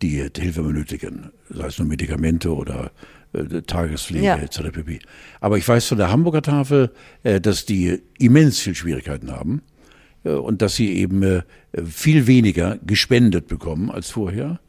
die 0.00 0.26
Hilfe 0.34 0.62
benötigen, 0.62 1.30
sei 1.50 1.66
es 1.66 1.78
nur 1.78 1.88
Medikamente 1.88 2.54
oder 2.54 2.86
äh, 2.86 3.17
Tagespflege 3.66 4.24
ja. 4.24 4.36
etc. 4.36 4.70
pp. 4.72 5.00
Aber 5.40 5.58
ich 5.58 5.68
weiß 5.68 5.86
von 5.86 5.98
der 5.98 6.10
Hamburger 6.10 6.42
Tafel, 6.42 6.90
äh, 7.22 7.40
dass 7.40 7.66
die 7.66 8.00
immens 8.18 8.58
viel 8.58 8.74
Schwierigkeiten 8.74 9.30
haben 9.30 9.62
äh, 10.24 10.30
und 10.30 10.62
dass 10.62 10.76
sie 10.76 10.92
eben 10.94 11.42
viel 11.84 12.26
weniger 12.26 12.78
gespendet 12.86 13.46
bekommen 13.46 13.90
als 13.90 14.10
vorher. 14.10 14.60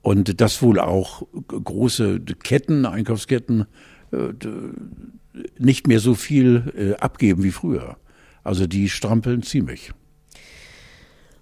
Und 0.00 0.40
dass 0.40 0.62
wohl 0.62 0.80
auch 0.80 1.22
große 1.46 2.18
Ketten, 2.42 2.86
Einkaufsketten, 2.86 3.66
nicht 5.58 5.86
mehr 5.86 6.00
so 6.00 6.16
viel 6.16 6.96
abgeben 6.98 7.44
wie 7.44 7.52
früher. 7.52 7.98
Also 8.42 8.66
die 8.66 8.88
strampeln 8.88 9.42
ziemlich. 9.42 9.92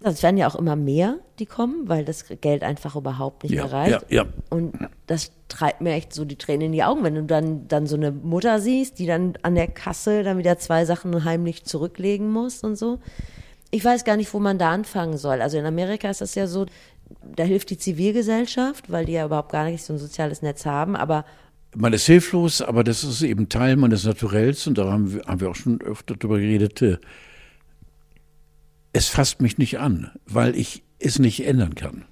Es 0.03 0.23
werden 0.23 0.39
ja 0.39 0.49
auch 0.49 0.55
immer 0.55 0.77
mehr, 0.77 1.19
die 1.39 1.47
kommen, 1.47 1.89
weil 1.89 2.05
das 2.05 2.25
Geld 2.41 2.63
einfach 2.63 2.97
überhaupt 2.97 3.43
nicht 3.43 3.53
ja, 3.53 3.65
mehr 3.65 3.73
reicht. 3.73 4.11
Ja, 4.11 4.25
ja. 4.25 4.27
Und 4.49 4.75
das 5.07 5.33
treibt 5.49 5.83
mir 5.83 5.93
echt 5.93 6.15
so 6.15 6.25
die 6.25 6.37
Tränen 6.37 6.67
in 6.67 6.73
die 6.73 6.83
Augen, 6.83 7.05
wenn 7.05 7.15
du 7.15 7.25
dann, 7.25 7.69
dann 7.69 7.87
so 7.87 7.97
eine 7.97 8.11
Mutter 8.11 8.61
siehst, 8.61 8.99
die 8.99 9.07
dann 9.07 9.35
an 9.43 9.55
der 9.55 9.69
Kasse 9.69 10.23
dann 10.23 10.39
wieder 10.39 10.59
zwei 10.59 10.85
Sachen 10.87 11.25
heimlich 11.25 11.65
zurücklegen 11.65 12.31
muss 12.31 12.63
und 12.65 12.77
so. 12.77 12.99
Ich 13.71 13.85
weiß 13.85 14.05
gar 14.05 14.17
nicht, 14.17 14.33
wo 14.33 14.39
man 14.39 14.59
da 14.59 14.71
anfangen 14.71 15.19
soll. 15.19 15.43
Also 15.43 15.59
in 15.59 15.67
Amerika 15.67 16.09
ist 16.09 16.23
das 16.23 16.35
ja 16.35 16.47
so, 16.47 16.67
da 17.37 17.45
hilft 17.45 17.71
die 17.71 17.79
Zivilgesellschaft, 17.79 18.91
weil 18.91 19.05
die 19.05 19.13
ja 19.13 19.27
überhaupt 19.27 19.53
gar 19.53 19.65
nicht 19.65 19.85
so 19.85 19.93
ein 19.93 19.99
soziales 19.99 20.43
Netz 20.43 20.65
haben, 20.65 20.97
aber 20.97 21.25
man 21.77 21.93
ist 21.93 22.07
hilflos, 22.07 22.63
aber 22.63 22.83
das 22.83 23.05
ist 23.05 23.23
eben 23.23 23.49
Teil 23.49 23.77
meines 23.77 24.05
Naturells 24.05 24.67
und 24.67 24.77
da 24.77 24.91
haben 24.91 25.15
wir, 25.15 25.23
haben 25.23 25.41
wir 25.41 25.51
auch 25.51 25.55
schon 25.55 25.81
öfter 25.81 26.17
darüber 26.17 26.39
geredet. 26.39 26.83
Es 28.93 29.09
fasst 29.09 29.41
mich 29.41 29.59
nicht 29.59 29.79
an, 29.79 30.11
weil 30.27 30.57
ich 30.57 30.83
es 30.99 31.19
nicht 31.19 31.47
ändern 31.47 31.75
kann. 31.75 32.05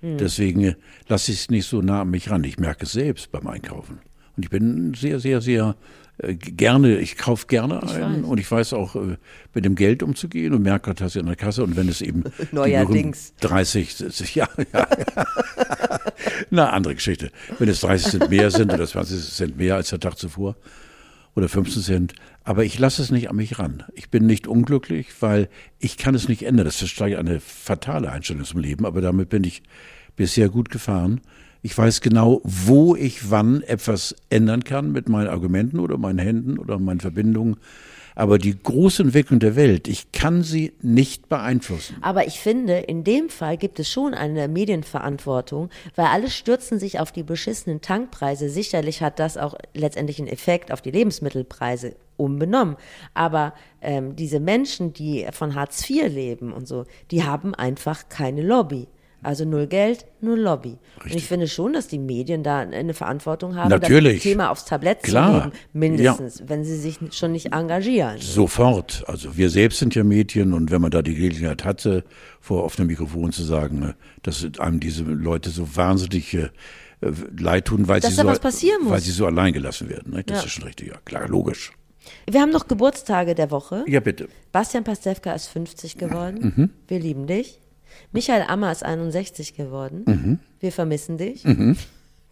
Deswegen 0.00 0.62
äh, 0.62 0.74
lasse 1.08 1.32
ich 1.32 1.40
es 1.40 1.50
nicht 1.50 1.66
so 1.66 1.82
nah 1.82 2.02
an 2.02 2.10
mich 2.10 2.30
ran. 2.30 2.44
Ich 2.44 2.58
merke 2.58 2.84
es 2.84 2.92
selbst 2.92 3.32
beim 3.32 3.48
Einkaufen. 3.48 3.98
Und 4.36 4.44
ich 4.44 4.50
bin 4.50 4.94
sehr, 4.94 5.18
sehr, 5.18 5.40
sehr 5.40 5.74
äh, 6.18 6.34
gerne, 6.34 6.98
ich 6.98 7.16
kaufe 7.16 7.48
gerne 7.48 7.82
ein 7.82 8.22
weiß. 8.22 8.24
und 8.24 8.38
ich 8.38 8.48
weiß 8.48 8.74
auch 8.74 8.94
äh, 8.94 9.16
mit 9.54 9.64
dem 9.64 9.74
Geld 9.74 10.04
umzugehen 10.04 10.54
und 10.54 10.62
merke 10.62 10.94
das 10.94 11.16
in 11.16 11.26
der 11.26 11.34
Kasse 11.34 11.64
und 11.64 11.76
wenn 11.76 11.88
es 11.88 12.00
eben 12.00 12.22
Neuerdings. 12.52 13.32
berühmten 13.40 13.68
30, 13.76 14.34
ja, 14.36 14.48
ja, 14.56 14.64
ja. 14.72 14.86
Na, 16.50 16.70
andere 16.70 16.94
Geschichte. 16.94 17.32
Wenn 17.58 17.68
es 17.68 17.80
30 17.80 18.10
Cent 18.12 18.30
mehr 18.30 18.52
sind 18.52 18.72
oder 18.72 18.86
20 18.86 19.34
Cent 19.34 19.56
mehr 19.56 19.74
als 19.74 19.90
der 19.90 19.98
Tag 19.98 20.16
zuvor 20.16 20.54
oder 21.34 21.48
15 21.48 21.82
Cent. 21.82 22.14
Aber 22.48 22.64
ich 22.64 22.78
lasse 22.78 23.02
es 23.02 23.10
nicht 23.10 23.28
an 23.28 23.36
mich 23.36 23.58
ran. 23.58 23.84
Ich 23.92 24.08
bin 24.08 24.24
nicht 24.24 24.48
unglücklich, 24.48 25.08
weil 25.20 25.50
ich 25.78 25.98
kann 25.98 26.14
es 26.14 26.28
nicht 26.28 26.44
ändern. 26.44 26.64
Das 26.64 26.80
ist 26.80 27.02
eine 27.02 27.40
fatale 27.40 28.10
Einstellung 28.10 28.44
zum 28.44 28.60
Leben, 28.60 28.86
aber 28.86 29.02
damit 29.02 29.28
bin 29.28 29.44
ich 29.44 29.62
bisher 30.16 30.48
gut 30.48 30.70
gefahren. 30.70 31.20
Ich 31.60 31.76
weiß 31.76 32.00
genau, 32.00 32.40
wo 32.44 32.96
ich 32.96 33.30
wann 33.30 33.60
etwas 33.64 34.16
ändern 34.30 34.64
kann 34.64 34.92
mit 34.92 35.10
meinen 35.10 35.28
Argumenten 35.28 35.78
oder 35.78 35.98
meinen 35.98 36.20
Händen 36.20 36.58
oder 36.58 36.78
meinen 36.78 37.00
Verbindungen. 37.00 37.58
Aber 38.14 38.38
die 38.38 38.58
große 38.58 39.02
Entwicklung 39.02 39.40
der 39.40 39.54
Welt, 39.54 39.86
ich 39.86 40.10
kann 40.12 40.42
sie 40.42 40.72
nicht 40.80 41.28
beeinflussen. 41.28 41.96
Aber 42.00 42.26
ich 42.26 42.40
finde, 42.40 42.78
in 42.78 43.04
dem 43.04 43.28
Fall 43.28 43.58
gibt 43.58 43.78
es 43.78 43.90
schon 43.90 44.14
eine 44.14 44.48
Medienverantwortung, 44.48 45.68
weil 45.96 46.06
alle 46.06 46.30
stürzen 46.30 46.78
sich 46.78 46.98
auf 46.98 47.12
die 47.12 47.24
beschissenen 47.24 47.82
Tankpreise. 47.82 48.48
Sicherlich 48.48 49.02
hat 49.02 49.18
das 49.18 49.36
auch 49.36 49.54
letztendlich 49.74 50.18
einen 50.18 50.28
Effekt 50.28 50.72
auf 50.72 50.80
die 50.80 50.92
Lebensmittelpreise 50.92 51.94
unbenommen. 52.18 52.76
Aber 53.14 53.54
ähm, 53.80 54.14
diese 54.16 54.40
Menschen, 54.40 54.92
die 54.92 55.26
von 55.32 55.54
Hartz 55.54 55.88
IV 55.88 56.08
leben 56.08 56.52
und 56.52 56.68
so, 56.68 56.84
die 57.10 57.24
haben 57.24 57.54
einfach 57.54 58.10
keine 58.10 58.42
Lobby. 58.42 58.88
Also 59.20 59.44
null 59.44 59.66
Geld, 59.66 60.06
null 60.20 60.38
Lobby. 60.38 60.78
Und 61.02 61.12
ich 61.12 61.24
finde 61.26 61.48
schon, 61.48 61.72
dass 61.72 61.88
die 61.88 61.98
Medien 61.98 62.44
da 62.44 62.60
eine 62.60 62.94
Verantwortung 62.94 63.56
haben, 63.56 63.68
Natürlich. 63.68 64.18
das 64.18 64.22
Thema 64.22 64.50
aufs 64.50 64.64
Tablett 64.64 65.02
Klar. 65.02 65.32
zu 65.32 65.38
nehmen, 65.48 65.52
mindestens, 65.72 66.44
wenn 66.46 66.62
sie 66.62 66.76
sich 66.76 67.00
schon 67.10 67.32
nicht 67.32 67.52
engagieren. 67.52 68.18
Sofort. 68.20 69.02
Also 69.08 69.36
wir 69.36 69.50
selbst 69.50 69.80
sind 69.80 69.96
ja 69.96 70.04
Medien 70.04 70.52
und 70.54 70.70
wenn 70.70 70.80
man 70.80 70.92
da 70.92 71.02
die 71.02 71.16
Gelegenheit 71.16 71.64
hatte, 71.64 72.04
vor 72.40 72.62
offenem 72.62 72.86
Mikrofon 72.86 73.32
zu 73.32 73.42
sagen, 73.42 73.82
äh, 73.82 73.92
dass 74.22 74.46
einem 74.60 74.78
diese 74.78 75.02
Leute 75.02 75.50
so 75.50 75.74
wahnsinnig 75.74 76.34
äh, 76.34 76.50
leid 77.36 77.64
tun, 77.64 77.88
weil 77.88 77.98
Dass 77.98 78.10
sie 78.14 78.22
so, 78.22 78.26
was 78.26 78.38
passieren 78.38 78.82
muss. 78.84 78.92
weil 78.92 79.00
sie 79.00 79.10
so 79.10 79.26
allein 79.26 79.52
gelassen 79.52 79.88
werden. 79.88 80.12
Ne? 80.14 80.22
Das 80.24 80.38
Ja. 80.42 80.44
ist 80.46 80.52
schon 80.52 80.64
richtig, 80.64 80.88
ja 80.88 80.96
klar, 81.04 81.26
logisch. 81.28 81.72
Wir 82.30 82.40
haben 82.40 82.50
noch 82.50 82.68
Geburtstage 82.68 83.34
der 83.34 83.50
Woche. 83.50 83.84
Ja, 83.86 84.00
bitte. 84.00 84.28
Bastian 84.52 84.84
Pastewka 84.84 85.32
ist 85.32 85.46
50 85.48 85.98
geworden. 85.98 86.52
Mhm. 86.56 86.70
Wir 86.88 86.98
lieben 87.00 87.26
dich. 87.26 87.58
Michael 88.12 88.42
Ammer 88.48 88.70
ist 88.72 88.84
61 88.84 89.54
geworden. 89.54 90.02
Mhm. 90.06 90.38
Wir 90.60 90.72
vermissen 90.72 91.18
dich. 91.18 91.44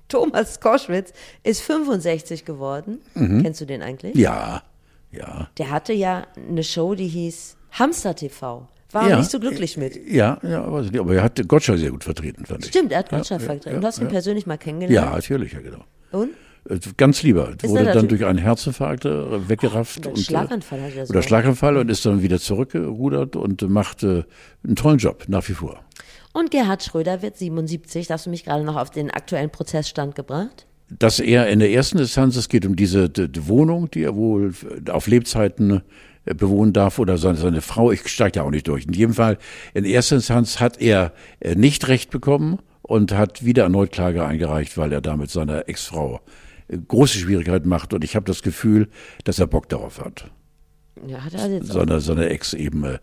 Thomas 0.08 0.60
Koschwitz 0.60 1.12
ist 1.42 1.62
65 1.62 2.44
geworden. 2.44 2.98
Kennst 3.14 3.60
du 3.60 3.64
den 3.64 3.82
eigentlich? 3.82 4.14
Mhm. 4.14 4.20
Ja, 4.20 4.62
ja. 5.10 5.48
Der 5.58 5.70
hatte 5.70 5.92
ja 5.92 6.26
eine 6.36 6.62
Show, 6.62 6.94
die 6.94 7.08
hieß 7.08 7.56
Hamster 7.72 8.14
TV. 8.14 8.68
War 8.92 9.08
ja. 9.08 9.18
nicht 9.18 9.30
so 9.30 9.40
glücklich 9.40 9.76
mit. 9.76 9.96
Ja, 10.08 10.38
ja, 10.42 10.64
nicht, 10.80 10.96
aber 10.96 11.14
er 11.16 11.24
hat 11.24 11.46
Gottschalk 11.48 11.78
sehr 11.80 11.90
gut 11.90 12.04
vertreten, 12.04 12.46
fand 12.46 12.64
ich. 12.64 12.70
Stimmt, 12.70 12.92
er 12.92 13.00
hat 13.00 13.10
Ja, 13.10 13.18
Gottschalk 13.18 13.40
ja, 13.40 13.46
vertreten. 13.46 13.74
ja, 13.76 13.80
Du 13.80 13.86
hast 13.86 13.98
ihn 13.98 14.04
ja. 14.04 14.10
persönlich 14.10 14.46
mal 14.46 14.54
Ja, 14.54 14.58
kennengelernt. 14.58 15.12
natürlich, 15.12 15.52
ja 15.52 15.60
genau. 15.60 15.84
Und? 16.12 16.30
Äh, 16.68 16.78
Ganz 16.96 17.22
lieber. 17.22 17.54
er 17.62 17.68
Wurde 17.68 17.84
dann 17.84 18.08
durch 18.08 18.24
einen 18.24 18.38
Herzinfarkt 18.38 19.04
äh, 19.04 19.48
weggerafft. 19.48 20.00
Oder 20.00 20.10
und, 20.10 20.18
äh, 20.18 20.22
Schlaganfall 20.22 20.82
hat 20.82 20.96
er 20.96 21.06
so. 21.06 21.10
Oder 21.12 21.22
Schlaganfall 21.22 21.76
und 21.76 21.90
ist 21.90 22.04
dann 22.06 22.22
wieder 22.22 22.38
zurückgerudert 22.38 23.36
und 23.36 23.68
macht 23.68 24.02
äh, 24.02 24.24
einen 24.64 24.76
tollen 24.76 24.98
Job, 24.98 25.24
nach 25.28 25.48
wie 25.48 25.54
vor. 25.54 25.80
Und 26.32 26.50
Gerhard 26.50 26.82
Schröder 26.82 27.22
wird 27.22 27.36
77. 27.36 28.06
Da 28.06 28.14
hast 28.14 28.26
du 28.26 28.30
mich 28.30 28.44
gerade 28.44 28.64
noch 28.64 28.76
auf 28.76 28.90
den 28.90 29.10
aktuellen 29.10 29.50
Prozessstand 29.50 30.14
gebracht? 30.14 30.66
dass 30.88 31.18
er 31.18 31.48
in 31.48 31.58
der 31.58 31.72
ersten 31.72 31.98
Instanz, 31.98 32.36
es 32.36 32.48
geht 32.48 32.64
um 32.64 32.76
diese 32.76 33.08
die, 33.10 33.48
Wohnung, 33.48 33.90
die 33.90 34.04
er 34.04 34.14
wohl 34.14 34.52
auf 34.88 35.08
Lebzeiten 35.08 35.82
bewohnen 36.24 36.72
darf 36.72 36.98
oder 36.98 37.18
seine, 37.18 37.36
seine 37.36 37.60
Frau, 37.60 37.92
ich 37.92 38.06
steige 38.08 38.32
da 38.32 38.42
auch 38.42 38.50
nicht 38.50 38.68
durch. 38.68 38.86
In 38.86 38.92
jedem 38.92 39.14
Fall, 39.14 39.38
in 39.74 39.84
erster 39.84 40.16
Instanz 40.16 40.60
hat 40.60 40.80
er 40.80 41.12
nicht 41.42 41.88
Recht 41.88 42.10
bekommen 42.10 42.58
und 42.82 43.12
hat 43.12 43.44
wieder 43.44 43.64
erneut 43.64 43.92
Klage 43.92 44.24
eingereicht, 44.24 44.76
weil 44.76 44.92
er 44.92 45.00
damit 45.00 45.30
seiner 45.30 45.68
Ex-Frau 45.68 46.20
große 46.88 47.18
Schwierigkeiten 47.18 47.68
macht 47.68 47.94
und 47.94 48.02
ich 48.04 48.16
habe 48.16 48.24
das 48.26 48.42
Gefühl, 48.42 48.88
dass 49.24 49.38
er 49.38 49.46
Bock 49.46 49.68
darauf 49.68 50.00
hat, 50.04 50.30
Ja, 51.06 51.24
hat 51.24 51.34
er 51.34 51.48
jetzt 51.50 51.70
auch. 51.70 51.74
seiner, 51.74 52.00
seiner 52.00 52.28
Ex 52.30 52.54
eben 52.54 52.84
äh, 52.84 52.98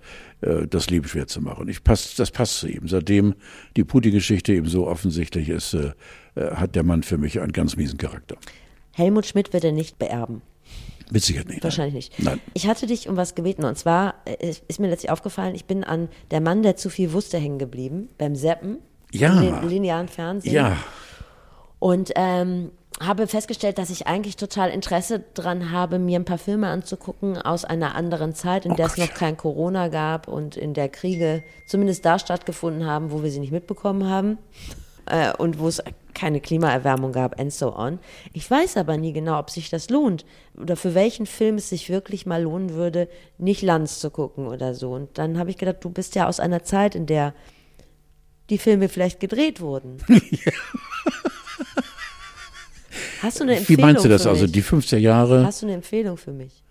das 0.69 0.89
Leben 0.89 1.07
schwer 1.07 1.27
zu 1.27 1.41
machen. 1.41 1.67
Ich 1.69 1.83
pass, 1.83 2.15
das 2.15 2.31
passt 2.31 2.59
zu 2.59 2.67
ihm. 2.67 2.87
Seitdem 2.87 3.35
die 3.77 3.83
Putin-Geschichte 3.83 4.53
eben 4.53 4.67
so 4.67 4.87
offensichtlich 4.87 5.49
ist, 5.49 5.73
äh, 5.75 5.91
äh, 6.35 6.51
hat 6.55 6.75
der 6.75 6.83
Mann 6.83 7.03
für 7.03 7.17
mich 7.17 7.39
einen 7.39 7.51
ganz 7.53 7.75
miesen 7.77 7.97
Charakter. 7.97 8.35
Helmut 8.91 9.25
Schmidt 9.25 9.53
wird 9.53 9.63
er 9.63 9.71
nicht 9.71 9.97
beerben. 9.99 10.41
Mit 11.11 11.23
Sicherheit 11.23 11.49
nicht. 11.49 11.63
Wahrscheinlich 11.63 11.93
nicht. 12.11 12.23
Nein. 12.23 12.39
Ich 12.53 12.67
hatte 12.67 12.87
dich 12.87 13.07
um 13.09 13.17
was 13.17 13.35
gebeten 13.35 13.63
und 13.65 13.77
zwar 13.77 14.15
äh, 14.25 14.53
ist 14.67 14.79
mir 14.79 14.87
letztlich 14.89 15.11
aufgefallen, 15.11 15.53
ich 15.55 15.65
bin 15.65 15.83
an 15.83 16.09
der 16.31 16.41
Mann, 16.41 16.63
der 16.63 16.75
zu 16.75 16.89
viel 16.89 17.13
wusste, 17.13 17.37
hängen 17.37 17.59
geblieben 17.59 18.09
beim 18.17 18.35
Seppen 18.35 18.77
Ja. 19.11 19.39
im 19.39 19.61
lin- 19.61 19.69
linearen 19.69 20.07
Fernsehen. 20.07 20.53
Ja, 20.53 20.77
Und 21.79 22.11
ähm, 22.15 22.71
habe 23.05 23.27
festgestellt, 23.27 23.77
dass 23.77 23.89
ich 23.89 24.07
eigentlich 24.07 24.35
total 24.35 24.69
Interesse 24.69 25.23
dran 25.33 25.71
habe, 25.71 25.99
mir 25.99 26.19
ein 26.19 26.25
paar 26.25 26.37
Filme 26.37 26.67
anzugucken 26.67 27.37
aus 27.37 27.65
einer 27.65 27.95
anderen 27.95 28.35
Zeit, 28.35 28.65
in 28.65 28.73
Oh 28.73 28.75
der 28.75 28.87
es 28.87 28.95
Gott, 28.95 29.09
noch 29.09 29.13
kein 29.13 29.37
Corona 29.37 29.87
gab 29.87 30.27
und 30.27 30.55
in 30.55 30.73
der 30.73 30.89
Kriege 30.89 31.43
zumindest 31.67 32.05
da 32.05 32.19
stattgefunden 32.19 32.85
haben, 32.85 33.11
wo 33.11 33.23
wir 33.23 33.31
sie 33.31 33.39
nicht 33.39 33.51
mitbekommen 33.51 34.09
haben 34.09 34.37
äh, 35.05 35.33
und 35.37 35.59
wo 35.59 35.67
es 35.67 35.81
keine 36.13 36.41
Klimaerwärmung 36.41 37.11
gab 37.11 37.39
and 37.39 37.51
so 37.51 37.75
on. 37.75 37.99
Ich 38.33 38.49
weiß 38.49 38.77
aber 38.77 38.97
nie 38.97 39.13
genau, 39.13 39.39
ob 39.39 39.49
sich 39.49 39.69
das 39.69 39.89
lohnt 39.89 40.25
oder 40.55 40.75
für 40.75 40.93
welchen 40.93 41.25
Film 41.25 41.55
es 41.55 41.69
sich 41.69 41.89
wirklich 41.89 42.25
mal 42.25 42.43
lohnen 42.43 42.73
würde, 42.73 43.09
nicht 43.37 43.61
Lanz 43.61 43.99
zu 43.99 44.11
gucken 44.11 44.47
oder 44.47 44.75
so. 44.75 44.91
Und 44.91 45.17
dann 45.17 45.39
habe 45.39 45.49
ich 45.49 45.57
gedacht, 45.57 45.77
du 45.81 45.89
bist 45.89 46.15
ja 46.15 46.27
aus 46.27 46.39
einer 46.39 46.63
Zeit, 46.63 46.95
in 46.95 47.05
der 47.05 47.33
die 48.49 48.57
Filme 48.57 48.89
vielleicht 48.89 49.19
gedreht 49.19 49.61
wurden. 49.61 49.97
Hast 53.23 53.39
du 53.39 53.43
eine 53.43 53.53
wie 53.53 53.57
Empfehlung 53.57 53.81
meinst 53.81 54.05
du 54.05 54.09
das? 54.09 54.27
Also 54.27 54.45
die 54.47 54.61
50er 54.63 54.97
Jahre, 54.97 55.45
Hast 55.45 55.61
du 55.61 55.65
eine 55.65 55.75
Empfehlung 55.75 56.17
für 56.17 56.31
mich? 56.31 56.63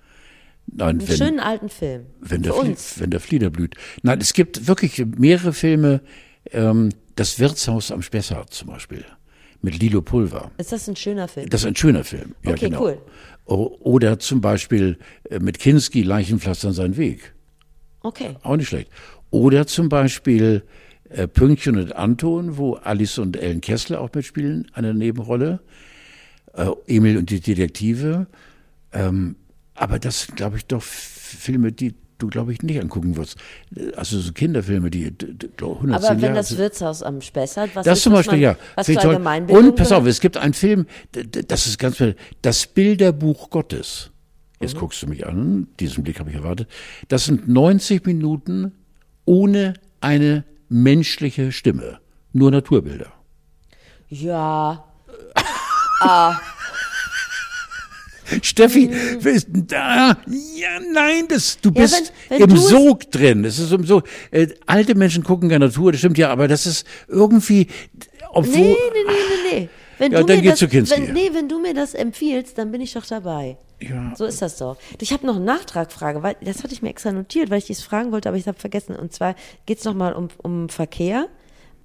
nein, 0.67 0.89
Einen 1.01 1.09
wenn, 1.09 1.17
schönen 1.17 1.41
alten 1.41 1.69
Film. 1.69 2.07
wenn, 2.21 2.43
der 2.43 2.53
für 2.53 2.61
Flie- 2.61 2.71
uns. 2.71 3.01
wenn 3.01 3.11
der 3.11 3.21
Flieder 3.21 3.51
blüht. 3.51 3.75
Nein, 4.03 4.21
es 4.21 4.33
gibt 4.33 4.67
wirklich 4.69 5.05
mehrere 5.19 5.53
Filme, 5.53 6.01
ähm, 6.53 6.91
das 7.17 7.39
Wirtshaus 7.41 7.91
am 7.91 8.03
Spessart 8.03 8.53
zum 8.55 8.69
Beispiel, 8.69 9.05
mit 9.61 9.79
Lilo 9.81 10.03
Pulver. 10.03 10.51
Ist 10.59 10.73
das 10.73 10.89
ein 10.89 10.97
schöner 10.97 11.27
Film? 11.29 11.49
Das 11.49 11.63
ist 11.63 11.67
ein 11.67 11.77
schöner 11.77 12.05
Film. 12.05 12.35
Ja, 12.45 12.53
Okay, 12.53 12.67
genau. 12.71 12.83
cool. 12.85 12.99
Oder 13.45 14.19
zum 14.19 14.41
Beispiel 14.41 14.99
äh, 15.29 15.39
mit 15.41 15.59
Kinski, 15.59 16.03
Leichenpflastern 16.03 16.73
seinen 16.73 16.97
Weg. 16.97 17.35
Okay. 18.03 18.37
Auch 18.43 18.57
nicht 18.57 18.69
schlecht. 18.69 18.89
Oder 19.31 19.67
zum 19.67 19.89
Beispiel 19.89 20.63
äh, 21.11 21.27
Pünktchen 21.27 21.77
und 21.77 21.95
Anton, 21.95 22.57
wo 22.57 22.75
Alice 22.75 23.19
und 23.19 23.37
Ellen 23.37 23.61
Kessler 23.61 24.01
auch 24.01 24.11
mitspielen, 24.15 24.69
eine 24.75 24.95
Nebenrolle. 24.95 25.61
Äh, 26.55 26.71
Emil 26.87 27.17
und 27.17 27.31
die 27.31 27.41
Detektive. 27.41 28.27
Ähm, 28.93 29.37
aber 29.75 29.99
das 29.99 30.23
sind, 30.23 30.37
glaube 30.37 30.57
ich, 30.59 30.67
doch 30.67 30.83
Filme, 30.83 31.73
die 31.73 31.95
du, 32.19 32.29
glaube 32.29 32.53
ich, 32.53 32.63
nicht 32.63 32.81
angucken 32.81 33.17
wirst. 33.17 33.37
Also 33.97 34.21
so 34.21 34.33
Kinderfilme, 34.33 34.91
die 34.91 35.11
d- 35.11 35.33
d- 35.33 35.49
glaub, 35.57 35.77
110 35.79 35.95
Aber 36.11 36.15
wenn 36.17 36.21
Jahre 36.29 36.35
das. 36.37 36.57
Wirtshaus 36.57 37.03
am 37.03 37.21
Spessart, 37.21 37.75
was 37.75 37.85
Das 37.85 37.99
ist 37.99 38.05
zum 38.05 38.13
Beispiel, 38.13 38.39
mal- 38.39 38.43
ja. 38.45 38.57
Was 38.77 38.87
für. 38.87 39.01
Allgemeinbildung 39.01 39.65
Und 39.71 39.77
pass 39.77 39.91
auf, 39.93 40.07
es 40.07 40.21
gibt 40.21 40.37
einen 40.37 40.55
Film, 40.55 40.87
das 41.49 41.67
ist 41.67 41.79
ganz, 41.79 42.01
das 42.43 42.67
Bilderbuch 42.69 43.51
Gottes. 43.51 44.11
Mhm. 44.61 44.65
Jetzt 44.67 44.77
guckst 44.77 45.03
du 45.03 45.09
mich 45.09 45.27
an, 45.27 45.67
diesen 45.81 46.05
Blick 46.05 46.21
habe 46.21 46.31
ich 46.31 46.37
erwartet. 46.37 46.69
Das 47.09 47.25
sind 47.25 47.49
90 47.49 48.05
Minuten 48.07 48.71
ohne 49.25 49.75
eine 50.01 50.45
menschliche 50.69 51.51
Stimme. 51.51 51.99
Nur 52.33 52.51
Naturbilder. 52.53 53.13
Ja, 54.09 54.85
Steffi, 58.43 58.91
wer 59.21 59.33
ist 59.33 59.49
denn 59.49 59.67
da? 59.67 60.17
Ja, 60.27 60.69
nein, 60.93 61.27
das, 61.29 61.59
du. 61.61 61.69
Ja, 61.71 61.83
bist 61.83 62.13
wenn- 62.31 62.39
wenn 62.39 62.49
im 62.49 62.55
du 62.55 62.61
Sog 62.61 63.11
drin. 63.11 63.45
Es 63.45 63.59
ist 63.59 63.73
im 63.73 63.85
Sog. 63.85 64.05
Äh, 64.31 64.49
alte 64.67 64.95
Menschen 64.95 65.23
gucken 65.23 65.49
gerne 65.49 65.67
Natur, 65.67 65.93
das 65.93 65.99
stimmt 66.01 66.17
ja, 66.19 66.31
aber 66.31 66.49
das 66.49 66.65
ist 66.67 66.87
irgendwie, 67.09 67.67
obwohl, 68.31 68.55
nee, 68.55 68.77
nee, 68.93 69.05
nee, 69.07 69.13
nee, 69.53 69.59
nee. 69.61 69.69
Wenn 69.99 70.13
Ja, 70.13 70.21
du 70.21 70.27
dann 70.27 70.41
mir 70.41 70.51
das, 70.51 70.59
zu 70.61 70.69
Kinski. 70.69 70.97
wenn, 71.09 71.13
nee, 71.13 71.31
wenn 71.33 71.49
du 71.49 71.61
mir 71.61 71.75
das 71.75 71.95
empfiehlst, 71.95 72.57
dann 72.59 72.73
bin 72.73 72.81
ich 72.81 72.93
doch 72.95 73.05
dabei. 73.05 73.59
Ja. 73.81 74.15
So 74.17 74.25
ist 74.25 74.41
das 74.41 74.57
doch. 74.57 74.77
Ich 75.01 75.13
habe 75.13 75.27
noch 75.27 75.37
eine 75.37 75.45
Nachtragfrage, 75.45 76.23
weil 76.23 76.37
das 76.41 76.63
hatte 76.63 76.73
ich 76.73 76.83
mir 76.83 76.89
extra 76.89 77.13
notiert, 77.13 77.51
weil 77.51 77.59
ich 77.59 77.67
dies 77.67 77.83
fragen 77.83 78.13
wollte, 78.13 78.29
aber 78.29 78.39
ich 78.39 78.47
habe 78.47 78.59
vergessen. 78.59 78.97
Und 78.97 79.13
zwar 79.13 79.35
geht 79.67 79.79
es 79.79 79.85
nochmal 79.85 80.13
um, 80.15 80.29
um 80.39 80.69
Verkehr. 80.69 81.27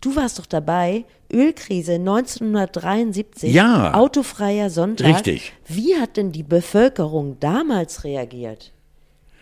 Du 0.01 0.15
warst 0.15 0.37
doch 0.39 0.45
dabei, 0.45 1.05
Ölkrise 1.31 1.93
1973, 1.93 3.51
Ja. 3.53 3.93
autofreier 3.93 4.69
Sonntag. 4.69 5.07
Richtig. 5.15 5.53
Wie 5.67 5.95
hat 5.95 6.17
denn 6.17 6.31
die 6.31 6.43
Bevölkerung 6.43 7.39
damals 7.39 8.03
reagiert? 8.03 8.71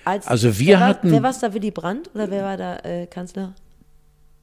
Als, 0.06 0.28
Also 0.28 0.60
wir 0.60 0.68
wer 0.68 0.80
war, 0.80 0.88
hatten- 0.88 1.12
Wer 1.12 1.24
war 1.24 1.34
da, 1.40 1.54
Willy 1.54 1.72
Brandt 1.72 2.10
oder 2.14 2.30
wer 2.30 2.44
war 2.44 2.58
da 2.58 2.78
äh, 2.78 3.08
Kanzler? 3.08 3.54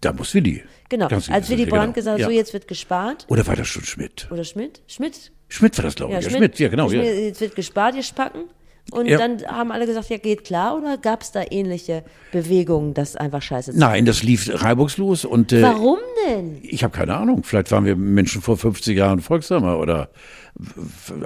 Da 0.00 0.12
muss 0.12 0.34
Willi. 0.34 0.62
Genau, 0.88 1.06
als 1.06 1.48
Willy 1.48 1.64
Brandt 1.66 1.84
genau. 1.84 1.92
gesagt 1.94 2.14
hat, 2.14 2.20
ja. 2.20 2.26
so 2.26 2.32
jetzt 2.32 2.52
wird 2.52 2.66
gespart. 2.66 3.24
Oder 3.28 3.46
war 3.46 3.54
das 3.54 3.68
schon 3.68 3.84
Schmidt? 3.84 4.26
Oder 4.32 4.42
Schmidt? 4.44 4.82
Schmidt? 4.88 5.30
Schmidt 5.48 5.78
war 5.78 5.84
das, 5.84 5.94
glaube 5.94 6.14
ich. 6.18 6.24
Ja, 6.24 6.30
Schmidt. 6.30 6.58
ja, 6.58 6.68
genau. 6.68 6.88
Schmidt, 6.88 7.04
Ja. 7.04 7.10
Jetzt 7.12 7.40
wird 7.40 7.54
gespart, 7.54 7.94
ihr 7.94 8.02
Spacken. 8.02 8.44
Und 8.90 9.06
Ja. 9.06 9.16
dann 9.16 9.42
haben 9.46 9.70
alle 9.72 9.86
gesagt, 9.86 10.10
ja, 10.10 10.18
geht 10.18 10.44
klar. 10.44 10.76
Oder 10.76 10.98
gab 10.98 11.22
es 11.22 11.30
da 11.32 11.42
ähnliche 11.50 12.02
Bewegungen, 12.32 12.92
das 12.94 13.16
einfach 13.16 13.40
scheiße 13.40 13.72
zu 13.72 13.78
Nein, 13.78 14.04
das 14.04 14.22
lief 14.22 14.50
reibungslos 14.62 15.24
und 15.24 15.52
äh, 15.52 15.62
Warum 15.62 15.98
denn? 16.28 16.58
ich 16.62 16.84
habe 16.84 16.94
keine 16.94 17.14
Ahnung. 17.16 17.42
Vielleicht 17.44 17.70
waren 17.70 17.84
wir 17.86 17.96
Menschen 17.96 18.42
vor 18.42 18.56
50 18.58 18.96
Jahren 18.96 19.20
folgsamer 19.20 19.78
oder 19.78 20.10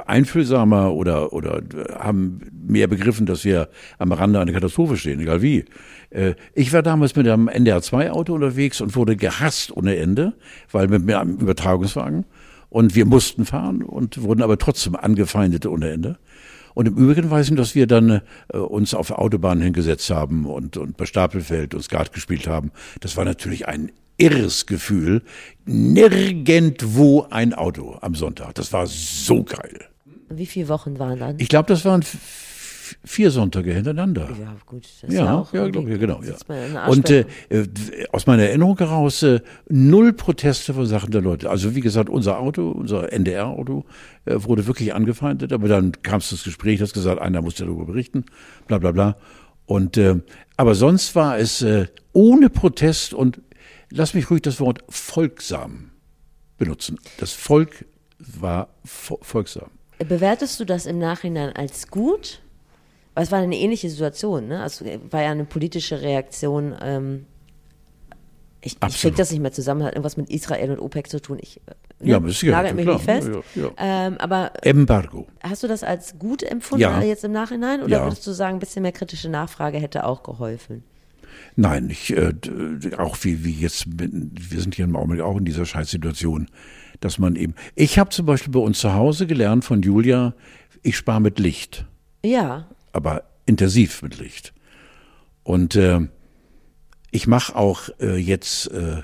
einfühlsamer 0.07 0.93
oder, 0.95 1.33
oder 1.33 1.63
haben 1.99 2.41
mehr 2.67 2.87
begriffen, 2.87 3.27
dass 3.27 3.45
wir 3.45 3.69
am 3.99 4.13
Rande 4.13 4.41
einer 4.41 4.53
Katastrophe 4.53 4.97
stehen, 4.97 5.21
egal 5.21 5.43
wie. 5.43 5.65
Äh, 6.11 6.35
Ich 6.55 6.73
war 6.73 6.83
damals 6.83 7.17
mit 7.17 7.27
einem 7.29 7.49
NDR-2-Auto 7.49 8.35
unterwegs 8.35 8.81
und 8.81 8.95
wurde 8.97 9.17
gehasst 9.17 9.77
ohne 9.77 9.97
Ende, 9.97 10.35
weil 10.71 10.89
mit 10.89 11.11
einem 11.13 11.37
Übertragungswagen 11.37 12.25
und 12.69 12.95
wir 12.95 13.07
mussten 13.07 13.45
fahren 13.45 13.83
und 13.83 14.23
wurden 14.23 14.43
aber 14.43 14.59
trotzdem 14.59 14.95
angefeindet 14.97 15.67
ohne 15.67 15.91
Ende. 15.91 16.19
Und 16.77 16.89
im 16.89 16.95
Übrigen 16.95 17.31
weiß 17.31 17.49
ich, 17.49 17.57
dass 17.57 17.75
wir 17.75 17.87
dann 17.87 18.21
äh, 18.53 18.59
uns 18.59 18.93
auf 18.93 19.07
der 19.07 19.19
Autobahn 19.19 19.63
hingesetzt 19.63 20.11
haben 20.11 20.45
und, 20.45 20.77
und 20.77 20.99
bei 20.99 21.07
Stapelfeld 21.07 21.75
und 21.75 21.83
Skat 21.83 22.13
gespielt 22.13 22.47
haben. 22.47 22.71
Das 23.01 23.17
war 23.17 23.25
natürlich 23.25 23.67
ein 23.67 23.93
irres 24.19 24.67
Gefühl. 24.67 25.23
Nirgendwo 25.65 27.29
ein 27.31 27.55
Auto 27.55 27.97
am 28.03 28.15
Sonntag. 28.15 28.57
Das 28.57 28.75
war 28.75 28.87
so 28.87 29.43
geil. 29.43 29.87
Wie 30.29 30.45
viele 30.45 30.69
Wochen 30.69 30.99
waren 30.99 31.19
dann? 31.19 31.37
Ich 31.39 31.49
glaube, 31.49 31.69
das 31.69 31.87
waren 31.87 32.05
vier 33.05 33.31
Sonntage 33.31 33.73
hintereinander. 33.73 34.31
ja, 34.41 34.57
gut. 34.67 34.85
Das 34.85 35.09
ist 35.09 35.13
Ja, 35.15 35.25
ja, 35.25 35.35
auch 35.39 35.53
ja, 35.53 35.69
glaube 35.69 35.93
ich, 35.93 36.01
genau. 36.01 36.21
Ja. 36.23 36.87
Und 36.87 37.11
äh, 37.11 37.25
äh, 37.49 37.67
aus 38.13 38.27
meiner 38.27 38.45
Erinnerung 38.45 38.79
heraus 38.79 39.23
äh, 39.23 39.41
null 39.69 40.13
Proteste 40.13 40.75
von 40.75 40.87
Sachen 40.87 41.11
der 41.11 41.23
Leute. 41.23 41.51
Also 41.51 41.75
wie 41.75 41.81
gesagt, 41.81 42.09
unser 42.09 42.39
Auto, 42.39 42.71
unser 42.71 43.13
NDR-Auto 43.13 43.85
äh, 44.25 44.37
wurde 44.39 44.67
wirklich 44.67 44.95
angefeindet, 44.95 45.53
aber 45.53 45.69
dann 45.69 45.93
kam 46.03 46.19
es 46.19 46.31
das 46.31 46.45
Gespräch, 46.45 46.79
das 46.79 46.93
gesagt, 46.93 47.21
einer 47.21 47.43
muss 47.43 47.55
darüber 47.57 47.87
berichten, 47.87 48.25
bla 48.67 48.79
bla 48.79 48.93
bla. 48.93 49.17
Und 49.67 49.97
äh, 49.97 50.17
aber 50.57 50.75
sonst 50.75 51.15
war 51.15 51.39
es 51.39 51.63
äh, 51.63 51.87
ohne 52.13 52.51
Protest 52.51 53.13
und 53.15 53.41
lass 53.91 54.15
mich 54.15 54.31
ruhig 54.31 54.43
das 54.43 54.61
Wort 54.61 54.85
folgsam 54.89 55.91
benutzen. 56.57 56.99
Das 57.19 57.33
Volk 57.33 57.85
war 58.19 58.69
vo 58.85 59.19
folgsam. 59.23 59.71
Bewertest 59.99 60.61
du 60.61 60.65
das 60.65 60.87
im 60.87 60.99
Nachhinein 60.99 61.55
als 61.55 61.89
gut? 61.89 62.43
Weil 63.17 63.25
es 63.25 63.33
war 63.33 63.39
eine 63.41 63.57
ähnliche 63.59 63.89
Situation, 63.89 64.47
ne? 64.47 64.63
Also 64.63 64.85
äh, 64.85 65.01
war 65.11 65.23
ja 65.23 65.31
eine 65.31 65.47
politische 65.47 66.03
Reaktion. 66.03 66.75
Ähm, 66.83 67.25
ich 68.61 68.73
ich 68.75 68.83
Absolut. 68.83 69.01
krieg 69.15 69.17
das 69.17 69.31
nicht 69.31 69.41
mehr 69.41 69.53
zusammen, 69.53 69.83
hat 69.85 69.93
irgendwas 69.95 70.17
mit 70.17 70.29
Israel 70.29 70.71
und 70.73 70.81
OPEC 70.81 71.09
zu 71.09 71.21
tun. 71.23 71.39
Ich 71.41 71.61
äh, 71.67 72.09
Ja, 72.11 72.17
aber 72.17 72.29
ist 72.29 72.43
ja 72.43 72.53
nagelt 72.53 72.75
mich 72.77 72.85
klar. 72.85 72.97
nicht 72.97 73.05
fest. 73.05 73.31
Ja, 73.55 73.63
ja, 73.63 73.71
Ähm, 73.79 74.19
aber 74.19 74.53
Embargo. 74.63 75.27
hast 75.43 75.63
du 75.63 75.67
das 75.69 75.83
als 75.83 76.19
gut 76.19 76.43
empfunden 76.43 76.83
Ja. 76.83 77.01
jetzt 77.03 77.25
im 77.25 77.33
Nachhinein? 77.33 77.83
Oder 77.83 78.05
würdest 78.05 78.27
du 78.27 78.33
sagen, 78.33 78.57
ein 78.57 78.61
bisschen 78.61 78.83
mehr 78.83 78.93
kritische 78.93 79.31
Nachfrage 79.31 79.79
hätte 79.79 80.05
auch 80.05 80.23
geholfen? 80.23 80.85
Nein, 81.55 81.89
ich, 81.91 82.15
äh, 82.15 82.35
auch 82.99 83.17
wie, 83.23 83.45
wie 83.45 83.53
jetzt, 83.53 83.87
wir 83.89 84.61
sind 84.61 84.75
hier 84.75 84.85
im 84.85 84.95
Augenblick 84.97 85.23
auch 85.23 85.39
in 85.39 85.45
dieser 85.47 85.65
Scheißsituation, 85.65 86.49
dass 87.01 87.19
man 87.19 87.35
eben, 87.37 87.55
ich 87.77 87.99
habe 87.99 88.11
zum 88.11 88.27
Beispiel 88.27 88.53
bei 88.53 88.61
uns 88.61 88.79
zu 88.81 88.93
Hause 88.95 89.27
gelernt 89.27 89.65
von 89.65 89.81
Julia, 89.81 90.35
ich 90.83 90.97
spare 90.97 91.21
mit 91.21 91.39
Licht, 91.39 91.87
Ja, 92.25 92.67
aber 92.97 93.25
intensiv 93.45 94.03
mit 94.03 94.19
Licht. 94.19 94.53
Und 95.45 95.77
äh, 95.77 96.01
ich 97.11 97.27
mache 97.27 97.55
auch 97.55 97.89
äh, 98.01 98.17
jetzt 98.17 98.71
äh, 98.73 99.03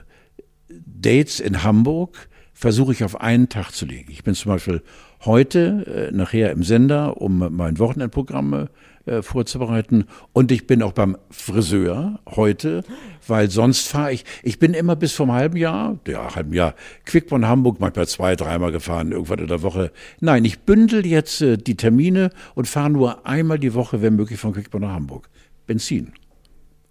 Dates 0.68 1.38
in 1.38 1.62
Hamburg, 1.62 2.28
versuche 2.55 2.93
ich 2.93 3.05
auf 3.05 3.20
einen 3.20 3.49
Tag 3.49 3.70
zu 3.70 3.86
legen. 3.86 4.11
Ich 4.11 4.24
bin 4.24 4.34
zum 4.34 4.51
Beispiel 4.51 4.82
heute 5.24 6.11
äh, 6.11 6.14
nachher 6.14 6.51
im 6.51 6.62
Sender, 6.62 7.20
um 7.20 7.55
mein 7.55 7.78
Wochenendprogramm 7.78 8.68
äh, 9.07 9.23
vorzubereiten. 9.23 10.05
Und 10.33 10.53
ich 10.53 10.67
bin 10.67 10.83
auch 10.83 10.93
beim 10.93 11.17
Friseur 11.31 12.21
heute, 12.29 12.85
weil 13.27 13.51
sonst 13.51 13.89
fahre 13.89 14.13
ich, 14.13 14.25
ich 14.43 14.59
bin 14.59 14.75
immer 14.75 14.97
bis 14.97 15.13
vom 15.13 15.33
halben 15.33 15.57
Jahr, 15.57 15.99
ja, 16.07 16.35
halben 16.35 16.53
Jahr, 16.53 16.75
Quickborn 17.05 17.47
Hamburg, 17.47 17.81
manchmal 17.81 18.07
zwei, 18.07 18.37
dreimal 18.37 18.73
gefahren, 18.73 19.13
irgendwann 19.13 19.41
in 19.41 19.49
der 19.49 19.63
Woche. 19.63 19.91
Nein, 20.21 20.45
ich 20.45 20.61
bündel 20.61 21.07
jetzt 21.07 21.41
äh, 21.43 21.57
die 21.57 21.77
Termine 21.77 22.31
und 22.55 22.69
fahre 22.69 22.91
nur 22.91 23.27
einmal 23.27 23.59
die 23.59 23.75
Woche, 23.75 24.03
wenn 24.03 24.17
möglich, 24.17 24.39
von 24.39 24.53
Quickborn 24.53 24.83
nach 24.83 24.95
Hamburg. 24.95 25.29
Benzin. 25.67 26.13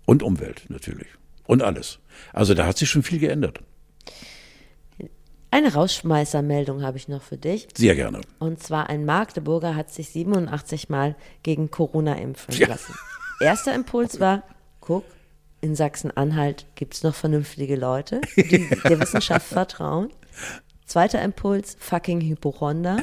Und 0.05 0.23
Umwelt 0.23 0.65
natürlich. 0.69 1.07
Und 1.45 1.61
alles. 1.61 1.99
Also 2.33 2.53
da 2.53 2.65
hat 2.65 2.77
sich 2.77 2.89
schon 2.89 3.03
viel 3.03 3.19
geändert. 3.19 3.61
Eine 5.51 5.73
Rausschmeißermeldung 5.73 6.81
habe 6.81 6.97
ich 6.97 7.07
noch 7.07 7.21
für 7.21 7.37
dich. 7.37 7.67
Sehr 7.75 7.95
gerne. 7.95 8.21
Und 8.39 8.63
zwar 8.63 8.89
ein 8.89 9.05
Magdeburger 9.05 9.75
hat 9.75 9.91
sich 9.91 10.09
87 10.09 10.89
Mal 10.89 11.15
gegen 11.43 11.69
Corona 11.69 12.15
impfen 12.15 12.55
Ja. 12.55 12.69
lassen. 12.69 12.95
Erster 13.39 13.73
Impuls 13.75 14.19
war, 14.19 14.43
guck, 14.79 15.03
in 15.61 15.75
Sachsen-Anhalt 15.75 16.65
gibt 16.75 16.93
es 16.95 17.03
noch 17.03 17.13
vernünftige 17.13 17.75
Leute, 17.75 18.21
die 18.35 18.67
der 18.87 18.99
Wissenschaft 18.99 19.45
vertrauen. 19.47 20.09
Zweiter 20.85 21.21
Impuls, 21.21 21.75
fucking 21.79 22.21
Hypochonder. 22.21 22.97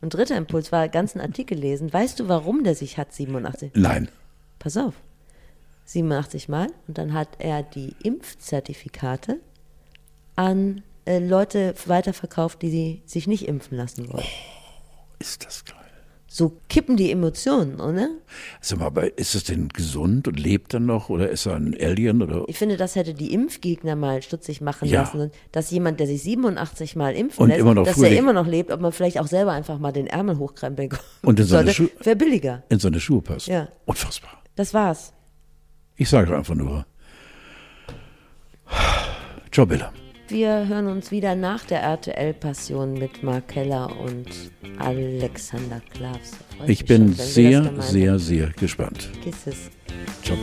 Und 0.00 0.14
dritter 0.14 0.36
Impuls 0.36 0.70
war, 0.72 0.88
ganzen 0.88 1.20
Artikel 1.20 1.58
lesen. 1.58 1.92
Weißt 1.92 2.20
du, 2.20 2.28
warum 2.28 2.64
der 2.64 2.74
sich 2.74 2.98
hat 2.98 3.12
87? 3.12 3.72
Nein. 3.74 4.08
Pass 4.58 4.76
auf. 4.76 4.94
87 5.86 6.48
Mal. 6.48 6.68
Und 6.86 6.98
dann 6.98 7.12
hat 7.14 7.28
er 7.38 7.62
die 7.62 7.94
Impfzertifikate 8.02 9.40
an 10.36 10.82
äh, 11.08 11.18
Leute 11.18 11.74
weiterverkauft, 11.86 12.62
die 12.62 12.70
sie 12.70 13.02
sich 13.06 13.26
nicht 13.26 13.48
impfen 13.48 13.76
lassen 13.78 14.12
wollten. 14.12 14.28
Ist 15.18 15.44
das 15.44 15.64
geil. 15.64 15.74
So 16.30 16.60
kippen 16.68 16.98
die 16.98 17.10
Emotionen, 17.10 17.80
oder? 17.80 18.10
Sag 18.60 18.78
mal, 18.80 18.84
aber 18.86 19.18
ist 19.18 19.34
es 19.34 19.44
denn 19.44 19.68
gesund 19.70 20.28
und 20.28 20.38
lebt 20.38 20.74
er 20.74 20.78
noch 20.80 21.08
oder 21.08 21.30
ist 21.30 21.46
er 21.46 21.56
ein 21.56 21.74
Alien 21.80 22.20
oder? 22.22 22.44
Ich 22.48 22.58
finde, 22.58 22.76
das 22.76 22.94
hätte 22.96 23.14
die 23.14 23.32
Impfgegner 23.32 23.96
mal 23.96 24.20
stutzig 24.22 24.60
machen 24.60 24.86
Ja. 24.88 25.00
lassen, 25.00 25.30
dass 25.52 25.70
jemand, 25.70 25.98
der 26.00 26.06
sich 26.06 26.22
87 26.22 26.96
Mal 26.96 27.14
impfen 27.16 27.42
Und 27.44 27.48
lässt, 27.48 27.60
immer 27.60 27.74
noch 27.74 27.86
dass 27.86 27.98
er 27.98 28.16
immer 28.16 28.34
noch 28.34 28.46
lebt, 28.46 28.70
ob 28.70 28.80
man 28.82 28.92
vielleicht 28.92 29.18
auch 29.18 29.26
selber 29.26 29.52
einfach 29.52 29.78
mal 29.78 29.90
den 29.92 30.06
Ärmel 30.06 30.36
hochkrempeln 30.38 30.90
Und 31.22 31.40
in 31.40 31.46
seine 31.46 31.72
sollte, 31.72 31.90
Schu- 31.94 32.04
wäre 32.04 32.16
billiger. 32.16 32.62
In 32.68 32.78
seine 32.78 33.00
Schuhe 33.00 33.22
passt. 33.22 33.46
Ja. 33.46 33.68
Unfassbar. 33.86 34.42
Das 34.54 34.74
war's. 34.74 35.14
Ich 35.96 36.10
sage 36.10 36.36
einfach 36.36 36.54
nur. 36.54 36.84
Ciao, 39.50 39.64
Bella. 39.66 39.92
Wir 40.28 40.68
hören 40.68 40.88
uns 40.88 41.10
wieder 41.10 41.34
nach 41.34 41.64
der 41.64 41.80
RTL-Passion 41.80 42.92
mit 42.94 43.22
Mark 43.22 43.48
Keller 43.48 43.88
und 43.98 44.26
Alexander 44.78 45.80
Klavs. 45.90 46.32
Ich 46.66 46.84
bin 46.84 47.14
schon, 47.14 47.14
sehr, 47.14 47.72
sehr, 47.80 48.18
sehr 48.18 48.48
gespannt. 48.50 49.10
Kisses. 49.24 49.70
Ciao. 50.22 50.36